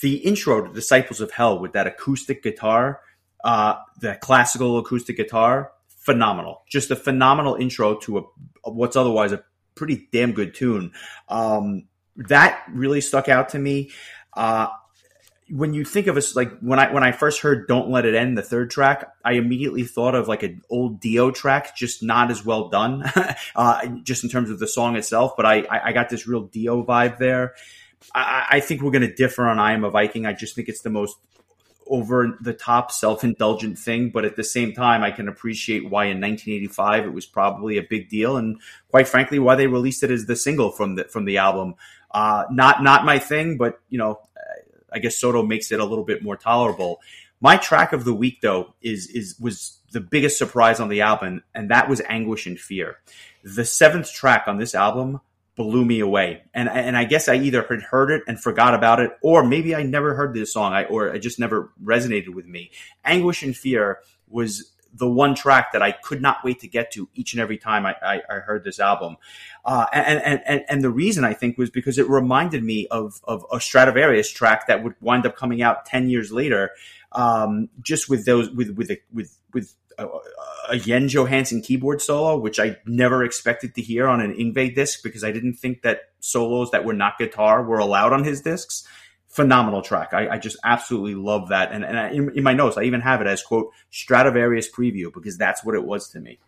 the 0.00 0.16
intro 0.16 0.66
to 0.66 0.72
Disciples 0.72 1.20
of 1.20 1.30
Hell 1.30 1.58
with 1.58 1.72
that 1.72 1.86
acoustic 1.86 2.42
guitar, 2.42 3.00
uh, 3.44 3.76
the 4.00 4.16
classical 4.16 4.78
acoustic 4.78 5.16
guitar, 5.16 5.72
phenomenal. 5.88 6.62
Just 6.68 6.90
a 6.90 6.96
phenomenal 6.96 7.56
intro 7.56 7.96
to 8.00 8.18
a, 8.18 8.22
what's 8.70 8.96
otherwise 8.96 9.32
a 9.32 9.42
pretty 9.74 10.08
damn 10.12 10.32
good 10.32 10.54
tune. 10.54 10.92
Um, 11.28 11.84
that 12.28 12.64
really 12.72 13.00
stuck 13.00 13.28
out 13.28 13.50
to 13.50 13.58
me. 13.58 13.90
Uh, 14.34 14.68
when 15.50 15.74
you 15.74 15.84
think 15.84 16.06
of 16.06 16.16
us 16.16 16.36
like 16.36 16.58
when 16.60 16.78
I 16.78 16.92
when 16.92 17.02
I 17.02 17.12
first 17.12 17.40
heard 17.40 17.66
"Don't 17.66 17.90
Let 17.90 18.06
It 18.06 18.14
End," 18.14 18.38
the 18.38 18.42
third 18.42 18.70
track, 18.70 19.12
I 19.24 19.32
immediately 19.32 19.82
thought 19.82 20.14
of 20.14 20.28
like 20.28 20.42
an 20.42 20.62
old 20.70 21.00
Dio 21.00 21.30
track, 21.30 21.76
just 21.76 22.02
not 22.02 22.30
as 22.30 22.44
well 22.44 22.68
done, 22.68 23.10
uh, 23.56 23.86
just 24.04 24.22
in 24.22 24.30
terms 24.30 24.50
of 24.50 24.58
the 24.58 24.68
song 24.68 24.96
itself. 24.96 25.32
But 25.36 25.46
I 25.46 25.64
I 25.68 25.92
got 25.92 26.08
this 26.08 26.26
real 26.26 26.42
Dio 26.42 26.84
vibe 26.84 27.18
there. 27.18 27.54
I, 28.14 28.46
I 28.52 28.60
think 28.60 28.80
we're 28.80 28.92
going 28.92 29.02
to 29.02 29.14
differ 29.14 29.46
on 29.46 29.58
I 29.58 29.72
Am 29.72 29.84
a 29.84 29.90
Viking. 29.90 30.24
I 30.24 30.32
just 30.32 30.54
think 30.54 30.68
it's 30.68 30.82
the 30.82 30.90
most 30.90 31.16
over 31.86 32.38
the 32.40 32.54
top, 32.54 32.92
self 32.92 33.24
indulgent 33.24 33.78
thing. 33.78 34.10
But 34.10 34.24
at 34.24 34.36
the 34.36 34.44
same 34.44 34.72
time, 34.72 35.02
I 35.02 35.10
can 35.10 35.28
appreciate 35.28 35.90
why 35.90 36.04
in 36.04 36.20
1985 36.20 37.06
it 37.06 37.12
was 37.12 37.26
probably 37.26 37.76
a 37.76 37.82
big 37.82 38.08
deal, 38.08 38.36
and 38.36 38.60
quite 38.88 39.08
frankly, 39.08 39.38
why 39.38 39.56
they 39.56 39.66
released 39.66 40.02
it 40.02 40.10
as 40.10 40.26
the 40.26 40.36
single 40.36 40.70
from 40.70 40.94
the 40.94 41.04
from 41.04 41.24
the 41.24 41.38
album. 41.38 41.74
Uh, 42.10 42.44
not 42.50 42.82
not 42.82 43.04
my 43.04 43.18
thing, 43.18 43.56
but 43.56 43.80
you 43.88 43.98
know, 43.98 44.20
I 44.92 44.98
guess 44.98 45.16
Soto 45.16 45.42
makes 45.42 45.70
it 45.72 45.80
a 45.80 45.84
little 45.84 46.04
bit 46.04 46.22
more 46.22 46.36
tolerable. 46.36 47.00
My 47.40 47.56
track 47.56 47.92
of 47.92 48.04
the 48.04 48.14
week, 48.14 48.40
though, 48.40 48.74
is 48.82 49.06
is 49.08 49.38
was 49.38 49.78
the 49.92 50.00
biggest 50.00 50.38
surprise 50.38 50.80
on 50.80 50.88
the 50.88 51.00
album, 51.00 51.42
and 51.54 51.70
that 51.70 51.88
was 51.88 52.02
"Anguish 52.08 52.46
and 52.46 52.58
Fear." 52.58 52.98
The 53.42 53.64
seventh 53.64 54.12
track 54.12 54.44
on 54.46 54.58
this 54.58 54.74
album 54.74 55.20
blew 55.56 55.84
me 55.84 56.00
away. 56.00 56.42
And 56.54 56.68
and 56.68 56.96
I 56.96 57.04
guess 57.04 57.28
I 57.28 57.34
either 57.34 57.62
had 57.68 57.82
heard 57.82 58.10
it 58.10 58.22
and 58.26 58.40
forgot 58.40 58.74
about 58.74 59.00
it, 59.00 59.12
or 59.22 59.44
maybe 59.44 59.74
I 59.74 59.82
never 59.82 60.14
heard 60.14 60.34
this 60.34 60.52
song, 60.52 60.72
I, 60.72 60.84
or 60.84 61.08
it 61.08 61.20
just 61.20 61.38
never 61.38 61.70
resonated 61.82 62.34
with 62.34 62.46
me. 62.46 62.70
Anguish 63.04 63.42
and 63.42 63.56
Fear 63.56 63.98
was 64.28 64.72
the 64.92 65.08
one 65.08 65.34
track 65.34 65.72
that 65.72 65.82
I 65.82 65.92
could 65.92 66.20
not 66.20 66.38
wait 66.44 66.60
to 66.60 66.68
get 66.68 66.90
to 66.92 67.08
each 67.14 67.32
and 67.32 67.40
every 67.40 67.58
time 67.58 67.86
I, 67.86 67.94
I, 68.02 68.22
I 68.28 68.34
heard 68.40 68.64
this 68.64 68.80
album. 68.80 69.16
Uh, 69.64 69.86
and, 69.92 70.20
and, 70.22 70.40
and, 70.46 70.64
and 70.68 70.84
the 70.84 70.90
reason 70.90 71.24
I 71.24 71.34
think 71.34 71.58
was 71.58 71.70
because 71.70 71.98
it 71.98 72.08
reminded 72.08 72.64
me 72.64 72.86
of, 72.88 73.20
of 73.24 73.44
a 73.52 73.56
Stratovarius 73.56 74.32
track 74.32 74.66
that 74.66 74.82
would 74.82 74.94
wind 75.00 75.26
up 75.26 75.36
coming 75.36 75.62
out 75.62 75.86
10 75.86 76.08
years 76.08 76.32
later. 76.32 76.70
Um, 77.12 77.68
just 77.80 78.08
with 78.08 78.24
those, 78.24 78.50
with, 78.50 78.70
with, 78.70 78.90
with, 79.12 79.36
with 79.52 79.74
a, 79.98 80.06
a 80.70 80.76
Jens 80.78 81.12
Johansson 81.12 81.60
keyboard 81.60 82.00
solo, 82.00 82.36
which 82.36 82.58
I 82.58 82.76
never 82.86 83.24
expected 83.24 83.74
to 83.74 83.82
hear 83.82 84.06
on 84.08 84.20
an 84.20 84.34
Yngwie 84.34 84.74
disc 84.74 85.02
because 85.02 85.24
I 85.24 85.32
didn't 85.32 85.54
think 85.54 85.82
that 85.82 86.02
solos 86.20 86.70
that 86.70 86.84
were 86.84 86.94
not 86.94 87.18
guitar 87.18 87.62
were 87.64 87.78
allowed 87.78 88.12
on 88.12 88.24
his 88.24 88.40
discs. 88.40 88.86
Phenomenal 89.30 89.80
track. 89.80 90.12
I, 90.12 90.28
I 90.28 90.38
just 90.38 90.56
absolutely 90.64 91.14
love 91.14 91.48
that. 91.48 91.70
And, 91.72 91.84
and 91.84 91.98
I, 91.98 92.10
in, 92.10 92.36
in 92.36 92.42
my 92.42 92.52
notes, 92.52 92.76
I 92.76 92.82
even 92.82 93.00
have 93.00 93.20
it 93.20 93.26
as 93.28 93.42
quote 93.42 93.72
Stratovarius 93.92 94.66
preview 94.70 95.12
because 95.12 95.38
that's 95.38 95.64
what 95.64 95.76
it 95.76 95.84
was 95.84 96.10
to 96.10 96.20
me. 96.20 96.40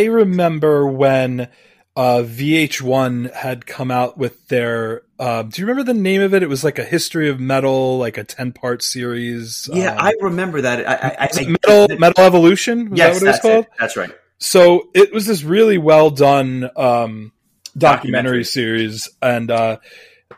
I 0.00 0.04
remember 0.04 0.86
when 0.86 1.48
uh, 1.94 2.22
VH1 2.24 3.34
had 3.34 3.66
come 3.66 3.90
out 3.90 4.16
with 4.16 4.48
their. 4.48 5.02
Uh, 5.18 5.42
do 5.42 5.60
you 5.60 5.66
remember 5.66 5.92
the 5.92 5.98
name 5.98 6.22
of 6.22 6.32
it? 6.32 6.42
It 6.42 6.48
was 6.48 6.64
like 6.64 6.78
a 6.78 6.84
history 6.84 7.28
of 7.28 7.38
metal, 7.38 7.98
like 7.98 8.16
a 8.16 8.24
ten 8.24 8.52
part 8.52 8.82
series. 8.82 9.68
Yeah, 9.70 9.92
um, 9.92 9.98
I 10.00 10.14
remember 10.22 10.62
that. 10.62 10.88
I, 10.88 11.24
I, 11.24 11.28
I 11.30 11.46
metal 11.46 11.98
Metal 11.98 12.24
Evolution. 12.24 12.96
Yes, 12.96 13.20
that 13.20 13.20
what 13.20 13.22
it 13.22 13.26
was 13.26 13.40
called? 13.40 13.64
It. 13.66 13.70
That's 13.78 13.96
right. 13.98 14.10
So 14.38 14.88
it 14.94 15.12
was 15.12 15.26
this 15.26 15.42
really 15.42 15.76
well 15.76 16.08
done 16.08 16.70
um, 16.76 17.32
documentary, 17.76 18.44
Documentary. 18.44 18.44
series, 18.44 19.08
and 19.20 19.50
uh, 19.50 19.76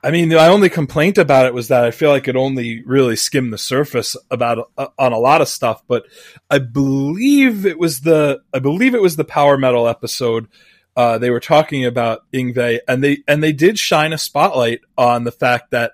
I 0.03 0.11
mean, 0.11 0.31
my 0.31 0.49
only 0.49 0.69
complaint 0.69 1.19
about 1.19 1.47
it 1.47 1.55
was 1.55 1.69
that 1.69 1.85
I 1.85 1.91
feel 1.91 2.11
like 2.11 2.27
it 2.29 2.37
only 2.37 2.83
really 2.85 3.17
skimmed 3.17 3.53
the 3.53 3.59
surface 3.59 4.17
about 4.31 4.71
uh, 4.77 4.89
on 4.99 5.13
a 5.13 5.19
lot 5.19 5.41
of 5.41 5.49
stuff. 5.49 5.83
But 5.87 6.05
I 6.51 6.59
believe 6.59 7.67
it 7.67 7.79
was 7.79 8.01
the 8.01 8.41
I 8.53 8.59
believe 8.59 8.95
it 8.95 9.03
was 9.03 9.17
the 9.17 9.25
power 9.25 9.59
metal 9.59 9.87
episode. 9.87 10.49
Uh, 10.97 11.19
they 11.19 11.31
were 11.31 11.41
talking 11.41 11.85
about 11.85 12.25
Yngwie, 12.33 12.81
and 12.89 13.03
they 13.03 13.23
and 13.29 13.43
they 13.43 13.53
did 13.53 13.79
shine 13.79 14.13
a 14.13 14.19
spotlight 14.19 14.81
on 14.99 15.25
the 15.25 15.33
fact 15.33 15.71
that 15.71 15.93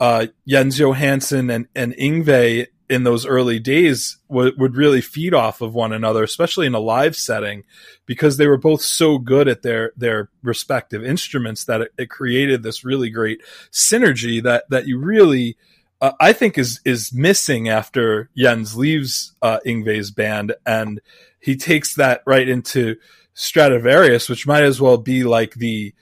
uh, 0.00 0.26
Jens 0.46 0.78
Johansson 0.78 1.50
and 1.50 1.68
and 1.74 1.94
Yngwie 1.94 2.68
in 2.88 3.04
those 3.04 3.26
early 3.26 3.58
days 3.58 4.18
would 4.28 4.58
would 4.58 4.76
really 4.76 5.00
feed 5.00 5.34
off 5.34 5.60
of 5.60 5.74
one 5.74 5.92
another, 5.92 6.22
especially 6.22 6.66
in 6.66 6.74
a 6.74 6.80
live 6.80 7.14
setting, 7.16 7.64
because 8.06 8.36
they 8.36 8.46
were 8.46 8.56
both 8.56 8.82
so 8.82 9.18
good 9.18 9.48
at 9.48 9.62
their 9.62 9.92
their 9.96 10.30
respective 10.42 11.04
instruments 11.04 11.64
that 11.64 11.82
it, 11.82 11.92
it 11.98 12.10
created 12.10 12.62
this 12.62 12.84
really 12.84 13.10
great 13.10 13.40
synergy 13.70 14.42
that 14.42 14.64
that 14.70 14.86
you 14.86 14.98
really. 14.98 15.56
Uh, 16.00 16.12
I 16.20 16.32
think 16.32 16.56
is 16.56 16.80
is 16.84 17.12
missing 17.12 17.68
after 17.68 18.30
Jens 18.36 18.76
leaves 18.76 19.34
uh, 19.42 19.58
Yngwie's 19.66 20.12
band, 20.12 20.54
and 20.64 21.00
he 21.40 21.56
takes 21.56 21.96
that 21.96 22.22
right 22.24 22.48
into 22.48 22.96
Stratovarius, 23.34 24.30
which 24.30 24.46
might 24.46 24.62
as 24.62 24.80
well 24.80 24.96
be 24.96 25.24
like 25.24 25.54
the 25.54 25.92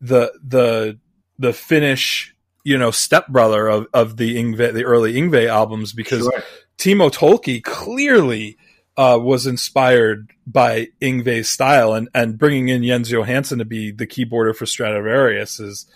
the 0.00 0.32
the 0.44 0.98
the 1.38 1.52
Finnish 1.52 2.34
you 2.66 2.76
know 2.76 2.90
stepbrother 2.90 3.68
of 3.68 3.86
of 3.94 4.16
the 4.16 4.36
Yngwie 4.36 4.74
the 4.74 4.84
early 4.84 5.14
Yngwie 5.14 5.48
albums 5.48 5.92
because 5.92 6.24
Sure. 6.24 6.42
Timo 6.78 7.10
Tolkki 7.10 7.62
clearly 7.62 8.58
uh, 8.96 9.18
was 9.22 9.46
inspired 9.46 10.32
by 10.46 10.88
Yngwie's 11.00 11.48
style, 11.48 11.94
and 11.94 12.08
and 12.12 12.36
bringing 12.36 12.68
in 12.68 12.84
Jens 12.84 13.10
Johansson 13.10 13.60
to 13.60 13.64
be 13.64 13.92
the 13.92 14.06
keyboarder 14.06 14.54
for 14.54 14.64
Stratovarius 14.64 15.60
is 15.60 15.86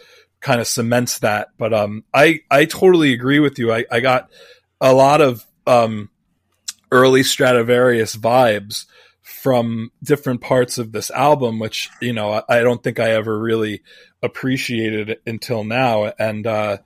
kind 0.41 0.61
of 0.61 0.69
cements 0.69 1.19
that. 1.19 1.49
But 1.59 1.75
um, 1.75 2.05
I 2.15 2.41
I 2.51 2.67
totally 2.67 3.13
agree 3.13 3.41
with 3.41 3.59
you. 3.59 3.73
I 3.73 3.85
I 3.91 3.99
got 3.99 4.31
a 4.81 4.95
lot 4.95 5.21
of 5.21 5.45
um 5.67 6.09
early 6.93 7.23
Stratovarius 7.23 8.17
vibes 8.17 8.87
from 9.31 9.91
different 10.03 10.41
parts 10.41 10.77
of 10.77 10.93
this 10.93 11.11
album, 11.11 11.59
which 11.59 11.89
you 12.01 12.13
know 12.13 12.33
I, 12.33 12.43
I 12.49 12.61
don't 12.61 12.83
think 12.83 12.99
I 12.99 13.13
ever 13.13 13.39
really 13.39 13.83
appreciated 14.23 15.19
until 15.27 15.65
now. 15.65 16.13
And 16.19 16.47
uh, 16.47 16.79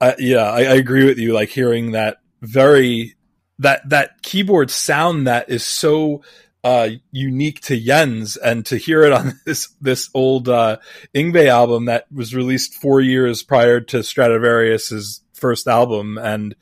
I, 0.00 0.14
yeah, 0.18 0.50
I, 0.50 0.60
I 0.60 0.74
agree 0.74 1.04
with 1.04 1.18
you. 1.18 1.32
Like 1.32 1.50
hearing 1.50 1.92
that 1.92 2.18
very 2.40 3.14
that 3.58 3.88
that 3.90 4.22
keyboard 4.22 4.70
sound 4.70 5.26
that 5.26 5.48
is 5.48 5.64
so 5.64 6.22
uh, 6.64 6.88
unique 7.10 7.60
to 7.62 7.78
Jens, 7.78 8.36
and 8.36 8.64
to 8.66 8.76
hear 8.76 9.02
it 9.02 9.12
on 9.12 9.34
this 9.46 9.68
this 9.80 10.10
old 10.14 10.48
uh, 10.48 10.78
Yngwie 11.14 11.48
album 11.48 11.86
that 11.86 12.10
was 12.12 12.34
released 12.34 12.74
four 12.74 13.00
years 13.00 13.42
prior 13.42 13.80
to 13.80 13.98
Stratovarius's 13.98 15.22
first 15.34 15.68
album, 15.68 16.18
and 16.18 16.54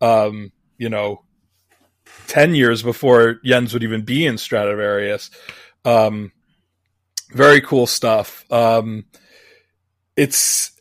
um, 0.00 0.52
you 0.78 0.88
know 0.88 1.25
10 2.26 2.54
years 2.54 2.82
before 2.82 3.40
Jens 3.44 3.72
would 3.72 3.82
even 3.82 4.02
be 4.02 4.26
in 4.26 4.36
Stratovarius. 4.36 5.30
Um, 5.84 6.32
very 7.30 7.60
cool 7.60 7.86
stuff. 7.86 8.44
Um, 8.50 9.06
it's, 10.16 10.72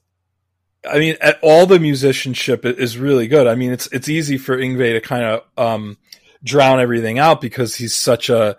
I 0.90 1.00
mean, 1.00 1.18
all 1.42 1.66
the 1.66 1.80
musicianship 1.80 2.66
is 2.66 2.98
really 2.98 3.28
good. 3.28 3.48
I 3.48 3.56
mean, 3.56 3.72
it's, 3.72 3.88
it's 3.88 4.10
easy 4.10 4.38
for 4.38 4.58
Yngwie 4.58 4.94
to 4.94 5.02
kind 5.02 5.24
of, 5.24 5.42
um, 5.58 5.98
drown 6.44 6.80
everything 6.80 7.18
out 7.18 7.42
because 7.42 7.76
he's 7.76 7.96
such 7.96 8.30
a, 8.30 8.56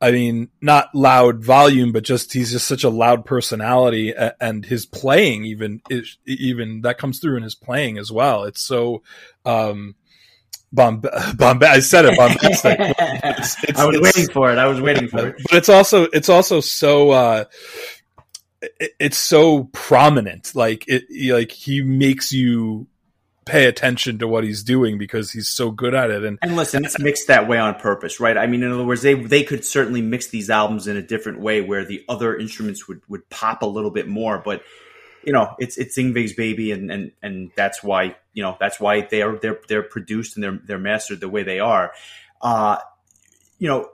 I 0.00 0.10
mean, 0.10 0.48
not 0.60 0.94
loud 0.94 1.44
volume, 1.44 1.92
but 1.92 2.04
just, 2.04 2.32
he's 2.32 2.52
just 2.52 2.66
such 2.66 2.84
a 2.84 2.90
loud 2.90 3.24
personality 3.24 4.14
and 4.40 4.64
his 4.64 4.86
playing 4.86 5.44
even 5.44 5.80
even 6.24 6.82
that 6.82 6.98
comes 6.98 7.18
through 7.18 7.36
in 7.36 7.42
his 7.42 7.56
playing 7.56 7.98
as 7.98 8.10
well. 8.12 8.44
It's 8.44 8.60
so, 8.60 9.02
um, 9.44 9.96
bomb, 10.72 11.02
bomb, 11.36 11.62
I 11.62 11.80
said 11.80 12.04
it, 12.06 12.16
bombastic. 12.16 12.78
It's- 12.80 13.56
it's- 13.64 13.78
I 13.78 13.86
was 13.86 14.00
waiting 14.00 14.28
for 14.32 14.50
it. 14.52 14.58
I 14.58 14.66
was 14.66 14.80
waiting 14.80 15.08
for 15.08 15.28
it. 15.28 15.36
but 15.50 15.54
it's 15.58 15.68
also 15.68 16.04
it's 16.04 16.28
also 16.28 16.60
so 16.60 17.10
uh 17.10 17.44
it, 18.60 18.92
it's 18.98 19.18
so 19.18 19.64
prominent 19.72 20.54
like 20.54 20.84
it 20.88 21.04
like 21.32 21.52
he 21.52 21.82
makes 21.82 22.32
you 22.32 22.86
pay 23.44 23.64
attention 23.64 24.18
to 24.18 24.28
what 24.28 24.44
he's 24.44 24.62
doing 24.62 24.98
because 24.98 25.32
he's 25.32 25.48
so 25.48 25.70
good 25.70 25.94
at 25.94 26.10
it 26.10 26.22
and 26.22 26.38
And 26.42 26.54
listen, 26.54 26.84
it's 26.84 26.98
mixed 26.98 27.28
that 27.28 27.48
way 27.48 27.58
on 27.58 27.74
purpose, 27.76 28.20
right? 28.20 28.36
I 28.36 28.46
mean, 28.46 28.62
in 28.62 28.70
other 28.70 28.84
words, 28.84 29.00
they 29.02 29.14
they 29.14 29.42
could 29.42 29.64
certainly 29.64 30.02
mix 30.02 30.26
these 30.28 30.50
albums 30.50 30.86
in 30.86 30.96
a 30.98 31.02
different 31.02 31.40
way 31.40 31.62
where 31.62 31.84
the 31.84 32.04
other 32.10 32.36
instruments 32.36 32.86
would, 32.88 33.00
would 33.08 33.26
pop 33.30 33.62
a 33.62 33.66
little 33.66 33.90
bit 33.90 34.06
more, 34.06 34.38
but 34.44 34.62
you 35.24 35.32
know, 35.32 35.54
it's 35.58 35.76
it's 35.78 35.96
Yngwie's 35.96 36.32
baby, 36.32 36.72
and 36.72 36.90
and 36.90 37.12
and 37.22 37.50
that's 37.56 37.82
why 37.82 38.16
you 38.32 38.42
know 38.42 38.56
that's 38.60 38.80
why 38.80 39.02
they 39.02 39.22
are 39.22 39.38
they're 39.38 39.60
they're 39.68 39.82
produced 39.82 40.36
and 40.36 40.44
they're 40.44 40.60
they're 40.64 40.78
mastered 40.78 41.20
the 41.20 41.28
way 41.28 41.42
they 41.42 41.60
are. 41.60 41.92
Uh, 42.40 42.78
you 43.58 43.68
know, 43.68 43.90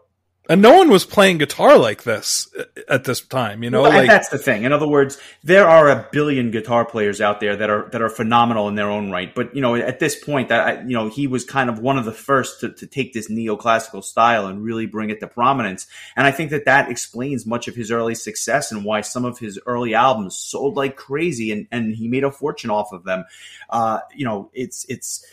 and 0.49 0.61
no 0.61 0.77
one 0.77 0.91
was 0.91 1.07
playing 1.07 1.39
guitar 1.39 1.79
like 1.79 2.03
this 2.03 2.49
at 2.89 3.05
this 3.05 3.21
time 3.23 3.63
you 3.63 3.71
know 3.71 3.83
Well, 3.83 3.93
like 3.93 4.09
that's 4.09 4.29
the 4.29 4.39
thing. 4.39 4.65
In 4.65 4.73
other 4.73 4.87
words, 4.87 5.19
there 5.43 5.67
are 5.67 5.89
a 5.89 6.09
billion 6.13 6.51
guitar 6.51 6.85
players 6.85 7.21
out 7.21 7.41
there 7.41 7.57
that 7.57 7.71
are 7.71 7.89
that 7.93 8.03
are 8.03 8.09
phenomenal 8.09 8.69
in 8.69 8.75
their 8.75 8.91
own 8.91 9.11
right. 9.11 9.35
But 9.35 9.55
you 9.55 9.63
know, 9.63 9.75
at 9.75 10.01
this 10.01 10.23
point, 10.23 10.51
that 10.51 10.61
I- 10.61 10.81
you 10.83 10.95
know, 10.95 11.09
he 11.09 11.27
was 11.27 11.45
kind 11.45 11.71
of 11.71 11.79
one 11.79 11.97
of 11.99 12.05
the 12.05 12.13
first 12.13 12.61
to, 12.61 12.71
to 12.75 12.87
take 12.87 13.13
this 13.13 13.31
neoclassical 13.31 14.05
style 14.05 14.47
and 14.47 14.63
really 14.63 14.87
bring 14.87 15.11
it 15.11 15.21
to 15.21 15.27
prominence. 15.27 15.87
And 16.17 16.27
I 16.27 16.31
think 16.31 16.51
that 16.51 16.67
that 16.67 16.91
explains 16.91 17.47
much 17.47 17.69
of 17.69 17.75
his 17.75 17.91
early 17.91 18.15
success 18.15 18.71
and 18.71 18.85
why 18.85 19.01
some 19.01 19.25
of 19.25 19.39
his 19.39 19.59
early 19.67 19.95
albums 19.95 20.37
sold 20.37 20.77
like 20.77 20.97
crazy, 20.97 21.53
and 21.53 21.67
and 21.71 21.95
he 21.95 22.07
made 22.09 22.25
a 22.25 22.31
fortune 22.31 22.71
off 22.71 22.93
of 22.93 23.05
them. 23.05 23.25
Uh, 23.71 24.01
you 24.15 24.25
know, 24.27 24.51
it's 24.53 24.85
it's. 24.89 25.25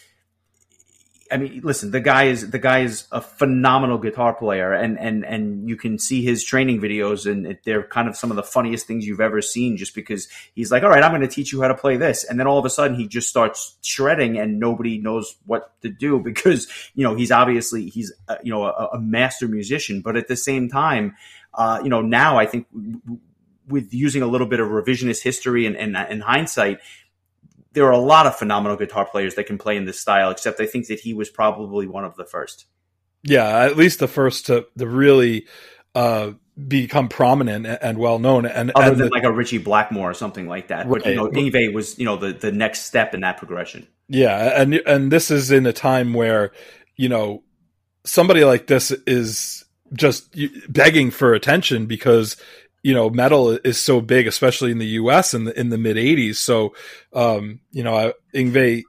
I 1.31 1.37
mean, 1.37 1.61
listen, 1.63 1.91
the 1.91 2.01
guy 2.01 2.25
is 2.25 2.49
the 2.49 2.59
guy 2.59 2.79
is 2.79 3.07
a 3.11 3.21
phenomenal 3.21 3.97
guitar 3.97 4.33
player, 4.33 4.73
and 4.73 4.99
and 4.99 5.25
and 5.25 5.69
you 5.69 5.77
can 5.77 5.97
see 5.97 6.23
his 6.23 6.43
training 6.43 6.81
videos, 6.81 7.29
and 7.29 7.57
they're 7.63 7.83
kind 7.83 8.09
of 8.09 8.17
some 8.17 8.31
of 8.31 8.35
the 8.35 8.43
funniest 8.43 8.85
things 8.85 9.07
you've 9.07 9.21
ever 9.21 9.41
seen. 9.41 9.77
Just 9.77 9.95
because 9.95 10.27
he's 10.53 10.71
like, 10.71 10.83
"All 10.83 10.89
right, 10.89 11.01
I'm 11.01 11.11
going 11.11 11.21
to 11.21 11.27
teach 11.27 11.53
you 11.53 11.61
how 11.61 11.69
to 11.69 11.75
play 11.75 11.95
this," 11.95 12.25
and 12.25 12.37
then 12.37 12.47
all 12.47 12.59
of 12.59 12.65
a 12.65 12.69
sudden 12.69 12.97
he 12.97 13.07
just 13.07 13.29
starts 13.29 13.77
shredding, 13.81 14.37
and 14.37 14.59
nobody 14.59 14.97
knows 14.97 15.35
what 15.45 15.71
to 15.81 15.89
do 15.89 16.19
because 16.23 16.67
you 16.95 17.03
know 17.03 17.15
he's 17.15 17.31
obviously 17.31 17.87
he's 17.87 18.11
you 18.43 18.51
know 18.51 18.65
a, 18.65 18.89
a 18.93 18.99
master 18.99 19.47
musician, 19.47 20.01
but 20.01 20.17
at 20.17 20.27
the 20.27 20.35
same 20.35 20.67
time, 20.67 21.15
uh, 21.53 21.79
you 21.81 21.89
know 21.89 22.01
now 22.01 22.37
I 22.37 22.45
think 22.45 22.67
with 23.71 23.93
using 23.93 24.21
a 24.21 24.27
little 24.27 24.47
bit 24.47 24.59
of 24.59 24.67
revisionist 24.67 25.23
history 25.23 25.65
and, 25.65 25.75
and, 25.77 25.95
and 25.95 26.21
hindsight, 26.21 26.79
there 27.73 27.85
are 27.85 27.91
a 27.91 27.97
lot 27.97 28.25
of 28.27 28.35
phenomenal 28.35 28.77
guitar 28.77 29.05
players 29.05 29.35
that 29.35 29.45
can 29.45 29.57
play 29.57 29.77
in 29.77 29.85
this 29.85 29.99
style, 29.99 30.31
except 30.31 30.59
I 30.59 30.65
think 30.65 30.87
that 30.87 30.99
he 30.99 31.13
was 31.13 31.29
probably 31.29 31.87
one 31.87 32.03
of 32.05 32.15
the 32.15 32.25
first. 32.25 32.65
yeah 33.23 33.59
at 33.65 33.77
least 33.77 33.99
the 33.99 34.07
first 34.07 34.47
to 34.47 34.65
to 34.77 34.87
really 34.87 35.45
uh 35.95 36.31
become 36.67 37.07
prominent 37.07 37.65
and, 37.65 37.97
well 37.97 38.19
known 38.19 38.45
and, 38.45 38.71
Other 38.71 38.91
and 38.91 38.97
than 38.99 39.07
the- 39.07 39.13
like 39.13 39.23
a 39.23 39.31
Ritchie 39.31 39.59
Blackmore 39.59 40.11
or 40.11 40.13
something 40.13 40.47
like 40.47 40.67
that. 40.67 40.87
But 40.87 41.05
you 41.05 41.15
know, 41.15 41.29
Right. 41.29 41.73
Was, 41.73 41.97
you 41.97 42.05
know, 42.05 42.17
the, 42.17 42.33
the 42.33 42.51
next 42.51 42.81
step 42.81 43.13
in 43.15 43.21
that 43.21 43.37
progression. 43.37 43.87
Yeah, 44.09 44.61
and 44.61 44.73
and 44.85 45.11
this 45.11 45.31
is 45.31 45.49
in 45.51 45.65
a 45.65 45.73
time 45.73 46.13
where 46.13 46.51
you 46.97 47.07
know 47.09 47.43
somebody 48.03 48.43
like 48.43 48.67
this 48.67 48.91
is 49.07 49.63
just 49.93 50.35
begging 50.69 51.09
for 51.11 51.33
attention 51.33 51.85
because 51.85 52.35
you 52.83 52.93
know 52.93 53.09
metal 53.09 53.51
is 53.51 53.79
so 53.79 54.01
big, 54.01 54.27
especially 54.27 54.71
in 54.71 54.79
the 54.79 54.87
U.S. 54.87 55.33
in 55.33 55.45
the 55.45 55.59
in 55.59 55.69
the 55.69 55.77
mid 55.77 55.97
'80s. 55.97 56.35
So 56.35 56.73
um, 57.13 57.59
you 57.71 57.83
know, 57.83 58.13
Yngwie 58.33 58.83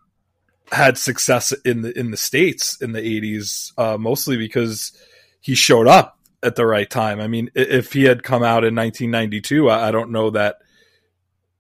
had 0.71 0.97
success 0.97 1.53
in 1.65 1.83
the 1.83 1.99
in 1.99 2.11
the 2.11 2.17
states 2.17 2.81
in 2.81 2.93
the 2.93 3.01
'80s, 3.01 3.73
uh, 3.79 3.99
mostly 3.99 4.37
because 4.37 4.93
he 5.41 5.55
showed 5.55 5.87
up 5.87 6.19
at 6.43 6.57
the 6.57 6.67
right 6.67 6.89
time. 6.89 7.21
I 7.21 7.29
mean, 7.29 7.51
if 7.55 7.93
he 7.93 8.05
had 8.05 8.23
come 8.23 8.43
out 8.43 8.65
in 8.65 8.75
1992, 8.75 9.69
I, 9.69 9.89
I 9.89 9.91
don't 9.91 10.11
know 10.11 10.31
that 10.31 10.57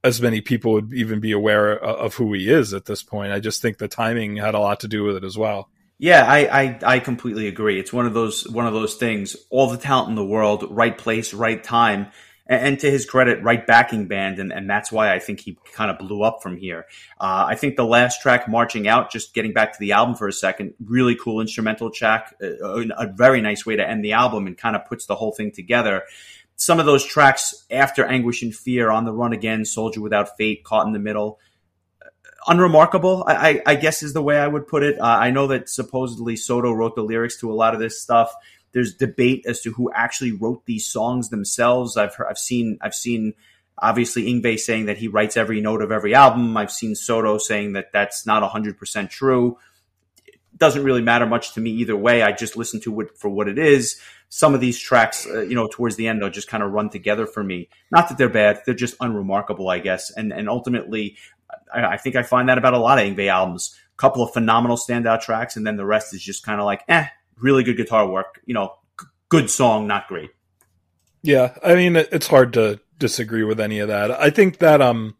as 0.04 0.20
many 0.20 0.40
people 0.40 0.72
would 0.72 0.92
even 0.92 1.20
be 1.20 1.32
aware 1.32 1.78
of 1.78 2.14
who 2.14 2.32
he 2.32 2.50
is 2.50 2.74
at 2.74 2.86
this 2.86 3.02
point. 3.02 3.32
I 3.32 3.38
just 3.38 3.62
think 3.62 3.78
the 3.78 3.86
timing 3.86 4.36
had 4.36 4.54
a 4.54 4.58
lot 4.58 4.80
to 4.80 4.88
do 4.88 5.04
with 5.04 5.16
it 5.16 5.24
as 5.24 5.38
well. 5.38 5.68
Yeah, 5.98 6.24
I, 6.26 6.62
I, 6.62 6.78
I 6.84 6.98
completely 6.98 7.46
agree. 7.46 7.78
It's 7.78 7.92
one 7.92 8.06
of 8.06 8.14
those 8.14 8.48
one 8.48 8.66
of 8.66 8.74
those 8.74 8.96
things. 8.96 9.36
All 9.50 9.70
the 9.70 9.76
talent 9.76 10.08
in 10.08 10.16
the 10.16 10.24
world, 10.24 10.66
right 10.68 10.96
place, 10.98 11.32
right 11.32 11.62
time, 11.62 12.08
and, 12.52 12.78
to 12.80 12.90
his 12.90 13.06
credit, 13.06 13.42
right 13.42 13.66
backing 13.66 14.06
band, 14.06 14.38
and, 14.38 14.52
and 14.52 14.68
that's 14.68 14.92
why 14.92 15.14
I 15.14 15.18
think 15.18 15.40
he 15.40 15.56
kind 15.72 15.90
of 15.90 15.98
blew 15.98 16.22
up 16.22 16.42
from 16.42 16.56
here. 16.56 16.86
Uh, 17.20 17.46
I 17.48 17.54
think 17.54 17.76
the 17.76 17.84
last 17.84 18.20
track, 18.20 18.48
"Marching 18.48 18.86
Out," 18.86 19.10
just 19.10 19.34
getting 19.34 19.52
back 19.52 19.72
to 19.72 19.78
the 19.80 19.92
album 19.92 20.14
for 20.14 20.28
a 20.28 20.32
second, 20.32 20.74
really 20.84 21.16
cool 21.16 21.40
instrumental 21.40 21.90
track, 21.90 22.34
a, 22.40 22.84
a 22.98 23.06
very 23.06 23.40
nice 23.40 23.64
way 23.64 23.76
to 23.76 23.88
end 23.88 24.04
the 24.04 24.12
album, 24.12 24.46
and 24.46 24.56
kind 24.56 24.76
of 24.76 24.84
puts 24.86 25.06
the 25.06 25.16
whole 25.16 25.32
thing 25.32 25.50
together. 25.50 26.02
Some 26.56 26.78
of 26.78 26.86
those 26.86 27.04
tracks 27.04 27.64
after 27.70 28.04
"Anguish 28.04 28.42
and 28.42 28.54
Fear," 28.54 28.90
"On 28.90 29.04
the 29.04 29.12
Run 29.12 29.32
Again," 29.32 29.64
"Soldier 29.64 30.00
Without 30.00 30.36
Fate," 30.36 30.64
"Caught 30.64 30.86
in 30.86 30.92
the 30.92 30.98
Middle." 30.98 31.38
unremarkable, 32.46 33.24
I, 33.26 33.34
I, 33.34 33.62
I 33.66 33.74
guess 33.76 34.02
is 34.02 34.14
the 34.14 34.22
way 34.22 34.36
I 34.36 34.48
would 34.48 34.66
put 34.66 34.82
it. 34.82 34.98
Uh, 34.98 35.04
I 35.04 35.30
know 35.30 35.46
that 35.46 35.68
supposedly 35.68 36.34
Soto 36.34 36.72
wrote 36.72 36.96
the 36.96 37.02
lyrics 37.02 37.38
to 37.38 37.52
a 37.52 37.54
lot 37.54 37.74
of 37.74 37.78
this 37.80 38.02
stuff. 38.02 38.34
There's 38.72 38.94
debate 38.94 39.44
as 39.46 39.60
to 39.62 39.72
who 39.72 39.90
actually 39.92 40.32
wrote 40.32 40.64
these 40.66 40.86
songs 40.86 41.28
themselves. 41.28 41.96
I've 41.96 42.14
heard, 42.14 42.28
I've 42.28 42.38
seen 42.38 42.78
I've 42.80 42.94
seen 42.94 43.34
obviously 43.78 44.24
Yngwie 44.24 44.58
saying 44.58 44.86
that 44.86 44.98
he 44.98 45.08
writes 45.08 45.36
every 45.36 45.60
note 45.60 45.82
of 45.82 45.92
every 45.92 46.14
album. 46.14 46.56
I've 46.56 46.72
seen 46.72 46.94
Soto 46.94 47.38
saying 47.38 47.72
that 47.72 47.92
that's 47.92 48.26
not 48.26 48.48
100% 48.48 49.10
true. 49.10 49.58
It 50.26 50.38
doesn't 50.56 50.84
really 50.84 51.02
matter 51.02 51.26
much 51.26 51.54
to 51.54 51.60
me 51.60 51.70
either 51.70 51.96
way. 51.96 52.22
I 52.22 52.32
just 52.32 52.56
listen 52.56 52.80
to 52.82 53.00
it 53.00 53.18
for 53.18 53.28
what 53.28 53.48
it 53.48 53.58
is. 53.58 54.00
Some 54.28 54.54
of 54.54 54.60
these 54.60 54.78
tracks, 54.78 55.26
uh, 55.26 55.42
you 55.42 55.54
know, 55.54 55.68
towards 55.70 55.96
the 55.96 56.08
end, 56.08 56.22
they'll 56.22 56.30
just 56.30 56.48
kind 56.48 56.62
of 56.62 56.72
run 56.72 56.88
together 56.88 57.26
for 57.26 57.42
me. 57.42 57.68
Not 57.90 58.08
that 58.08 58.16
they're 58.16 58.30
bad; 58.30 58.60
they're 58.64 58.74
just 58.74 58.96
unremarkable, 59.00 59.68
I 59.68 59.78
guess. 59.78 60.10
And 60.10 60.32
and 60.32 60.48
ultimately, 60.48 61.16
I, 61.72 61.84
I 61.84 61.96
think 61.98 62.16
I 62.16 62.22
find 62.22 62.48
that 62.48 62.56
about 62.58 62.72
a 62.72 62.78
lot 62.78 62.98
of 62.98 63.04
Yngwie 63.04 63.28
albums. 63.28 63.76
A 63.94 63.96
couple 63.98 64.22
of 64.22 64.32
phenomenal 64.32 64.78
standout 64.78 65.20
tracks, 65.20 65.56
and 65.56 65.66
then 65.66 65.76
the 65.76 65.84
rest 65.84 66.14
is 66.14 66.22
just 66.22 66.44
kind 66.44 66.60
of 66.60 66.64
like, 66.64 66.82
eh, 66.88 67.06
really 67.40 67.62
good 67.62 67.76
guitar 67.76 68.08
work. 68.08 68.40
You 68.46 68.54
know, 68.54 68.74
g- 69.00 69.06
good 69.28 69.50
song, 69.50 69.86
not 69.86 70.08
great. 70.08 70.30
Yeah, 71.22 71.54
I 71.64 71.74
mean, 71.74 71.96
it's 71.96 72.26
hard 72.26 72.52
to 72.54 72.80
disagree 72.98 73.44
with 73.44 73.60
any 73.60 73.78
of 73.78 73.88
that. 73.88 74.10
I 74.10 74.30
think 74.30 74.58
that 74.58 74.82
um, 74.82 75.16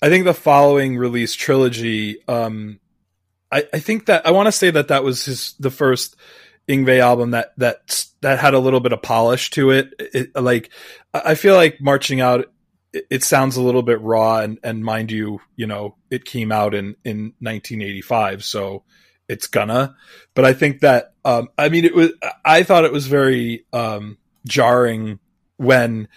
I 0.00 0.08
think 0.08 0.24
the 0.24 0.34
following 0.34 0.96
release 0.96 1.34
trilogy, 1.34 2.18
um, 2.28 2.78
I, 3.50 3.66
I 3.72 3.78
think 3.80 4.06
that 4.06 4.26
I 4.26 4.30
want 4.30 4.46
to 4.46 4.52
say 4.52 4.70
that 4.70 4.88
that 4.88 5.02
was 5.02 5.24
his 5.24 5.54
the 5.58 5.70
first 5.70 6.16
Yngwie 6.68 7.00
album 7.00 7.32
that 7.32 7.52
that 7.56 8.06
that 8.20 8.38
had 8.38 8.54
a 8.54 8.58
little 8.58 8.80
bit 8.80 8.92
of 8.92 9.02
polish 9.02 9.50
to 9.50 9.70
it. 9.70 9.94
it 9.98 10.36
like 10.36 10.70
I 11.12 11.34
feel 11.34 11.54
like 11.54 11.80
marching 11.80 12.20
out 12.20 12.46
it, 12.92 13.06
it 13.10 13.24
sounds 13.24 13.56
a 13.56 13.62
little 13.62 13.82
bit 13.82 14.00
raw 14.00 14.40
and 14.40 14.58
and 14.62 14.84
mind 14.84 15.10
you, 15.10 15.40
you 15.56 15.66
know, 15.66 15.96
it 16.10 16.24
came 16.24 16.52
out 16.52 16.74
in 16.74 16.96
in 17.04 17.34
1985, 17.40 18.44
so 18.44 18.84
it's 19.28 19.46
gonna. 19.46 19.96
But 20.34 20.44
I 20.44 20.52
think 20.52 20.80
that 20.80 21.14
um 21.24 21.48
I 21.58 21.68
mean 21.68 21.84
it 21.84 21.94
was 21.94 22.12
I 22.44 22.62
thought 22.62 22.84
it 22.84 22.92
was 22.92 23.06
very 23.06 23.66
um 23.72 24.18
jarring 24.46 25.18
when 25.56 26.08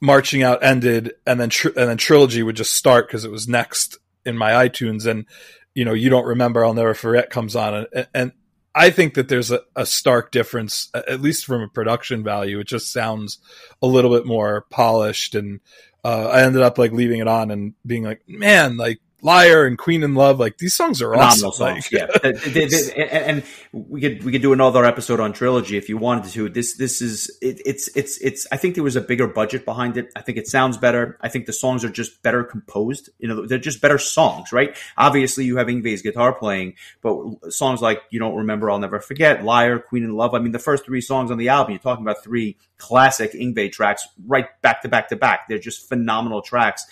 marching 0.00 0.42
out 0.42 0.62
ended 0.62 1.14
and 1.26 1.40
then 1.40 1.50
tr- 1.50 1.68
and 1.68 1.88
then 1.88 1.96
trilogy 1.96 2.42
would 2.42 2.56
just 2.56 2.74
start 2.74 3.06
because 3.06 3.24
it 3.24 3.30
was 3.30 3.48
next 3.48 3.98
in 4.24 4.36
my 4.36 4.68
iTunes 4.68 5.06
and 5.06 5.26
you 5.74 5.84
know 5.84 5.92
you 5.92 6.10
don't 6.10 6.26
remember 6.26 6.64
I'll 6.64 6.74
never 6.74 6.94
forget 6.94 7.30
comes 7.30 7.56
on 7.56 7.86
and, 7.92 8.08
and 8.14 8.32
I 8.76 8.90
think 8.90 9.14
that 9.14 9.28
there's 9.28 9.52
a, 9.52 9.60
a, 9.76 9.86
stark 9.86 10.32
difference 10.32 10.90
at 10.94 11.20
least 11.20 11.46
from 11.46 11.62
a 11.62 11.68
production 11.68 12.24
value 12.24 12.58
it 12.60 12.66
just 12.66 12.92
sounds 12.92 13.38
a 13.80 13.86
little 13.86 14.10
bit 14.10 14.26
more 14.26 14.66
polished 14.70 15.34
and 15.34 15.60
uh, 16.04 16.28
I 16.30 16.42
ended 16.42 16.62
up 16.62 16.76
like 16.76 16.92
leaving 16.92 17.20
it 17.20 17.28
on 17.28 17.50
and 17.50 17.74
being 17.86 18.04
like 18.04 18.22
man 18.28 18.76
like 18.76 19.00
Liar 19.24 19.64
and 19.64 19.78
Queen 19.78 20.02
in 20.02 20.14
Love, 20.14 20.38
like 20.38 20.58
these 20.58 20.74
songs 20.74 21.00
are 21.00 21.10
Phenomenal 21.10 21.48
awesome. 21.48 21.80
Songs, 21.80 21.90
like, 21.90 22.12
yeah. 22.12 22.18
they, 22.22 22.32
they, 22.32 22.66
they, 22.66 23.08
and 23.08 23.42
we 23.72 24.02
could 24.02 24.22
we 24.22 24.30
could 24.30 24.42
do 24.42 24.52
another 24.52 24.84
episode 24.84 25.18
on 25.18 25.32
trilogy 25.32 25.78
if 25.78 25.88
you 25.88 25.96
wanted 25.96 26.30
to. 26.32 26.50
This 26.50 26.76
this 26.76 27.00
is 27.00 27.34
it, 27.40 27.62
it's 27.64 27.88
it's 27.96 28.18
it's. 28.18 28.46
I 28.52 28.58
think 28.58 28.74
there 28.74 28.84
was 28.84 28.96
a 28.96 29.00
bigger 29.00 29.26
budget 29.26 29.64
behind 29.64 29.96
it. 29.96 30.12
I 30.14 30.20
think 30.20 30.36
it 30.36 30.46
sounds 30.46 30.76
better. 30.76 31.16
I 31.22 31.30
think 31.30 31.46
the 31.46 31.54
songs 31.54 31.84
are 31.84 31.88
just 31.88 32.22
better 32.22 32.44
composed. 32.44 33.08
You 33.18 33.28
know, 33.28 33.46
they're 33.46 33.56
just 33.56 33.80
better 33.80 33.98
songs, 33.98 34.52
right? 34.52 34.76
Obviously, 34.98 35.46
you 35.46 35.56
have 35.56 35.68
Yngwie's 35.68 36.02
guitar 36.02 36.34
playing, 36.34 36.74
but 37.00 37.50
songs 37.50 37.80
like 37.80 38.02
"You 38.10 38.20
Don't 38.20 38.36
Remember," 38.36 38.70
"I'll 38.70 38.78
Never 38.78 39.00
Forget," 39.00 39.42
"Liar," 39.42 39.78
"Queen 39.78 40.04
in 40.04 40.14
Love." 40.14 40.34
I 40.34 40.38
mean, 40.38 40.52
the 40.52 40.58
first 40.58 40.84
three 40.84 41.00
songs 41.00 41.30
on 41.30 41.38
the 41.38 41.48
album, 41.48 41.72
you're 41.72 41.78
talking 41.78 42.04
about 42.04 42.22
three 42.22 42.58
classic 42.76 43.32
Yngwie 43.32 43.72
tracks, 43.72 44.06
right 44.26 44.48
back 44.60 44.82
to 44.82 44.88
back 44.88 45.08
to 45.08 45.16
back. 45.16 45.48
They're 45.48 45.58
just 45.58 45.88
phenomenal 45.88 46.42
tracks. 46.42 46.84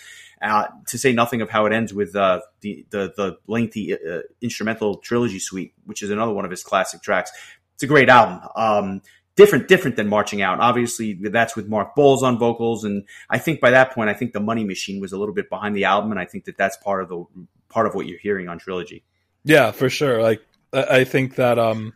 Uh, 0.43 0.67
to 0.87 0.97
say 0.97 1.13
nothing 1.13 1.41
of 1.41 1.49
how 1.49 1.65
it 1.65 1.71
ends 1.71 1.93
with 1.93 2.13
uh, 2.17 2.41
the, 2.59 2.85
the, 2.89 3.13
the 3.15 3.37
lengthy 3.47 3.93
uh, 3.93 4.19
instrumental 4.41 4.97
trilogy 4.97 5.39
suite, 5.39 5.73
which 5.85 6.03
is 6.03 6.09
another 6.09 6.33
one 6.33 6.43
of 6.43 6.51
his 6.51 6.63
classic 6.63 7.01
tracks. 7.01 7.31
It's 7.75 7.83
a 7.83 7.87
great 7.87 8.09
album. 8.09 8.41
Um, 8.55 9.01
different, 9.37 9.69
different 9.69 9.95
than 9.95 10.09
Marching 10.09 10.41
Out. 10.41 10.59
Obviously, 10.59 11.13
that's 11.13 11.55
with 11.55 11.67
Mark 11.67 11.95
Boals 11.95 12.23
on 12.23 12.37
vocals, 12.37 12.83
and 12.83 13.05
I 13.29 13.39
think 13.39 13.61
by 13.61 13.71
that 13.71 13.93
point, 13.93 14.09
I 14.09 14.13
think 14.13 14.33
the 14.33 14.41
Money 14.41 14.65
Machine 14.65 14.99
was 14.99 15.13
a 15.13 15.17
little 15.17 15.33
bit 15.33 15.49
behind 15.49 15.75
the 15.75 15.85
album, 15.85 16.11
and 16.11 16.19
I 16.19 16.25
think 16.25 16.45
that 16.45 16.57
that's 16.57 16.75
part 16.77 17.01
of 17.01 17.09
the 17.09 17.25
part 17.69 17.87
of 17.87 17.95
what 17.95 18.05
you're 18.05 18.19
hearing 18.19 18.49
on 18.49 18.59
trilogy. 18.59 19.03
Yeah, 19.45 19.71
for 19.71 19.89
sure. 19.89 20.21
Like 20.21 20.41
I 20.73 21.05
think 21.05 21.35
that 21.35 21.57
um, 21.57 21.93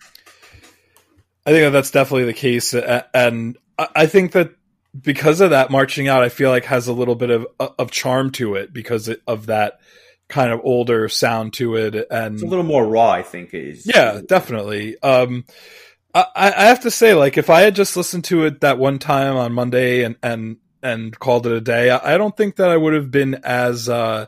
I 1.45 1.51
think 1.51 1.65
that 1.65 1.71
that's 1.71 1.91
definitely 1.91 2.25
the 2.25 2.33
case, 2.33 2.73
and 2.73 3.57
I 3.77 4.07
think 4.07 4.31
that 4.31 4.51
because 5.01 5.41
of 5.41 5.51
that 5.51 5.69
marching 5.69 6.07
out 6.07 6.23
i 6.23 6.29
feel 6.29 6.49
like 6.49 6.65
has 6.65 6.87
a 6.87 6.93
little 6.93 7.15
bit 7.15 7.29
of 7.29 7.45
of 7.59 7.91
charm 7.91 8.31
to 8.31 8.55
it 8.55 8.73
because 8.73 9.09
of 9.27 9.47
that 9.47 9.79
kind 10.27 10.51
of 10.51 10.59
older 10.63 11.07
sound 11.07 11.53
to 11.53 11.75
it 11.75 11.95
and 12.11 12.35
it's 12.35 12.43
a 12.43 12.47
little 12.47 12.65
more 12.65 12.85
raw 12.85 13.11
i 13.11 13.23
think 13.23 13.53
is. 13.53 13.85
Yeah 13.85 14.21
definitely. 14.25 15.01
Um 15.01 15.45
I, 16.13 16.25
I 16.35 16.65
have 16.65 16.81
to 16.81 16.91
say 16.91 17.13
like 17.13 17.37
if 17.37 17.49
i 17.49 17.61
had 17.61 17.75
just 17.75 17.95
listened 17.95 18.25
to 18.25 18.45
it 18.45 18.61
that 18.61 18.79
one 18.79 18.99
time 18.99 19.37
on 19.37 19.53
monday 19.53 20.03
and 20.03 20.15
and 20.23 20.57
and 20.81 21.17
called 21.17 21.45
it 21.45 21.53
a 21.53 21.61
day 21.61 21.91
i 21.91 22.17
don't 22.17 22.35
think 22.35 22.55
that 22.55 22.69
i 22.69 22.77
would 22.77 22.93
have 22.93 23.11
been 23.11 23.35
as 23.43 23.87
uh 23.87 24.25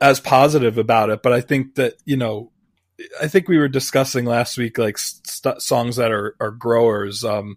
as 0.00 0.20
positive 0.20 0.78
about 0.78 1.10
it. 1.10 1.22
But 1.22 1.32
i 1.32 1.40
think 1.40 1.74
that 1.76 1.94
you 2.04 2.16
know 2.16 2.50
i 3.20 3.28
think 3.28 3.48
we 3.48 3.58
were 3.58 3.68
discussing 3.68 4.24
last 4.24 4.56
week 4.56 4.78
like 4.78 4.98
st- 4.98 5.60
songs 5.60 5.96
that 5.96 6.10
are 6.10 6.36
are 6.40 6.50
growers. 6.50 7.24
Um 7.24 7.56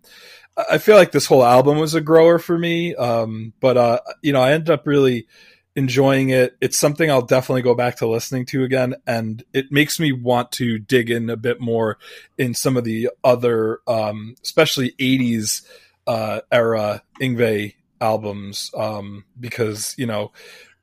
I 0.55 0.77
feel 0.77 0.95
like 0.95 1.11
this 1.11 1.25
whole 1.25 1.43
album 1.43 1.79
was 1.79 1.95
a 1.95 2.01
grower 2.01 2.39
for 2.39 2.57
me. 2.57 2.95
Um, 2.95 3.53
but 3.59 3.77
uh, 3.77 3.99
you 4.21 4.33
know, 4.33 4.41
I 4.41 4.53
ended 4.53 4.69
up 4.69 4.85
really 4.85 5.27
enjoying 5.75 6.29
it. 6.29 6.55
It's 6.61 6.77
something 6.77 7.09
I'll 7.09 7.23
definitely 7.23 7.63
go 7.63 7.75
back 7.75 7.97
to 7.97 8.07
listening 8.07 8.45
to 8.47 8.63
again, 8.63 8.95
and 9.07 9.43
it 9.53 9.71
makes 9.71 9.99
me 9.99 10.11
want 10.11 10.51
to 10.53 10.77
dig 10.77 11.09
in 11.09 11.29
a 11.29 11.37
bit 11.37 11.59
more 11.59 11.97
in 12.37 12.53
some 12.53 12.77
of 12.77 12.83
the 12.83 13.09
other, 13.23 13.79
um, 13.87 14.35
especially 14.43 14.91
'80s 14.99 15.63
uh, 16.05 16.41
era 16.51 17.03
Yngwie 17.19 17.73
albums, 17.99 18.71
um, 18.77 19.25
because 19.39 19.95
you 19.97 20.05
know, 20.05 20.31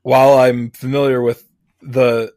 while 0.03 0.39
I'm 0.39 0.71
familiar 0.71 1.23
with 1.23 1.47
the 1.81 2.33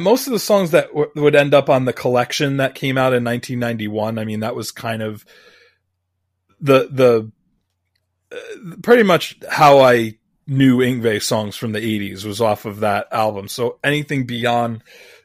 most 0.00 0.26
of 0.26 0.32
the 0.32 0.38
songs 0.38 0.70
that 0.70 0.88
w- 0.88 1.10
would 1.16 1.34
end 1.34 1.52
up 1.52 1.68
on 1.68 1.84
the 1.84 1.92
collection 1.92 2.58
that 2.58 2.74
came 2.74 2.96
out 2.96 3.12
in 3.12 3.24
1991, 3.24 4.18
I 4.18 4.24
mean, 4.24 4.40
that 4.40 4.54
was 4.54 4.70
kind 4.70 5.02
of 5.02 5.26
the 6.64 6.88
the 6.90 7.30
uh, 8.32 8.76
pretty 8.82 9.02
much 9.02 9.38
how 9.48 9.80
I 9.80 10.18
knew 10.46 10.78
Yngwie 10.78 11.22
songs 11.22 11.56
from 11.56 11.72
the 11.72 11.80
80s 11.80 12.24
was 12.24 12.40
off 12.40 12.64
of 12.64 12.80
that 12.80 13.06
album. 13.12 13.48
So 13.48 13.78
anything 13.84 14.26
beyond 14.26 14.82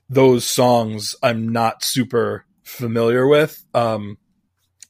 those 0.09 0.45
songs, 0.45 1.15
I'm 1.23 1.49
not 1.49 1.83
super 1.83 2.45
familiar 2.63 3.27
with. 3.27 3.65
Um, 3.73 4.17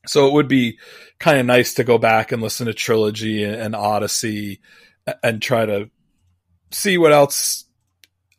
so 0.05 0.27
it 0.27 0.33
would 0.33 0.47
be 0.47 0.79
kind 1.19 1.39
of 1.39 1.45
nice 1.45 1.75
to 1.75 1.83
go 1.83 1.97
back 1.97 2.31
and 2.31 2.41
listen 2.41 2.67
to 2.67 2.73
Trilogy 2.73 3.43
and 3.43 3.75
Odyssey 3.75 4.59
and 5.23 5.41
try 5.41 5.65
to 5.65 5.89
see 6.71 6.97
what 6.97 7.11
else 7.11 7.65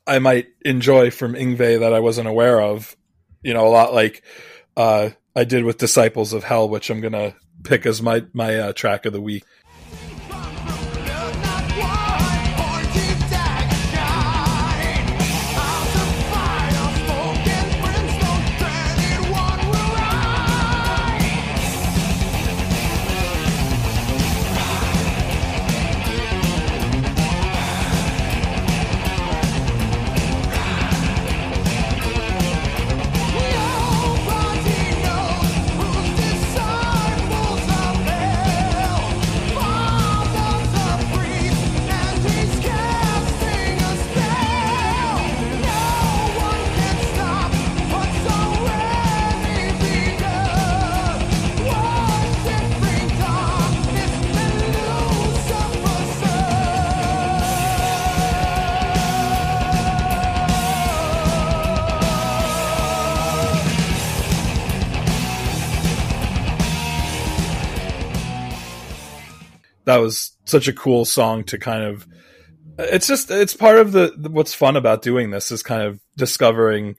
I 0.06 0.18
might 0.18 0.48
enjoy 0.64 1.10
from 1.10 1.34
Yngwie 1.34 1.80
that 1.80 1.92
I 1.92 2.00
wasn't 2.00 2.28
aware 2.28 2.60
of. 2.60 2.96
You 3.42 3.54
know, 3.54 3.66
a 3.66 3.70
lot 3.70 3.94
like 3.94 4.22
uh, 4.76 5.10
I 5.36 5.44
did 5.44 5.64
with 5.64 5.78
Disciples 5.78 6.32
of 6.32 6.44
Hell, 6.44 6.68
which 6.68 6.90
I'm 6.90 7.00
gonna 7.00 7.34
pick 7.62 7.86
as 7.86 8.02
my 8.02 8.24
my 8.32 8.56
uh, 8.58 8.72
track 8.72 9.06
of 9.06 9.12
the 9.12 9.20
week. 9.20 9.44
Such 70.50 70.68
a 70.68 70.72
cool 70.72 71.04
song 71.04 71.44
to 71.44 71.58
kind 71.58 71.84
of 71.84 72.06
it's 72.78 73.06
just 73.06 73.30
it's 73.30 73.54
part 73.54 73.78
of 73.78 73.92
the, 73.92 74.14
the, 74.16 74.30
what's 74.30 74.54
fun 74.54 74.76
about 74.76 75.02
doing 75.02 75.30
this 75.30 75.50
is 75.50 75.62
kind 75.62 75.82
of 75.82 76.00
discovering 76.16 76.96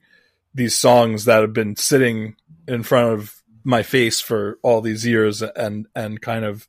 these 0.54 0.76
songs 0.76 1.24
that 1.24 1.40
have 1.40 1.52
been 1.52 1.76
sitting 1.76 2.36
in 2.68 2.82
front 2.82 3.12
of 3.12 3.42
my 3.64 3.82
face 3.82 4.20
for 4.20 4.58
all 4.62 4.80
these 4.80 5.06
years 5.06 5.42
and 5.42 5.86
and 5.94 6.20
kind 6.20 6.44
of 6.44 6.68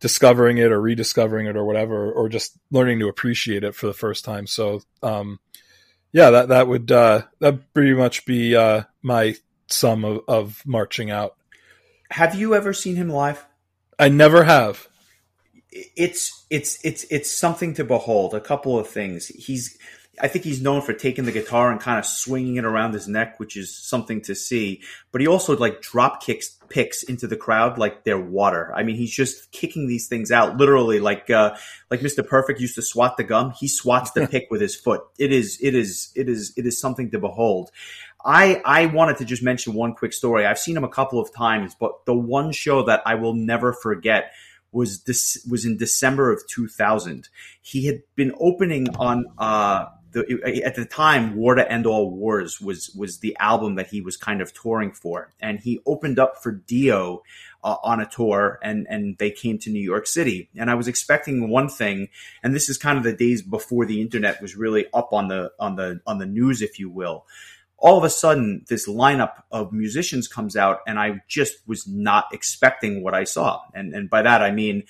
discovering 0.00 0.58
it 0.58 0.70
or 0.70 0.80
rediscovering 0.80 1.46
it 1.46 1.56
or 1.56 1.64
whatever 1.64 2.12
or 2.12 2.28
just 2.28 2.56
learning 2.70 3.00
to 3.00 3.08
appreciate 3.08 3.64
it 3.64 3.74
for 3.74 3.86
the 3.86 3.94
first 3.94 4.24
time. 4.24 4.46
So 4.46 4.82
um 5.02 5.40
yeah 6.12 6.30
that 6.30 6.48
that 6.48 6.68
would 6.68 6.90
uh 6.90 7.22
that 7.40 7.72
pretty 7.74 7.94
much 7.94 8.24
be 8.24 8.56
uh 8.56 8.84
my 9.02 9.34
sum 9.68 10.04
of, 10.04 10.20
of 10.28 10.62
marching 10.64 11.10
out. 11.10 11.36
Have 12.10 12.34
you 12.34 12.54
ever 12.54 12.72
seen 12.72 12.96
him 12.96 13.10
live? 13.10 13.44
I 13.98 14.08
never 14.08 14.44
have 14.44 14.87
it's 15.96 16.44
it's 16.50 16.78
it's 16.84 17.04
it's 17.10 17.30
something 17.30 17.74
to 17.74 17.84
behold 17.84 18.34
a 18.34 18.40
couple 18.40 18.78
of 18.78 18.86
things 18.86 19.28
he's 19.28 19.78
I 20.20 20.28
think 20.28 20.44
he's 20.44 20.60
known 20.60 20.82
for 20.82 20.92
taking 20.92 21.24
the 21.24 21.32
guitar 21.32 21.70
and 21.70 21.80
kind 21.80 21.98
of 21.98 22.06
swinging 22.06 22.56
it 22.56 22.64
around 22.64 22.92
his 22.94 23.08
neck, 23.08 23.38
which 23.38 23.56
is 23.56 23.74
something 23.76 24.20
to 24.22 24.34
see. 24.34 24.82
But 25.12 25.20
he 25.20 25.26
also 25.26 25.56
like 25.56 25.80
drop 25.80 26.22
kicks 26.22 26.56
picks 26.68 27.02
into 27.02 27.26
the 27.26 27.36
crowd 27.36 27.78
like 27.78 28.04
they're 28.04 28.18
water. 28.18 28.72
I 28.74 28.82
mean, 28.82 28.96
he's 28.96 29.14
just 29.14 29.50
kicking 29.52 29.86
these 29.86 30.06
things 30.06 30.30
out 30.30 30.56
literally 30.56 31.00
like 31.00 31.30
uh, 31.30 31.56
like 31.90 32.00
Mr. 32.00 32.26
Perfect 32.26 32.60
used 32.60 32.74
to 32.76 32.82
swat 32.82 33.16
the 33.16 33.24
gum. 33.24 33.52
He 33.58 33.68
swats 33.68 34.10
the 34.12 34.26
pick 34.30 34.48
with 34.50 34.60
his 34.60 34.76
foot. 34.76 35.02
It 35.18 35.32
is 35.32 35.58
it 35.62 35.74
is 35.74 36.10
it 36.14 36.28
is 36.28 36.52
it 36.56 36.66
is 36.66 36.80
something 36.80 37.10
to 37.10 37.18
behold. 37.18 37.70
I 38.24 38.60
I 38.64 38.86
wanted 38.86 39.18
to 39.18 39.24
just 39.24 39.42
mention 39.42 39.74
one 39.74 39.94
quick 39.94 40.12
story. 40.12 40.46
I've 40.46 40.58
seen 40.58 40.76
him 40.76 40.84
a 40.84 40.88
couple 40.88 41.20
of 41.20 41.32
times, 41.32 41.74
but 41.78 42.04
the 42.04 42.14
one 42.14 42.52
show 42.52 42.82
that 42.84 43.02
I 43.06 43.14
will 43.14 43.34
never 43.34 43.72
forget 43.72 44.32
was 44.72 45.02
this 45.04 45.44
was 45.48 45.64
in 45.64 45.76
December 45.76 46.32
of 46.32 46.42
2000. 46.48 47.28
He 47.60 47.86
had 47.86 48.02
been 48.16 48.32
opening 48.38 48.88
on 48.96 49.26
uh 49.38 49.86
the, 50.12 50.62
at 50.64 50.74
the 50.74 50.84
time, 50.84 51.36
War 51.36 51.54
to 51.54 51.70
End 51.70 51.86
All 51.86 52.10
Wars 52.10 52.60
was 52.60 52.90
was 52.96 53.18
the 53.18 53.36
album 53.38 53.74
that 53.74 53.88
he 53.88 54.00
was 54.00 54.16
kind 54.16 54.40
of 54.40 54.54
touring 54.54 54.92
for, 54.92 55.32
and 55.40 55.60
he 55.60 55.80
opened 55.86 56.18
up 56.18 56.42
for 56.42 56.52
Dio 56.52 57.22
uh, 57.62 57.76
on 57.82 58.00
a 58.00 58.06
tour, 58.06 58.58
and 58.62 58.86
and 58.88 59.18
they 59.18 59.30
came 59.30 59.58
to 59.58 59.70
New 59.70 59.82
York 59.82 60.06
City, 60.06 60.48
and 60.56 60.70
I 60.70 60.74
was 60.74 60.88
expecting 60.88 61.50
one 61.50 61.68
thing, 61.68 62.08
and 62.42 62.54
this 62.54 62.68
is 62.68 62.78
kind 62.78 62.96
of 62.96 63.04
the 63.04 63.12
days 63.12 63.42
before 63.42 63.84
the 63.84 64.00
internet 64.00 64.40
was 64.40 64.56
really 64.56 64.86
up 64.94 65.12
on 65.12 65.28
the 65.28 65.52
on 65.60 65.76
the 65.76 66.00
on 66.06 66.18
the 66.18 66.26
news, 66.26 66.62
if 66.62 66.78
you 66.78 66.88
will. 66.88 67.26
All 67.78 67.96
of 67.96 68.04
a 68.04 68.10
sudden, 68.10 68.64
this 68.68 68.88
lineup 68.88 69.42
of 69.52 69.72
musicians 69.72 70.26
comes 70.26 70.56
out, 70.56 70.80
and 70.86 70.98
I 70.98 71.22
just 71.28 71.66
was 71.66 71.86
not 71.86 72.26
expecting 72.32 73.02
what 73.02 73.14
I 73.14 73.24
saw, 73.24 73.62
and 73.74 73.94
and 73.94 74.10
by 74.10 74.22
that 74.22 74.42
I 74.42 74.50
mean 74.50 74.84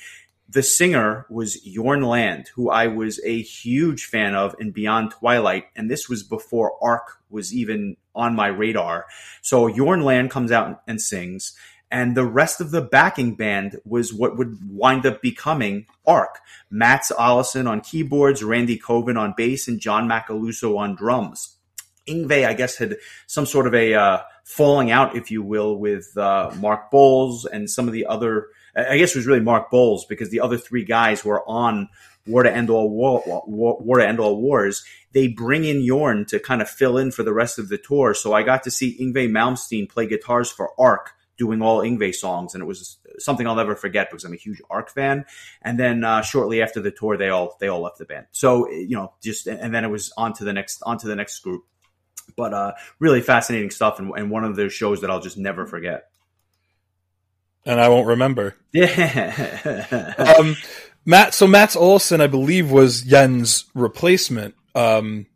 the 0.49 0.63
singer 0.63 1.27
was 1.29 1.63
Jorn 1.63 2.07
Lande, 2.07 2.49
who 2.55 2.71
I 2.71 2.87
was 2.87 3.21
a 3.23 3.43
huge 3.43 4.07
fan 4.07 4.35
of 4.35 4.57
in 4.59 4.71
Beyond 4.71 5.11
Twilight, 5.11 5.67
and 5.77 5.91
this 5.91 6.09
was 6.09 6.23
before 6.23 6.73
Ark 6.83 7.19
was 7.29 7.55
even 7.55 7.97
on 8.15 8.35
my 8.35 8.47
radar. 8.47 9.07
So 9.43 9.69
Jorn 9.69 10.03
Lande 10.03 10.31
comes 10.31 10.51
out 10.51 10.83
and 10.87 11.03
sings, 11.03 11.55
and 11.91 12.17
the 12.17 12.25
rest 12.25 12.63
of 12.63 12.71
the 12.71 12.81
backing 12.81 13.35
band 13.35 13.79
was 13.85 14.15
what 14.15 14.39
would 14.39 14.59
wind 14.71 15.05
up 15.05 15.21
becoming 15.21 15.87
Ark. 16.07 16.39
Mats 16.71 17.13
Olsson 17.13 17.69
on 17.69 17.83
keyboards, 17.83 18.43
Randy 18.43 18.79
Coven 18.79 19.19
on 19.19 19.35
bass, 19.37 19.69
and 19.69 19.79
John 19.79 20.09
Macaluso 20.09 20.79
on 20.79 20.97
drums. 20.97 21.58
Yngwie, 22.09 22.47
I 22.47 22.55
guess, 22.55 22.77
had 22.77 22.97
some 23.27 23.47
sort 23.47 23.67
of 23.67 23.75
a 23.75 23.95
uh, 23.95 24.19
falling 24.45 24.91
out, 24.91 25.17
if 25.17 25.31
you 25.31 25.43
will, 25.43 25.77
with 25.77 26.17
uh, 26.17 26.51
Mark 26.59 26.91
Boals 26.91 27.45
and 27.51 27.71
some 27.71 27.87
of 27.87 27.93
the 27.93 28.07
other 28.07 28.49
I 28.79 28.99
guess 28.99 29.15
it 29.15 29.19
was 29.19 29.27
really 29.27 29.41
Mark 29.41 29.71
Boals 29.71 30.03
because 30.09 30.31
the 30.31 30.41
other 30.41 30.57
three 30.57 30.85
guys 30.85 31.25
were 31.25 31.47
on 31.49 31.89
War 32.27 32.43
to 32.43 32.55
End 32.55 32.71
All 32.71 32.91
War, 32.91 33.23
War, 33.27 33.79
War 33.81 33.99
to 33.99 34.07
End 34.07 34.21
All 34.21 34.41
Wars. 34.41 34.85
They 35.13 35.29
bring 35.29 35.65
in 35.65 35.79
Jorn 35.79 36.27
to 36.29 36.39
kind 36.39 36.63
of 36.63 36.69
fill 36.69 36.99
in 36.99 37.11
for 37.11 37.23
the 37.23 37.33
rest 37.33 37.59
of 37.59 37.69
the 37.69 37.79
tour. 37.79 38.15
So 38.15 38.33
I 38.33 38.43
got 38.43 38.63
to 38.65 38.71
see 38.71 38.99
Yngwie 39.01 39.31
Malmsteen 39.31 39.89
play 39.89 40.07
guitars 40.07 40.51
for 40.51 40.71
Ark 40.79 41.13
doing 41.39 41.63
all 41.63 41.81
Yngwie 41.81 42.15
songs, 42.15 42.55
and 42.55 42.63
it 42.63 42.67
was 42.67 42.99
something 43.19 43.47
I'll 43.47 43.55
never 43.55 43.75
forget 43.75 44.11
because 44.11 44.25
I'm 44.25 44.33
a 44.33 44.37
huge 44.37 44.61
Ark 44.69 44.91
fan. 44.91 45.25
And 45.63 45.79
then 45.79 46.05
uh, 46.05 46.21
shortly 46.23 46.63
after 46.63 46.81
the 46.81 46.91
tour, 46.91 47.17
they 47.17 47.31
all 47.31 47.57
they 47.59 47.69
all 47.69 47.81
left 47.81 47.99
the 47.99 48.05
band. 48.05 48.27
So 48.33 48.71
you 48.71 48.97
know, 48.97 49.15
just 49.23 49.47
and 49.47 49.75
then 49.75 49.85
it 49.85 49.89
was 49.89 50.13
on 50.17 50.35
to 50.35 50.45
the 50.45 50.53
next 50.53 50.83
on 50.83 50.99
to 50.99 51.09
the 51.09 51.17
next 51.17 51.41
group. 51.41 51.65
But 52.37 52.55
uh, 52.55 52.73
really 52.99 53.21
fascinating 53.21 53.71
stuff, 53.71 53.99
and, 53.99 54.13
and 54.17 54.31
one 54.31 54.45
of 54.45 54.57
those 54.57 54.73
shows 54.73 55.01
that 55.01 55.11
I'll 55.11 55.21
just 55.21 55.39
never 55.39 55.67
forget 55.67 56.09
and 57.69 57.81
I 57.81 57.91
won't 57.91 58.07
remember. 58.07 58.57
Yeah. 58.73 60.15
um, 60.39 60.57
Matt. 61.05 61.35
So 61.35 61.47
Mats 61.47 61.77
Olsson, 61.77 62.21
I 62.21 62.27
believe, 62.27 62.71
was 62.71 63.03
Jens's 63.03 63.67
replacement 63.75 64.55
um, 64.75 65.27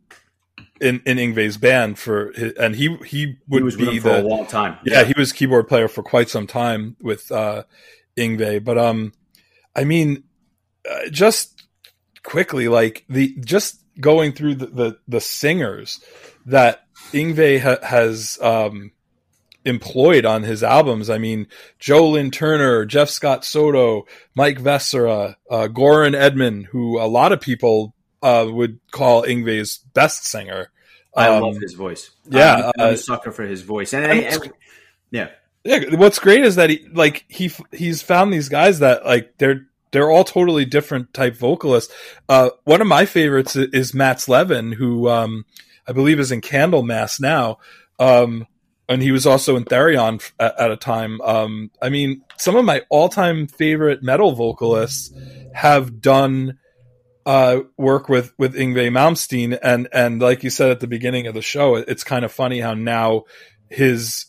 in 0.81 1.01
in 1.05 1.17
Yngwie's 1.17 1.57
band 1.57 1.99
for, 1.99 2.31
his, 2.33 2.53
and 2.53 2.75
he 2.75 2.97
he 3.05 3.37
would 3.47 3.59
he 3.59 3.63
was 3.63 3.75
be 3.77 3.99
for 3.99 4.09
the, 4.09 4.21
a 4.21 4.23
long 4.23 4.47
time. 4.47 4.77
Yeah, 4.83 5.01
yeah, 5.01 5.03
he 5.05 5.13
was 5.15 5.31
keyboard 5.31 5.67
player 5.67 5.87
for 5.87 6.01
quite 6.01 6.27
some 6.29 6.47
time 6.47 6.97
with 7.01 7.31
uh, 7.31 7.63
Yngwie. 8.17 8.63
But 8.63 8.79
um, 8.79 9.13
I 9.75 9.83
mean, 9.83 10.23
uh, 10.89 11.09
just 11.11 11.63
quickly, 12.23 12.67
like 12.67 13.05
the 13.09 13.35
just 13.41 13.79
going 13.99 14.33
through 14.33 14.55
the 14.55 14.65
the, 14.65 14.99
the 15.07 15.21
singers 15.21 16.03
that 16.45 16.85
Yngwie 17.11 17.59
ha- 17.59 17.85
has 17.85 18.37
um 18.41 18.91
employed 19.65 20.25
on 20.25 20.43
his 20.43 20.63
albums. 20.63 21.09
I 21.09 21.17
mean, 21.17 21.47
Joe 21.79 22.09
Lynn 22.09 22.31
Turner, 22.31 22.85
Jeff 22.85 23.09
Scott 23.09 23.45
Soto, 23.45 24.05
Mike 24.35 24.59
Vescera, 24.59 25.37
uh, 25.49 25.67
Goran 25.71 26.15
Edman, 26.15 26.65
who 26.65 26.99
a 26.99 27.07
lot 27.07 27.31
of 27.31 27.39
people 27.39 27.93
uh, 28.21 28.45
would 28.49 28.79
call 28.91 29.23
Yngwie's 29.23 29.77
best 29.93 30.25
singer. 30.25 30.71
I 31.15 31.27
um, 31.27 31.43
love 31.43 31.57
his 31.57 31.73
voice. 31.73 32.11
Yeah, 32.29 32.71
I'm, 32.77 32.87
I'm 32.87 32.93
a 32.93 32.97
sucker 32.97 33.31
for 33.31 33.43
his 33.43 33.61
voice, 33.61 33.93
and, 33.93 34.05
and, 34.05 34.21
and, 34.21 34.53
yeah. 35.11 35.29
Yeah, 35.63 35.95
what's 35.95 36.19
great 36.19 36.43
is 36.43 36.55
that 36.55 36.69
he 36.69 36.85
like 36.91 37.23
he 37.29 37.49
he's 37.71 38.01
found 38.01 38.33
these 38.33 38.49
guys 38.49 38.79
that 38.79 39.05
like 39.05 39.37
they're 39.37 39.67
they're 39.91 40.11
all 40.11 40.25
totally 40.25 40.65
different 40.65 41.13
type 41.13 41.37
vocalists. 41.37 41.93
Uh, 42.27 42.49
one 42.65 42.81
of 42.81 42.87
my 42.87 43.05
favorites 43.05 43.55
is 43.55 43.93
Mats 43.93 44.27
Levin, 44.27 44.73
who 44.73 45.07
um, 45.07 45.45
I 45.87 45.91
believe 45.91 46.19
is 46.19 46.31
in 46.31 46.41
Candlemass 46.41 47.19
now. 47.19 47.57
Um, 47.99 48.47
and 48.89 49.01
he 49.01 49.11
was 49.11 49.25
also 49.25 49.55
in 49.55 49.65
Therion 49.65 50.21
at, 50.39 50.59
at 50.59 50.71
a 50.71 50.77
time. 50.77 51.21
Um, 51.21 51.71
I 51.81 51.89
mean, 51.89 52.23
some 52.37 52.55
of 52.55 52.65
my 52.65 52.81
all-time 52.89 53.47
favorite 53.47 54.03
metal 54.03 54.33
vocalists 54.33 55.11
have 55.53 56.01
done 56.01 56.59
uh, 57.25 57.59
work 57.77 58.09
with 58.09 58.33
with 58.37 58.53
Yngwie 58.55 58.91
Malmsteen, 58.91 59.57
and 59.63 59.87
and 59.93 60.21
like 60.21 60.43
you 60.43 60.49
said 60.49 60.71
at 60.71 60.81
the 60.81 60.87
beginning 60.87 61.27
of 61.27 61.33
the 61.33 61.41
show, 61.41 61.75
it's 61.75 62.03
kind 62.03 62.25
of 62.25 62.31
funny 62.33 62.59
how 62.59 62.73
now 62.73 63.23
his 63.69 64.25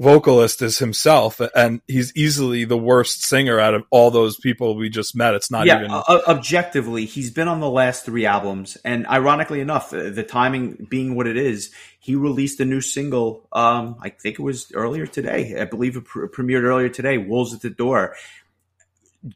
vocalist 0.00 0.62
is 0.62 0.78
himself, 0.78 1.40
and 1.54 1.82
he's 1.86 2.16
easily 2.16 2.64
the 2.64 2.76
worst 2.76 3.22
singer 3.22 3.60
out 3.60 3.74
of 3.74 3.84
all 3.90 4.10
those 4.10 4.38
people 4.38 4.74
we 4.74 4.88
just 4.88 5.14
met. 5.14 5.34
It's 5.34 5.50
not 5.50 5.66
yeah, 5.66 5.78
even 5.78 5.90
uh, 5.90 6.20
objectively, 6.26 7.04
he's 7.04 7.30
been 7.30 7.48
on 7.48 7.60
the 7.60 7.70
last 7.70 8.06
three 8.06 8.24
albums, 8.24 8.76
and 8.84 9.06
ironically 9.06 9.60
enough, 9.60 9.90
the 9.90 10.24
timing 10.26 10.86
being 10.88 11.14
what 11.14 11.26
it 11.26 11.36
is, 11.36 11.70
he 12.00 12.14
released 12.14 12.58
a 12.60 12.64
new 12.64 12.80
single. 12.80 13.46
Um, 13.52 13.96
I 14.00 14.08
think 14.08 14.38
it 14.38 14.42
was 14.42 14.72
earlier 14.72 15.06
today. 15.06 15.60
I 15.60 15.66
believe 15.66 15.96
it 15.96 16.06
pre- 16.06 16.28
premiered 16.28 16.62
earlier 16.62 16.88
today. 16.88 17.18
"Wolves 17.18 17.52
at 17.54 17.60
the 17.60 17.70
Door." 17.70 18.16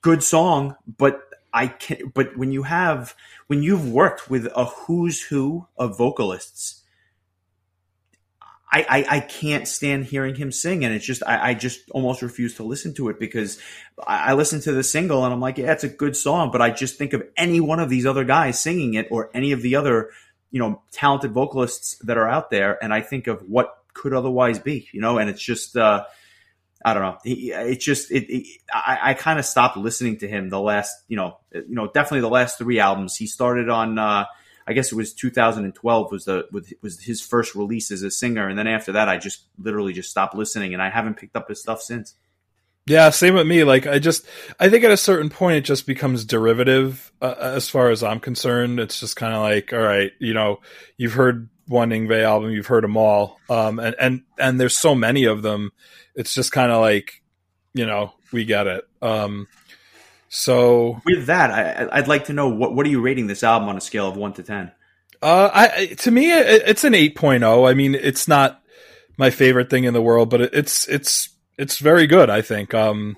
Good 0.01 0.23
song, 0.23 0.77
but 0.97 1.21
I 1.53 1.67
can't. 1.67 2.15
But 2.15 2.39
when 2.39 2.51
you 2.53 2.63
have 2.63 3.15
when 3.49 3.63
you've 3.63 3.87
worked 3.87 4.31
with 4.31 4.47
a 4.57 4.65
who's 4.65 5.21
who 5.21 5.67
of 5.77 5.99
vocalists 5.99 6.84
I, 8.75 8.87
I, 8.89 9.17
I, 9.17 9.21
can't 9.21 9.69
stand 9.69 10.05
hearing 10.05 10.35
him 10.35 10.51
sing, 10.51 10.85
and 10.85 10.93
it's 10.93 11.07
just 11.07 11.23
I, 11.25 11.51
I, 11.51 11.55
just 11.55 11.89
almost 11.91 12.23
refuse 12.23 12.57
to 12.57 12.65
listen 12.65 12.93
to 12.95 13.09
it 13.09 13.21
because 13.21 13.61
I, 14.05 14.31
I 14.31 14.33
listen 14.35 14.61
to 14.63 14.73
the 14.73 14.83
single 14.83 15.25
and 15.25 15.33
I'm 15.33 15.41
like, 15.41 15.59
yeah, 15.59 15.71
it's 15.71 15.85
a 15.85 15.89
good 15.89 16.17
song, 16.17 16.51
but 16.51 16.61
I 16.61 16.71
just 16.71 16.99
think 16.99 17.13
of 17.13 17.23
any 17.37 17.61
one 17.61 17.79
of 17.79 17.89
these 17.89 18.05
other 18.05 18.25
guys 18.25 18.59
singing 18.59 18.95
it 18.95 19.07
or 19.13 19.31
any 19.33 19.53
of 19.53 19.63
the 19.63 19.77
other 19.77 20.11
you 20.51 20.59
know 20.59 20.83
talented 20.91 21.31
vocalists 21.31 21.99
that 21.99 22.19
are 22.19 22.29
out 22.29 22.51
there, 22.51 22.83
and 22.83 22.93
I 22.93 23.01
think 23.01 23.29
of 23.29 23.43
what 23.43 23.73
could 23.93 24.13
otherwise 24.13 24.59
be, 24.59 24.89
you 24.93 25.01
know, 25.01 25.19
and 25.19 25.31
it's 25.31 25.43
just 25.43 25.77
uh, 25.77 26.05
I 26.85 26.95
don't 26.95 27.03
know, 27.05 27.19
it's 27.23 27.85
just 27.85 28.11
it, 28.11 28.25
it 28.29 28.61
I, 28.73 28.99
I 29.03 29.15
kind 29.15 29.39
of 29.39 29.45
stopped 29.45 29.77
listening 29.77 30.19
to 30.19 30.29
him 30.29 30.49
the 30.49 30.61
last 30.61 30.97
you 31.07 31.17
know 31.17 31.39
you 31.53 31.77
know 31.77 31.87
definitely 31.87 32.23
the 32.23 32.29
last 32.29 32.59
three 32.59 32.81
albums. 32.81 33.15
He 33.15 33.29
started 33.29 33.69
on. 33.69 34.01
Uh, 34.01 34.25
I 34.67 34.73
guess 34.73 34.93
it 34.93 34.97
was 34.97 35.13
2012 35.13 36.13
was 36.13 36.25
the 36.25 36.47
was 36.81 37.01
his 37.01 37.21
first 37.21 37.55
release 37.55 37.91
as 37.91 38.03
a 38.03 38.11
singer, 38.11 38.49
and 38.49 38.59
then 38.59 38.67
after 38.67 38.93
that, 38.93 39.09
I 39.09 39.19
just 39.19 39.45
literally 39.59 39.93
just 39.93 40.11
stopped 40.11 40.35
listening, 40.35 40.73
and 40.73 40.83
I 40.83 40.91
haven't 40.91 41.17
picked 41.17 41.37
up 41.37 41.49
his 41.49 41.61
stuff 41.61 41.83
since. 41.83 42.15
Yeah, 42.87 43.09
same 43.11 43.35
with 43.35 43.47
me. 43.47 43.65
Like 43.65 43.87
I 43.87 43.99
just, 43.99 44.27
I 44.61 44.69
think 44.69 44.85
at 44.85 44.91
a 44.91 44.97
certain 44.97 45.31
point 45.31 45.57
it 45.57 45.65
just 45.65 45.87
becomes 45.87 46.25
derivative. 46.25 47.13
Uh, 47.21 47.35
as 47.39 47.69
far 47.69 47.91
as 47.91 48.03
I'm 48.03 48.21
concerned, 48.21 48.79
it's 48.79 49.01
just 49.01 49.17
kind 49.17 49.33
of 49.35 49.41
like, 49.41 49.73
all 49.73 49.79
right, 49.81 50.13
you 50.19 50.35
know, 50.35 50.61
you've 50.99 51.15
heard 51.15 51.49
one 51.67 51.91
Yngwie 51.91 52.23
album, 52.23 52.51
you've 52.51 52.67
heard 52.67 52.85
them 52.85 52.97
all, 52.97 53.41
um, 53.49 53.79
and 53.79 53.97
and 53.99 54.23
and 54.39 54.61
there's 54.61 54.79
so 54.79 54.95
many 54.95 55.25
of 55.25 55.43
them. 55.43 55.73
It's 56.15 56.35
just 56.35 56.53
kind 56.53 56.71
of 56.71 56.81
like, 56.81 57.23
you 57.73 57.87
know, 57.87 58.13
we 58.33 58.45
get 58.45 58.67
it. 58.67 58.85
Um, 59.01 59.49
so 60.35 61.01
with 61.07 61.27
that, 61.27 61.89
I, 61.93 62.01
would 62.01 62.09
like 62.09 62.25
to 62.25 62.33
know 62.33 62.49
what 62.49 62.75
what 62.75 62.85
are 62.87 62.89
you 62.89 63.01
rating 63.01 63.29
this 63.29 63.45
album 63.45 63.69
on 63.69 63.77
a 63.77 63.81
scale 63.81 64.09
of 64.09 64.17
one 64.17 64.33
to 64.35 64.43
ten? 64.43 64.73
Uh, 65.23 65.49
I 65.55 65.87
to 65.99 66.11
me 66.11 66.33
it's 66.33 66.85
an 66.85 66.93
8.0. 66.93 67.71
I 67.71 67.73
mean, 67.75 67.95
it's 67.95 68.27
not 68.27 68.61
my 69.17 69.31
favorite 69.31 69.71
thing 69.71 69.85
in 69.85 69.95
the 69.95 70.03
world, 70.03 70.29
but 70.31 70.41
it's 70.41 70.89
it's 70.89 71.29
it's 71.57 71.79
very 71.79 72.07
good. 72.09 72.31
I 72.31 72.43
think. 72.43 72.75
Um, 72.75 73.17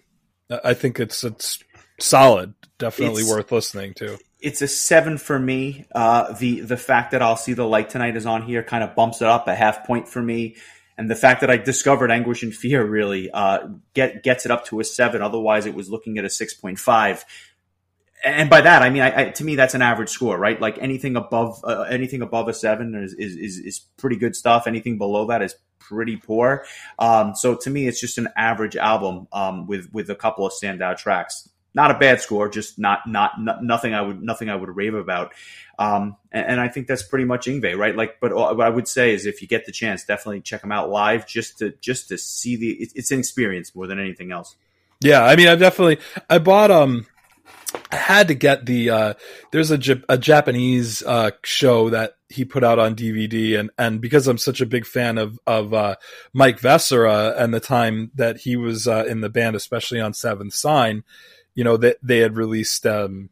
I 0.63 0.75
think 0.75 1.01
it's 1.01 1.25
it's 1.25 1.59
solid. 1.99 2.53
Definitely 2.79 3.23
It's- 3.23 3.35
worth 3.35 3.51
listening 3.51 3.95
to. 3.95 4.19
it's 4.39 4.61
a 4.61 4.69
seven 4.69 5.17
for 5.17 5.39
me. 5.39 5.87
Uh, 5.95 6.35
the 6.35 6.61
the 6.61 6.77
fact 6.77 7.13
that 7.13 7.23
I'll 7.23 7.39
see 7.39 7.55
the 7.55 7.65
light 7.67 7.89
tonight 7.89 8.15
is 8.17 8.27
on 8.27 8.43
here 8.43 8.63
kind 8.63 8.85
of 8.85 8.95
bumps 8.95 9.23
it 9.23 9.27
up 9.29 9.49
a 9.49 9.55
half 9.55 9.87
point 9.87 10.07
for 10.07 10.21
me, 10.23 10.57
and 10.99 11.11
the 11.11 11.15
fact 11.15 11.41
that 11.43 11.51
I 11.51 11.57
discovered 11.57 12.11
anguish 12.11 12.43
and 12.43 12.55
fear 12.55 12.85
really 12.85 13.31
uh, 13.31 13.69
get 13.95 14.23
gets 14.23 14.45
it 14.47 14.51
up 14.51 14.65
to 14.67 14.81
a 14.81 14.85
seven. 14.85 15.23
Otherwise, 15.23 15.67
it 15.67 15.75
was 15.75 15.91
looking 15.91 16.19
at 16.19 16.25
a 16.25 16.31
six 16.31 16.55
point 16.55 16.79
five. 16.79 17.25
And 18.25 18.49
by 18.49 18.63
that, 18.63 18.83
I 18.83 18.91
mean, 18.91 19.03
I, 19.03 19.21
I, 19.21 19.31
to 19.31 19.45
me, 19.45 19.57
that's 19.57 19.75
an 19.75 19.83
average 19.83 20.09
score, 20.09 20.39
right? 20.39 20.61
Like 20.61 20.79
anything 20.79 21.17
above 21.17 21.63
uh, 21.65 21.83
anything 21.83 22.23
above 22.23 22.49
a 22.49 22.55
seven 22.55 22.95
is, 22.95 23.13
is 23.15 23.37
is 23.37 23.59
is 23.59 23.79
pretty 23.99 24.17
good 24.17 24.35
stuff. 24.35 24.67
Anything 24.67 24.99
below 24.99 25.27
that 25.27 25.43
is 25.43 25.55
pretty 25.79 26.17
poor. 26.17 26.65
Um, 26.99 27.35
so 27.35 27.55
to 27.55 27.71
me, 27.71 27.87
it's 27.87 28.01
just 28.01 28.19
an 28.19 28.29
average 28.37 28.77
album 28.77 29.29
um, 29.33 29.67
with 29.67 29.93
with 29.93 30.11
a 30.11 30.17
couple 30.17 30.47
of 30.47 30.53
standout 30.53 30.97
tracks 30.97 31.49
not 31.77 31.91
a 31.91 31.95
bad 31.95 32.23
score, 32.23 32.49
just 32.49 32.79
not 32.79 33.07
not, 33.07 33.39
not 33.39 33.63
nothing 33.63 33.93
I 33.93 34.01
would 34.01 34.23
nothing 34.23 34.49
I 34.49 34.57
would 34.57 34.75
rave 34.75 34.95
about. 34.95 35.35
Um, 35.79 36.17
and, 36.33 36.47
and 36.47 36.61
I 36.61 36.69
think 36.69 36.87
that's 36.87 37.03
pretty 37.03 37.27
much 37.27 37.47
Yngwie, 37.47 37.77
right? 37.77 37.95
Like, 37.95 38.19
but 38.19 38.35
what 38.35 38.59
I 38.63 38.71
would 38.71 38.89
say 38.89 39.13
is 39.13 39.27
if 39.27 39.43
you 39.43 39.47
get 39.47 39.67
the 39.67 39.73
chance, 39.73 40.03
definitely 40.03 40.41
check 40.41 40.63
them 40.63 40.73
out 40.73 40.89
live 40.89 41.27
just 41.27 41.59
to 41.59 41.75
just 41.83 42.09
to 42.09 42.17
see 42.17 42.57
the 42.57 42.71
it's, 42.71 42.95
it's 42.95 43.11
an 43.11 43.19
experience 43.19 43.77
more 43.77 43.87
than 43.87 44.01
anything 44.01 44.33
else. 44.33 44.57
Yeah, 45.03 45.23
I 45.23 45.37
mean, 45.37 45.49
I 45.49 45.55
definitely 45.55 45.99
I 46.31 46.39
bought 46.39 46.71
um 46.71 47.07
I 47.93 47.97
had 47.97 48.29
to 48.29 48.35
get 48.35 48.65
the 48.65 48.89
uh 48.89 49.15
there's 49.53 49.71
a, 49.71 49.79
a 50.09 50.17
Japanese 50.17 51.03
uh 51.03 51.33
show 51.45 51.91
that 51.91 52.15
he 52.31 52.47
put 52.47 52.65
out 52.65 52.79
on 52.79 52.97
DVD 52.97 53.61
and 53.61 53.71
and 53.77 54.01
because 54.01 54.27
I'm 54.27 54.39
such 54.39 54.63
a 54.63 54.67
big 54.67 54.87
fan 54.87 55.19
of 55.19 55.39
of 55.47 55.75
uh 55.75 55.97
Mike 56.33 56.59
Vescera 56.59 57.35
and 57.37 57.53
the 57.53 57.61
time 57.61 58.13
that 58.15 58.39
he 58.39 58.57
was 58.57 58.89
uh, 58.89 59.05
in 59.07 59.21
the 59.21 59.29
band 59.29 59.57
especially 59.57 60.01
on 60.01 60.15
Seventh 60.15 60.55
Sign, 60.55 61.05
you 61.57 61.65
know 61.65 61.77
that 61.77 61.97
they, 62.03 62.17
they 62.17 62.21
had 62.21 62.37
released 62.37 62.87
um 62.87 63.31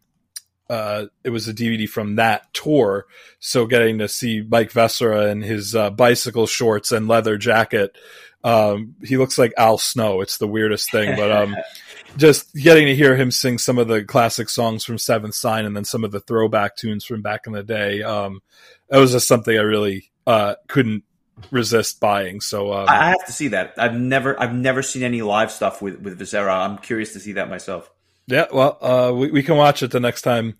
uh, 0.68 1.06
it 1.22 1.30
was 1.30 1.46
a 1.46 1.54
DVD 1.54 1.88
from 1.88 2.16
that 2.16 2.52
tour. 2.54 3.06
So 3.38 3.66
getting 3.66 3.98
to 3.98 4.08
see 4.08 4.42
Mike 4.42 4.72
Vescera 4.72 5.26
in 5.30 5.42
his 5.42 5.74
uh, 5.74 5.90
bicycle 5.90 6.46
shorts 6.46 6.90
and 6.90 7.06
leather 7.06 7.36
jacket, 7.36 7.94
um, 8.42 8.94
he 9.02 9.16
looks 9.16 9.38
like 9.38 9.52
Al 9.56 9.78
Snow. 9.78 10.20
It's 10.20 10.38
the 10.38 10.48
weirdest 10.48 10.90
thing, 10.90 11.16
but 11.16 11.30
um, 11.30 11.56
just 12.16 12.54
getting 12.54 12.86
to 12.86 12.94
hear 12.94 13.14
him 13.16 13.30
sing 13.30 13.58
some 13.58 13.78
of 13.78 13.88
the 13.88 14.04
classic 14.04 14.48
songs 14.48 14.84
from 14.84 14.98
Seventh 14.98 15.34
Sign 15.34 15.64
and 15.66 15.76
then 15.76 15.84
some 15.84 16.04
of 16.04 16.12
the 16.12 16.20
throwback 16.20 16.76
tunes 16.76 17.04
from 17.04 17.22
back 17.22 17.46
in 17.46 17.52
the 17.52 17.62
day, 17.62 18.02
um, 18.02 18.40
that 18.88 18.98
was 18.98 19.12
just 19.12 19.28
something 19.28 19.56
I 19.56 19.62
really 19.62 20.10
uh, 20.26 20.54
couldn't 20.68 21.04
resist 21.50 22.00
buying. 22.00 22.40
So 22.40 22.72
um, 22.72 22.88
I 22.88 23.06
I 23.06 23.08
have 23.10 23.26
to 23.26 23.32
see 23.32 23.48
that. 23.48 23.74
I've 23.76 23.94
never 23.94 24.40
I've 24.40 24.54
never 24.54 24.82
seen 24.82 25.02
any 25.02 25.22
live 25.22 25.50
stuff 25.50 25.82
with 25.82 26.00
with 26.00 26.18
Vescera. 26.18 26.54
I'm 26.54 26.78
curious 26.78 27.12
to 27.14 27.20
see 27.20 27.32
that 27.32 27.50
myself. 27.50 27.90
Yeah, 28.26 28.46
well, 28.52 28.78
uh, 28.80 29.12
we 29.12 29.30
we 29.30 29.42
can 29.42 29.56
watch 29.56 29.82
it 29.82 29.90
the 29.90 30.00
next 30.00 30.22
time 30.22 30.56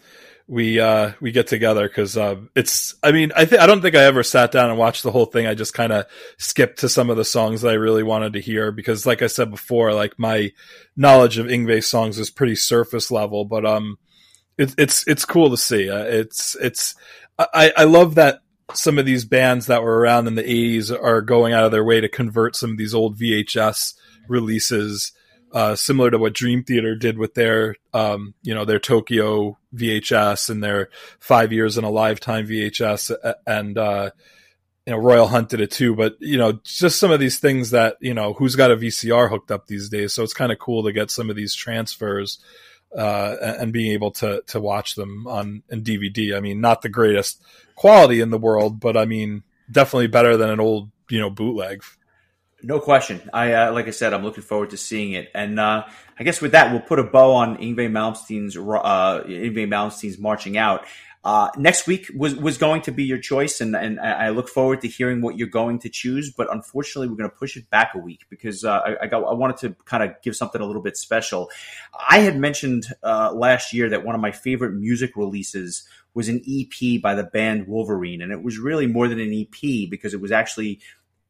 we 0.47 0.79
uh, 0.79 1.13
we 1.21 1.33
get 1.33 1.47
together 1.47 1.89
because 1.89 2.17
uh, 2.17 2.37
it's. 2.55 2.95
I 3.03 3.13
mean, 3.13 3.33
I 3.35 3.47
think 3.47 3.63
I 3.63 3.67
don't 3.67 3.81
think 3.81 3.95
I 3.95 4.05
ever 4.05 4.23
sat 4.23 4.53
down 4.53 4.69
and 4.69 4.79
watched 4.79 5.03
the 5.03 5.11
whole 5.11 5.27
thing. 5.27 5.47
I 5.47 5.55
just 5.55 5.73
kind 5.73 5.93
of 5.93 6.07
skipped 6.37 6.81
to 6.81 6.89
some 6.89 7.09
of 7.09 7.17
the 7.17 7.25
songs 7.25 7.63
that 7.63 7.71
I 7.71 7.75
really 7.75 8.03
wanted 8.03 8.35
to 8.35 8.41
hear 8.41 8.71
because, 8.71 9.07
like 9.07 9.23
I 9.23 9.29
said 9.29 9.51
before, 9.51 9.95
like 9.95 10.19
my 10.19 10.53
knowledge 10.97 11.39
of 11.39 11.47
Yngwie 11.47 11.83
songs 11.83 12.19
is 12.19 12.31
pretty 12.31 12.57
surface 12.57 13.11
level, 13.11 13.47
but 13.47 13.65
um, 13.65 13.99
it's 14.59 14.75
it's 14.77 15.09
it's 15.09 15.25
cool 15.25 15.49
to 15.51 15.57
see. 15.57 15.89
Uh, 15.89 16.05
it's 16.05 16.57
it's 16.61 16.95
I 17.39 17.73
I 17.77 17.85
love 17.85 18.17
that 18.17 18.41
some 18.75 18.99
of 18.99 19.07
these 19.07 19.25
bands 19.25 19.67
that 19.67 19.83
were 19.83 19.99
around 19.99 20.27
in 20.27 20.35
the 20.35 20.43
80s 20.43 20.91
are 20.91 21.21
going 21.21 21.53
out 21.53 21.65
of 21.65 21.71
their 21.71 21.85
way 21.85 22.01
to 22.01 22.09
convert 22.09 22.57
some 22.57 22.71
of 22.71 22.79
these 22.79 22.95
old 22.95 23.19
VHS 23.19 23.95
releases 24.29 25.13
uh, 25.55 25.77
similar 25.77 26.11
to 26.11 26.19
what 26.19 26.35
Dream 26.35 26.65
Theater 26.65 26.97
did 26.97 27.17
with 27.17 27.35
their, 27.35 27.77
um, 27.93 28.35
you 28.43 28.53
know, 28.53 28.65
their 28.65 28.81
Tokyo 28.81 29.57
VHS 29.73 30.51
and 30.51 30.63
their 30.63 30.91
Five 31.21 31.53
Years 31.53 31.79
in 31.79 31.85
a 31.85 31.91
Lifetime 31.91 32.49
VHS, 32.49 33.35
and 33.47 33.79
uh, 33.79 34.11
you 34.85 34.93
know, 34.93 34.99
Royal 34.99 35.29
Hunt 35.29 35.51
did 35.51 35.61
it 35.61 35.71
too. 35.71 35.95
But 35.95 36.17
you 36.19 36.37
know, 36.37 36.59
just 36.65 36.99
some 36.99 37.13
of 37.13 37.21
these 37.21 37.39
things 37.39 37.71
that 37.71 37.97
you 38.01 38.15
know, 38.15 38.33
who's 38.33 38.57
got 38.57 38.73
a 38.73 38.77
VCR 38.77 39.31
hooked 39.31 39.53
up 39.53 39.69
these 39.69 39.89
days? 39.89 40.13
So 40.13 40.25
it's 40.25 40.35
kind 40.35 40.51
of 40.51 40.59
cool 40.59 40.83
to 40.83 40.93
get 40.93 41.13
some 41.13 41.31
of 41.31 41.37
these 41.37 41.55
transfers 41.55 42.41
uh, 42.97 43.37
and 43.41 43.73
being 43.73 43.93
able 43.93 44.11
to 44.11 44.43
to 44.49 44.61
watch 44.61 44.97
them 44.97 45.29
on 45.29 45.63
in 45.71 45.85
DVD. 45.85 46.37
I 46.37 46.41
mean, 46.41 46.61
not 46.61 46.83
the 46.83 46.89
greatest 46.89 47.41
quality 47.77 48.21
in 48.21 48.31
the 48.31 48.39
world, 48.39 48.81
but 48.81 48.97
I 48.97 49.05
mean, 49.05 49.45
definitely 49.71 50.09
better 50.09 50.37
than 50.37 50.51
an 50.51 50.59
old 50.59 50.91
you 51.09 51.21
know 51.21 51.31
bootleg. 51.31 51.85
No 52.65 52.81
question. 52.81 53.21
I 53.31 53.53
uh, 53.53 53.73
like 53.73 53.89
I 53.89 53.91
said, 53.91 54.15
I'm 54.15 54.23
looking 54.23 54.43
forward 54.43 54.71
to 54.71 54.79
seeing 54.79 55.13
it. 55.13 55.31
And 55.35 55.61
uh, 55.61 55.85
I 56.19 56.25
guess 56.25 56.41
with 56.41 56.53
that, 56.53 56.73
we'll 56.73 56.81
put 56.81 56.99
a 56.99 57.05
bow 57.05 57.35
on 57.35 57.59
Yngwie 57.59 57.91
Malmsteen's 57.91 58.57
uh, 58.57 59.23
Yngwie 59.27 59.69
Malmsteen's 59.69 60.19
marching 60.19 60.57
out. 60.57 60.87
Uh, 61.23 61.51
next 61.59 61.87
week 61.87 62.11
was 62.17 62.35
was 62.35 62.57
going 62.57 62.81
to 62.83 62.91
be 62.91 63.05
your 63.05 63.19
choice, 63.19 63.61
and 63.61 63.77
and 63.77 64.01
I 64.01 64.31
look 64.31 64.49
forward 64.49 64.81
to 64.81 64.89
hearing 64.89 65.21
what 65.21 65.37
you're 65.37 65.47
going 65.47 65.79
to 65.81 65.91
choose. 65.91 66.33
But 66.33 66.51
unfortunately, 66.51 67.09
we're 67.09 67.17
going 67.17 67.29
to 67.29 67.37
push 67.37 67.55
it 67.59 67.69
back 67.69 67.95
a 67.95 67.99
week 67.99 68.25
because 68.31 68.65
uh, 68.65 68.81
I, 68.85 68.97
I 69.03 69.07
got 69.09 69.25
I 69.25 69.35
wanted 69.35 69.59
to 69.59 69.77
kind 69.85 70.03
of 70.03 70.15
give 70.23 70.35
something 70.35 70.61
a 70.61 70.65
little 70.65 70.83
bit 70.83 70.97
special. 70.97 71.51
I 72.09 72.21
had 72.21 72.39
mentioned 72.39 72.87
uh, 73.03 73.33
last 73.35 73.75
year 73.75 73.91
that 73.91 74.07
one 74.07 74.15
of 74.15 74.23
my 74.23 74.33
favorite 74.33 74.73
music 74.73 75.17
releases 75.17 75.87
was 76.15 76.29
an 76.29 76.43
EP 76.49 77.03
by 77.03 77.15
the 77.15 77.25
band 77.25 77.67
Wolverine, 77.67 78.23
and 78.23 78.33
it 78.33 78.43
was 78.43 78.57
really 78.57 78.87
more 78.87 79.07
than 79.07 79.21
an 79.21 79.35
EP 79.35 79.91
because 79.91 80.15
it 80.15 80.21
was 80.21 80.33
actually 80.33 80.81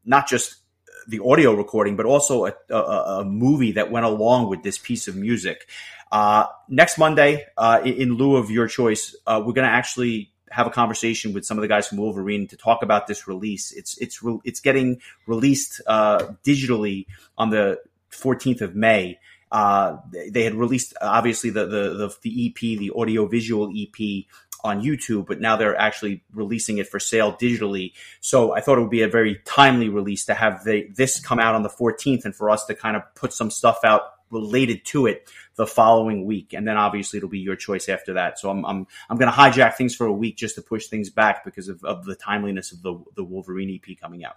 not 0.05 0.29
just 0.29 0.64
the 1.07 1.21
audio 1.25 1.55
recording, 1.55 1.97
but 1.97 2.07
also 2.07 2.47
a, 2.47 2.55
a, 2.71 2.75
a, 2.75 3.25
movie 3.25 3.73
that 3.73 3.91
went 3.91 4.07
along 4.07 4.49
with 4.49 4.63
this 4.63 4.79
piece 4.79 5.09
of 5.09 5.17
music. 5.17 5.67
Uh, 6.11 6.47
next 6.69 6.99
Monday, 6.99 7.45
uh, 7.57 7.81
in, 7.85 8.15
lieu 8.15 8.37
of 8.37 8.51
your 8.51 8.69
choice, 8.69 9.17
uh, 9.27 9.43
we're 9.45 9.53
going 9.53 9.67
to 9.67 9.75
actually 9.75 10.31
have 10.51 10.67
a 10.67 10.71
conversation 10.71 11.33
with 11.33 11.45
some 11.45 11.59
of 11.59 11.63
the 11.63 11.69
guys 11.69 11.89
from 11.89 11.99
Wolverine 11.99 12.47
to 12.49 12.57
talk 12.57 12.83
about 12.83 13.07
this 13.07 13.27
release. 13.27 13.73
It's 13.73 13.99
it's 13.99 14.23
re- 14.23 14.39
it's 14.45 14.61
getting 14.61 15.01
released 15.27 15.81
uh, 15.87 16.35
digitally 16.45 17.07
on 17.37 17.51
the 17.51 17.81
14th 18.13 18.61
of 18.61 18.77
May. 18.77 19.19
Uh, 19.51 19.99
they, 20.31 20.43
had 20.43 20.55
released 20.55 20.95
obviously 21.01 21.51
the, 21.51 21.67
the 21.67 21.95
the 21.95 22.17
the 22.23 22.49
EP, 22.49 22.79
the 22.79 22.93
audio 22.97 23.27
visual 23.27 23.73
EP 23.77 24.25
on 24.65 24.83
YouTube, 24.83 25.27
but 25.27 25.41
now 25.41 25.57
they're 25.57 25.79
actually 25.79 26.25
releasing 26.33 26.79
it 26.79 26.89
for 26.89 26.99
sale 26.99 27.35
digitally. 27.35 27.93
So 28.21 28.55
I 28.55 28.61
thought 28.61 28.79
it 28.79 28.81
would 28.81 28.91
be 28.91 29.03
a 29.03 29.09
very 29.09 29.41
timely 29.45 29.91
release 29.91 30.25
to 30.25 30.35
have 30.35 30.65
the, 30.65 30.89
this 30.97 31.21
come 31.21 31.39
out 31.39 31.55
on 31.55 31.63
the 31.63 31.69
14th 31.69 32.25
and 32.25 32.35
for 32.35 32.51
us 32.51 32.65
to 32.67 32.75
kind 32.75 32.97
of 32.97 33.03
put 33.15 33.33
some 33.33 33.51
stuff 33.51 33.81
out 33.85 34.03
related 34.31 34.85
to 34.87 35.07
it 35.07 35.29
the 35.57 35.67
following 35.67 36.25
week. 36.25 36.55
And 36.55 36.67
then 36.67 36.77
obviously 36.77 37.19
it'll 37.19 37.29
be 37.29 37.39
your 37.39 37.57
choice 37.57 37.89
after 37.89 38.15
that. 38.15 38.39
So 38.39 38.51
I'm, 38.51 38.65
I'm, 38.65 38.87
I'm 39.09 39.19
going 39.19 39.31
to 39.31 39.37
hijack 39.37 39.75
things 39.75 39.95
for 39.95 40.07
a 40.07 40.13
week 40.13 40.37
just 40.37 40.55
to 40.57 40.63
push 40.63 40.87
things 40.87 41.11
back 41.11 41.45
because 41.45 41.69
of, 41.69 41.85
of 41.85 42.05
the 42.05 42.17
timeliness 42.17 42.73
of 42.73 42.83
the, 42.83 42.99
the 43.15 43.23
Wolverine 43.25 43.71
EP 43.71 43.97
coming 44.01 44.25
out. 44.25 44.37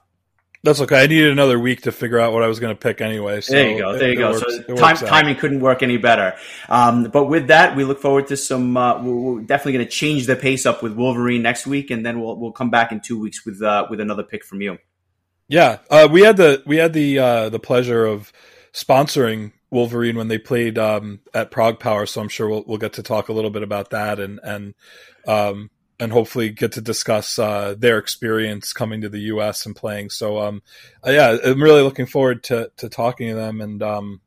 That's 0.67 0.81
okay. 0.81 1.01
I 1.01 1.07
needed 1.07 1.31
another 1.31 1.57
week 1.57 1.83
to 1.83 1.93
figure 1.93 2.19
out 2.19 2.33
what 2.33 2.43
I 2.43 2.47
was 2.47 2.59
going 2.59 2.75
to 2.75 2.77
pick 2.77 2.99
anyway. 2.99 3.39
So 3.39 3.53
there 3.53 3.71
you 3.71 3.77
go. 3.77 3.97
There 3.97 4.09
you 4.09 4.17
go. 4.17 4.31
Works, 4.31 4.57
so 4.67 4.75
time, 4.75 4.97
timing 4.97 5.37
couldn't 5.37 5.61
work 5.61 5.81
any 5.81 5.95
better. 5.95 6.35
Um, 6.67 7.05
but 7.05 7.27
with 7.27 7.47
that, 7.47 7.77
we 7.77 7.85
look 7.85 8.01
forward 8.01 8.27
to 8.27 8.35
some. 8.35 8.75
Uh, 8.75 9.01
we're, 9.01 9.15
we're, 9.15 9.41
definitely 9.43 9.71
going 9.71 9.85
to 9.85 9.91
change 9.91 10.25
the 10.25 10.35
pace 10.35 10.65
up 10.65 10.83
with 10.83 10.91
Wolverine 10.91 11.41
next 11.41 11.67
week, 11.67 11.89
and 11.89 12.05
then 12.05 12.19
we'll 12.19 12.35
we'll 12.35 12.51
come 12.51 12.69
back 12.69 12.91
in 12.91 12.99
two 12.99 13.17
weeks 13.17 13.45
with 13.45 13.61
uh, 13.61 13.87
with 13.89 14.01
another 14.01 14.23
pick 14.23 14.43
from 14.43 14.59
you. 14.59 14.77
Yeah, 15.47 15.77
uh, 15.89 16.09
we 16.11 16.23
had 16.23 16.35
the 16.35 16.61
we 16.65 16.75
had 16.75 16.91
the 16.91 17.17
uh, 17.17 17.49
the 17.49 17.59
pleasure 17.59 18.05
of 18.05 18.33
sponsoring 18.73 19.53
Wolverine 19.71 20.17
when 20.17 20.27
they 20.27 20.37
played 20.37 20.77
um, 20.77 21.21
at 21.33 21.49
ProgPower, 21.49 22.09
so 22.09 22.19
I'm 22.19 22.27
sure 22.27 22.49
we'll 22.49 22.65
we'll 22.67 22.77
get 22.77 22.91
to 22.93 23.03
talk 23.03 23.29
a 23.29 23.33
little 23.33 23.51
bit 23.51 23.63
about 23.63 23.91
that 23.91 24.19
and 24.19 24.41
and 24.43 24.73
um, 25.25 25.69
and 25.99 26.11
hopefully 26.11 26.49
get 26.49 26.73
to 26.73 26.81
discuss 26.81 27.39
uh, 27.39 27.75
their 27.77 27.97
experience 27.97 28.73
coming 28.73 29.01
to 29.01 29.09
the 29.09 29.19
U.S. 29.21 29.65
and 29.65 29.75
playing. 29.75 30.09
So, 30.09 30.39
um, 30.39 30.61
uh, 31.05 31.11
yeah, 31.11 31.37
I'm 31.43 31.61
really 31.61 31.81
looking 31.81 32.05
forward 32.05 32.43
to 32.45 32.71
to 32.77 32.89
talking 32.89 33.29
to 33.29 33.35
them, 33.35 33.61
and 33.61 33.81
um, 33.81 34.21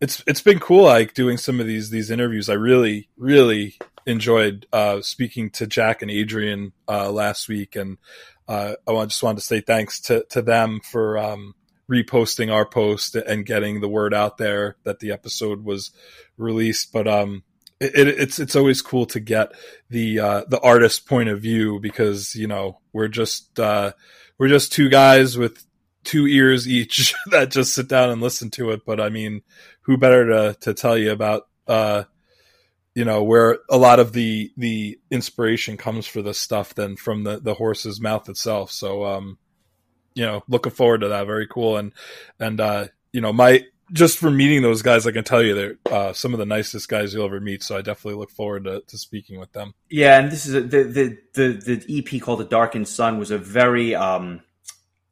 it's 0.00 0.22
it's 0.26 0.42
been 0.42 0.58
cool 0.58 0.84
like 0.84 1.14
doing 1.14 1.38
some 1.38 1.60
of 1.60 1.66
these 1.66 1.90
these 1.90 2.10
interviews. 2.10 2.48
I 2.48 2.54
really 2.54 3.08
really 3.16 3.78
enjoyed 4.06 4.66
uh, 4.72 5.00
speaking 5.00 5.50
to 5.50 5.66
Jack 5.66 6.02
and 6.02 6.10
Adrian 6.10 6.72
uh, 6.86 7.10
last 7.10 7.48
week, 7.48 7.76
and 7.76 7.96
uh, 8.46 8.74
I 8.86 9.04
just 9.06 9.22
wanted 9.22 9.40
to 9.40 9.46
say 9.46 9.60
thanks 9.60 10.00
to 10.02 10.24
to 10.30 10.42
them 10.42 10.80
for. 10.80 11.18
Um, 11.18 11.54
reposting 11.86 12.50
our 12.50 12.64
post 12.64 13.14
and 13.14 13.44
getting 13.44 13.82
the 13.82 13.88
word 13.88 14.14
out 14.14 14.38
there 14.38 14.74
that 14.84 15.00
the 15.00 15.12
episode 15.12 15.62
was 15.62 15.90
released 16.38 16.90
but 16.94 17.06
um 17.06 17.42
it, 17.84 18.08
it's 18.08 18.38
it's 18.38 18.56
always 18.56 18.82
cool 18.82 19.06
to 19.06 19.20
get 19.20 19.52
the 19.90 20.20
uh, 20.20 20.44
the 20.48 20.60
artist 20.60 21.06
point 21.06 21.28
of 21.28 21.40
view 21.40 21.80
because 21.80 22.34
you 22.34 22.46
know 22.46 22.80
we're 22.92 23.08
just 23.08 23.58
uh, 23.58 23.92
we're 24.38 24.48
just 24.48 24.72
two 24.72 24.88
guys 24.88 25.36
with 25.36 25.64
two 26.04 26.26
ears 26.26 26.68
each 26.68 27.14
that 27.30 27.50
just 27.50 27.74
sit 27.74 27.88
down 27.88 28.10
and 28.10 28.20
listen 28.20 28.50
to 28.50 28.70
it. 28.70 28.84
But 28.84 29.00
I 29.00 29.08
mean, 29.08 29.42
who 29.82 29.96
better 29.96 30.26
to 30.26 30.58
to 30.60 30.74
tell 30.74 30.96
you 30.96 31.12
about 31.12 31.48
uh, 31.66 32.04
you 32.94 33.04
know 33.04 33.22
where 33.22 33.58
a 33.70 33.76
lot 33.76 33.98
of 33.98 34.12
the 34.12 34.52
the 34.56 34.98
inspiration 35.10 35.76
comes 35.76 36.06
for 36.06 36.22
this 36.22 36.38
stuff 36.38 36.74
than 36.74 36.96
from 36.96 37.24
the 37.24 37.40
the 37.40 37.54
horse's 37.54 38.00
mouth 38.00 38.28
itself. 38.28 38.70
So 38.70 39.04
um, 39.04 39.38
you 40.14 40.24
know, 40.24 40.42
looking 40.48 40.72
forward 40.72 41.00
to 41.00 41.08
that. 41.08 41.26
Very 41.26 41.46
cool 41.46 41.76
and 41.76 41.92
and 42.38 42.60
uh, 42.60 42.86
you 43.12 43.20
know, 43.20 43.32
my 43.32 43.64
just 43.92 44.18
for 44.18 44.30
meeting 44.30 44.62
those 44.62 44.82
guys, 44.82 45.06
I 45.06 45.12
can 45.12 45.24
tell 45.24 45.42
you 45.42 45.54
they're 45.54 45.76
uh, 45.90 46.12
some 46.12 46.32
of 46.32 46.38
the 46.38 46.46
nicest 46.46 46.88
guys 46.88 47.12
you'll 47.12 47.26
ever 47.26 47.40
meet. 47.40 47.62
So 47.62 47.76
I 47.76 47.82
definitely 47.82 48.18
look 48.18 48.30
forward 48.30 48.64
to, 48.64 48.82
to 48.86 48.98
speaking 48.98 49.38
with 49.38 49.52
them. 49.52 49.74
Yeah, 49.90 50.18
and 50.18 50.30
this 50.30 50.46
is 50.46 50.54
a, 50.54 50.60
the, 50.60 50.84
the 50.84 51.18
the 51.34 51.76
the 51.76 51.98
EP 51.98 52.20
called 52.20 52.40
"The 52.40 52.44
Darkened 52.44 52.88
Sun" 52.88 53.18
was 53.18 53.30
a 53.30 53.38
very 53.38 53.94
um 53.94 54.42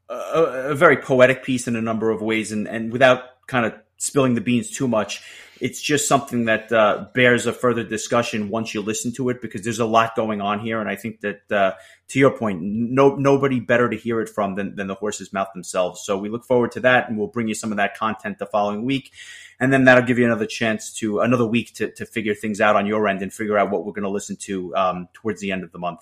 a, 0.09 0.71
a 0.71 0.75
very 0.75 0.97
poetic 0.97 1.45
piece 1.45 1.69
in 1.69 1.77
a 1.77 1.83
number 1.83 2.11
of 2.11 2.23
ways, 2.23 2.53
and 2.53 2.67
and 2.67 2.93
without 2.93 3.25
kind 3.47 3.67
of 3.67 3.75
spilling 3.99 4.35
the 4.35 4.41
beans 4.41 4.71
too 4.71 4.89
much, 4.89 5.23
it's 5.63 5.81
just 5.81 6.09
something 6.09 6.47
that 6.47 6.73
uh, 6.73 7.07
bears 7.15 7.47
a 7.47 7.53
further 7.53 7.85
discussion 7.85 8.49
once 8.49 8.75
you 8.75 8.83
listen 8.83 9.13
to 9.13 9.29
it 9.29 9.41
because 9.41 9.63
there's 9.63 9.79
a 9.79 9.87
lot 9.87 10.17
going 10.17 10.41
on 10.41 10.59
here, 10.59 10.81
and 10.81 10.91
I 10.91 10.97
think 10.97 11.21
that 11.21 11.53
uh, 11.53 11.75
to 12.09 12.19
your 12.19 12.37
point, 12.37 12.61
no 12.61 13.15
nobody 13.15 13.61
better 13.61 13.89
to 13.89 13.97
hear 13.97 14.21
it 14.21 14.29
from 14.29 14.57
than, 14.57 14.75
than 14.75 14.89
the 14.89 14.97
horse's 14.97 15.33
mouth 15.33 15.47
themselves. 15.55 16.03
So 16.05 16.19
we 16.19 16.29
look 16.29 16.45
forward 16.45 16.73
to 16.73 16.81
that, 16.81 17.09
and 17.09 17.17
we'll 17.17 17.29
bring 17.29 17.47
you 17.47 17.55
some 17.55 17.71
of 17.71 17.77
that 17.77 17.97
content 17.97 18.41
the 18.41 18.47
following 18.47 18.85
week, 18.85 19.13
and 19.61 19.73
then 19.73 19.85
that'll 19.85 20.03
give 20.03 20.19
you 20.19 20.25
another 20.25 20.47
chance 20.47 20.93
to 20.95 21.21
another 21.21 21.47
week 21.47 21.75
to 21.75 21.93
to 21.93 22.07
figure 22.07 22.35
things 22.35 22.61
out 22.61 22.75
on 22.75 22.87
your 22.87 23.07
end 23.07 23.23
and 23.23 23.33
figure 23.33 23.57
out 23.57 23.71
what 23.71 23.87
we're 23.87 23.93
going 23.93 24.03
to 24.03 24.11
listen 24.11 24.35
to 24.41 24.75
um, 24.75 25.09
towards 25.13 25.41
the 25.41 25.53
end 25.53 25.63
of 25.63 25.71
the 25.71 25.79
month. 25.79 26.01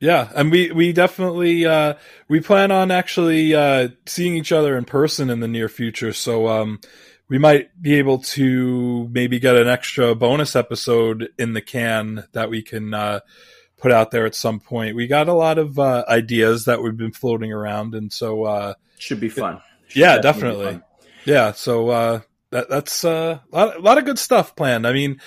Yeah, 0.00 0.30
and 0.34 0.50
we 0.50 0.72
we 0.72 0.94
definitely 0.94 1.66
uh, 1.66 1.94
we 2.28 2.40
plan 2.40 2.70
on 2.70 2.90
actually 2.90 3.54
uh, 3.54 3.88
seeing 4.06 4.34
each 4.34 4.50
other 4.50 4.78
in 4.78 4.86
person 4.86 5.28
in 5.28 5.40
the 5.40 5.48
near 5.48 5.68
future. 5.68 6.14
So 6.14 6.48
um, 6.48 6.80
we 7.28 7.38
might 7.38 7.70
be 7.80 7.94
able 7.94 8.18
to 8.18 9.08
maybe 9.10 9.38
get 9.38 9.56
an 9.56 9.68
extra 9.68 10.14
bonus 10.14 10.54
episode 10.54 11.28
in 11.38 11.54
the 11.54 11.62
can 11.62 12.24
that 12.32 12.50
we 12.50 12.62
can 12.62 12.92
uh, 12.92 13.20
put 13.78 13.92
out 13.92 14.10
there 14.10 14.26
at 14.26 14.34
some 14.34 14.60
point. 14.60 14.96
We 14.96 15.06
got 15.06 15.28
a 15.28 15.34
lot 15.34 15.58
of 15.58 15.78
uh, 15.78 16.04
ideas 16.08 16.64
that 16.64 16.82
we've 16.82 16.96
been 16.96 17.12
floating 17.12 17.52
around, 17.52 17.94
and 17.94 18.12
so 18.12 18.44
uh, 18.44 18.74
should 18.98 19.20
be 19.20 19.28
fun. 19.28 19.60
Should 19.88 20.00
yeah, 20.00 20.18
definitely. 20.18 20.64
definitely. 20.64 20.88
Yeah, 21.24 21.52
so 21.52 21.88
uh, 21.88 22.20
that, 22.50 22.68
that's 22.68 23.04
uh, 23.04 23.38
a 23.52 23.56
lot, 23.56 23.76
a 23.76 23.80
lot 23.80 23.98
of 23.98 24.04
good 24.04 24.18
stuff 24.18 24.54
planned. 24.54 24.86
I 24.86 24.92
mean, 24.92 25.20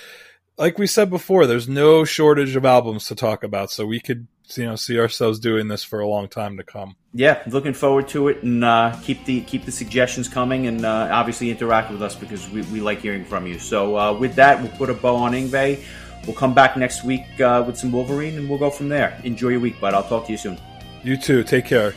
like 0.56 0.78
we 0.78 0.86
said 0.86 1.10
before, 1.10 1.46
there's 1.46 1.68
no 1.68 2.04
shortage 2.04 2.54
of 2.56 2.64
albums 2.64 3.06
to 3.08 3.14
talk 3.14 3.42
about, 3.42 3.70
so 3.70 3.86
we 3.86 4.00
could 4.00 4.28
you 4.56 4.64
know 4.64 4.76
see 4.76 4.98
ourselves 4.98 5.38
doing 5.38 5.68
this 5.68 5.84
for 5.84 6.00
a 6.00 6.08
long 6.08 6.28
time 6.28 6.56
to 6.56 6.64
come. 6.64 6.96
Yeah, 7.12 7.42
looking 7.46 7.74
forward 7.74 8.08
to 8.08 8.28
it, 8.28 8.42
and 8.42 8.64
uh, 8.64 8.96
keep 9.02 9.24
the 9.24 9.42
keep 9.42 9.64
the 9.64 9.72
suggestions 9.72 10.28
coming, 10.28 10.66
and 10.66 10.84
uh, 10.84 11.08
obviously 11.10 11.50
interact 11.50 11.90
with 11.90 12.02
us 12.02 12.14
because 12.14 12.48
we, 12.50 12.62
we 12.62 12.80
like 12.80 13.00
hearing 13.00 13.24
from 13.24 13.46
you. 13.46 13.58
So 13.58 13.96
uh, 13.96 14.12
with 14.12 14.34
that, 14.36 14.60
we'll 14.62 14.72
put 14.72 14.90
a 14.90 14.94
bow 14.94 15.16
on 15.16 15.32
Yngwie. 15.32 15.82
We'll 16.26 16.36
come 16.36 16.54
back 16.54 16.76
next 16.76 17.04
week 17.04 17.40
uh, 17.40 17.64
with 17.66 17.76
some 17.76 17.92
Wolverine, 17.92 18.36
and 18.36 18.48
we'll 18.48 18.58
go 18.58 18.70
from 18.70 18.88
there. 18.88 19.20
Enjoy 19.24 19.48
your 19.48 19.60
week, 19.60 19.80
bud. 19.80 19.94
I'll 19.94 20.02
talk 20.02 20.26
to 20.26 20.32
you 20.32 20.38
soon. 20.38 20.58
You 21.02 21.16
too. 21.16 21.42
Take 21.42 21.64
care. 21.64 21.94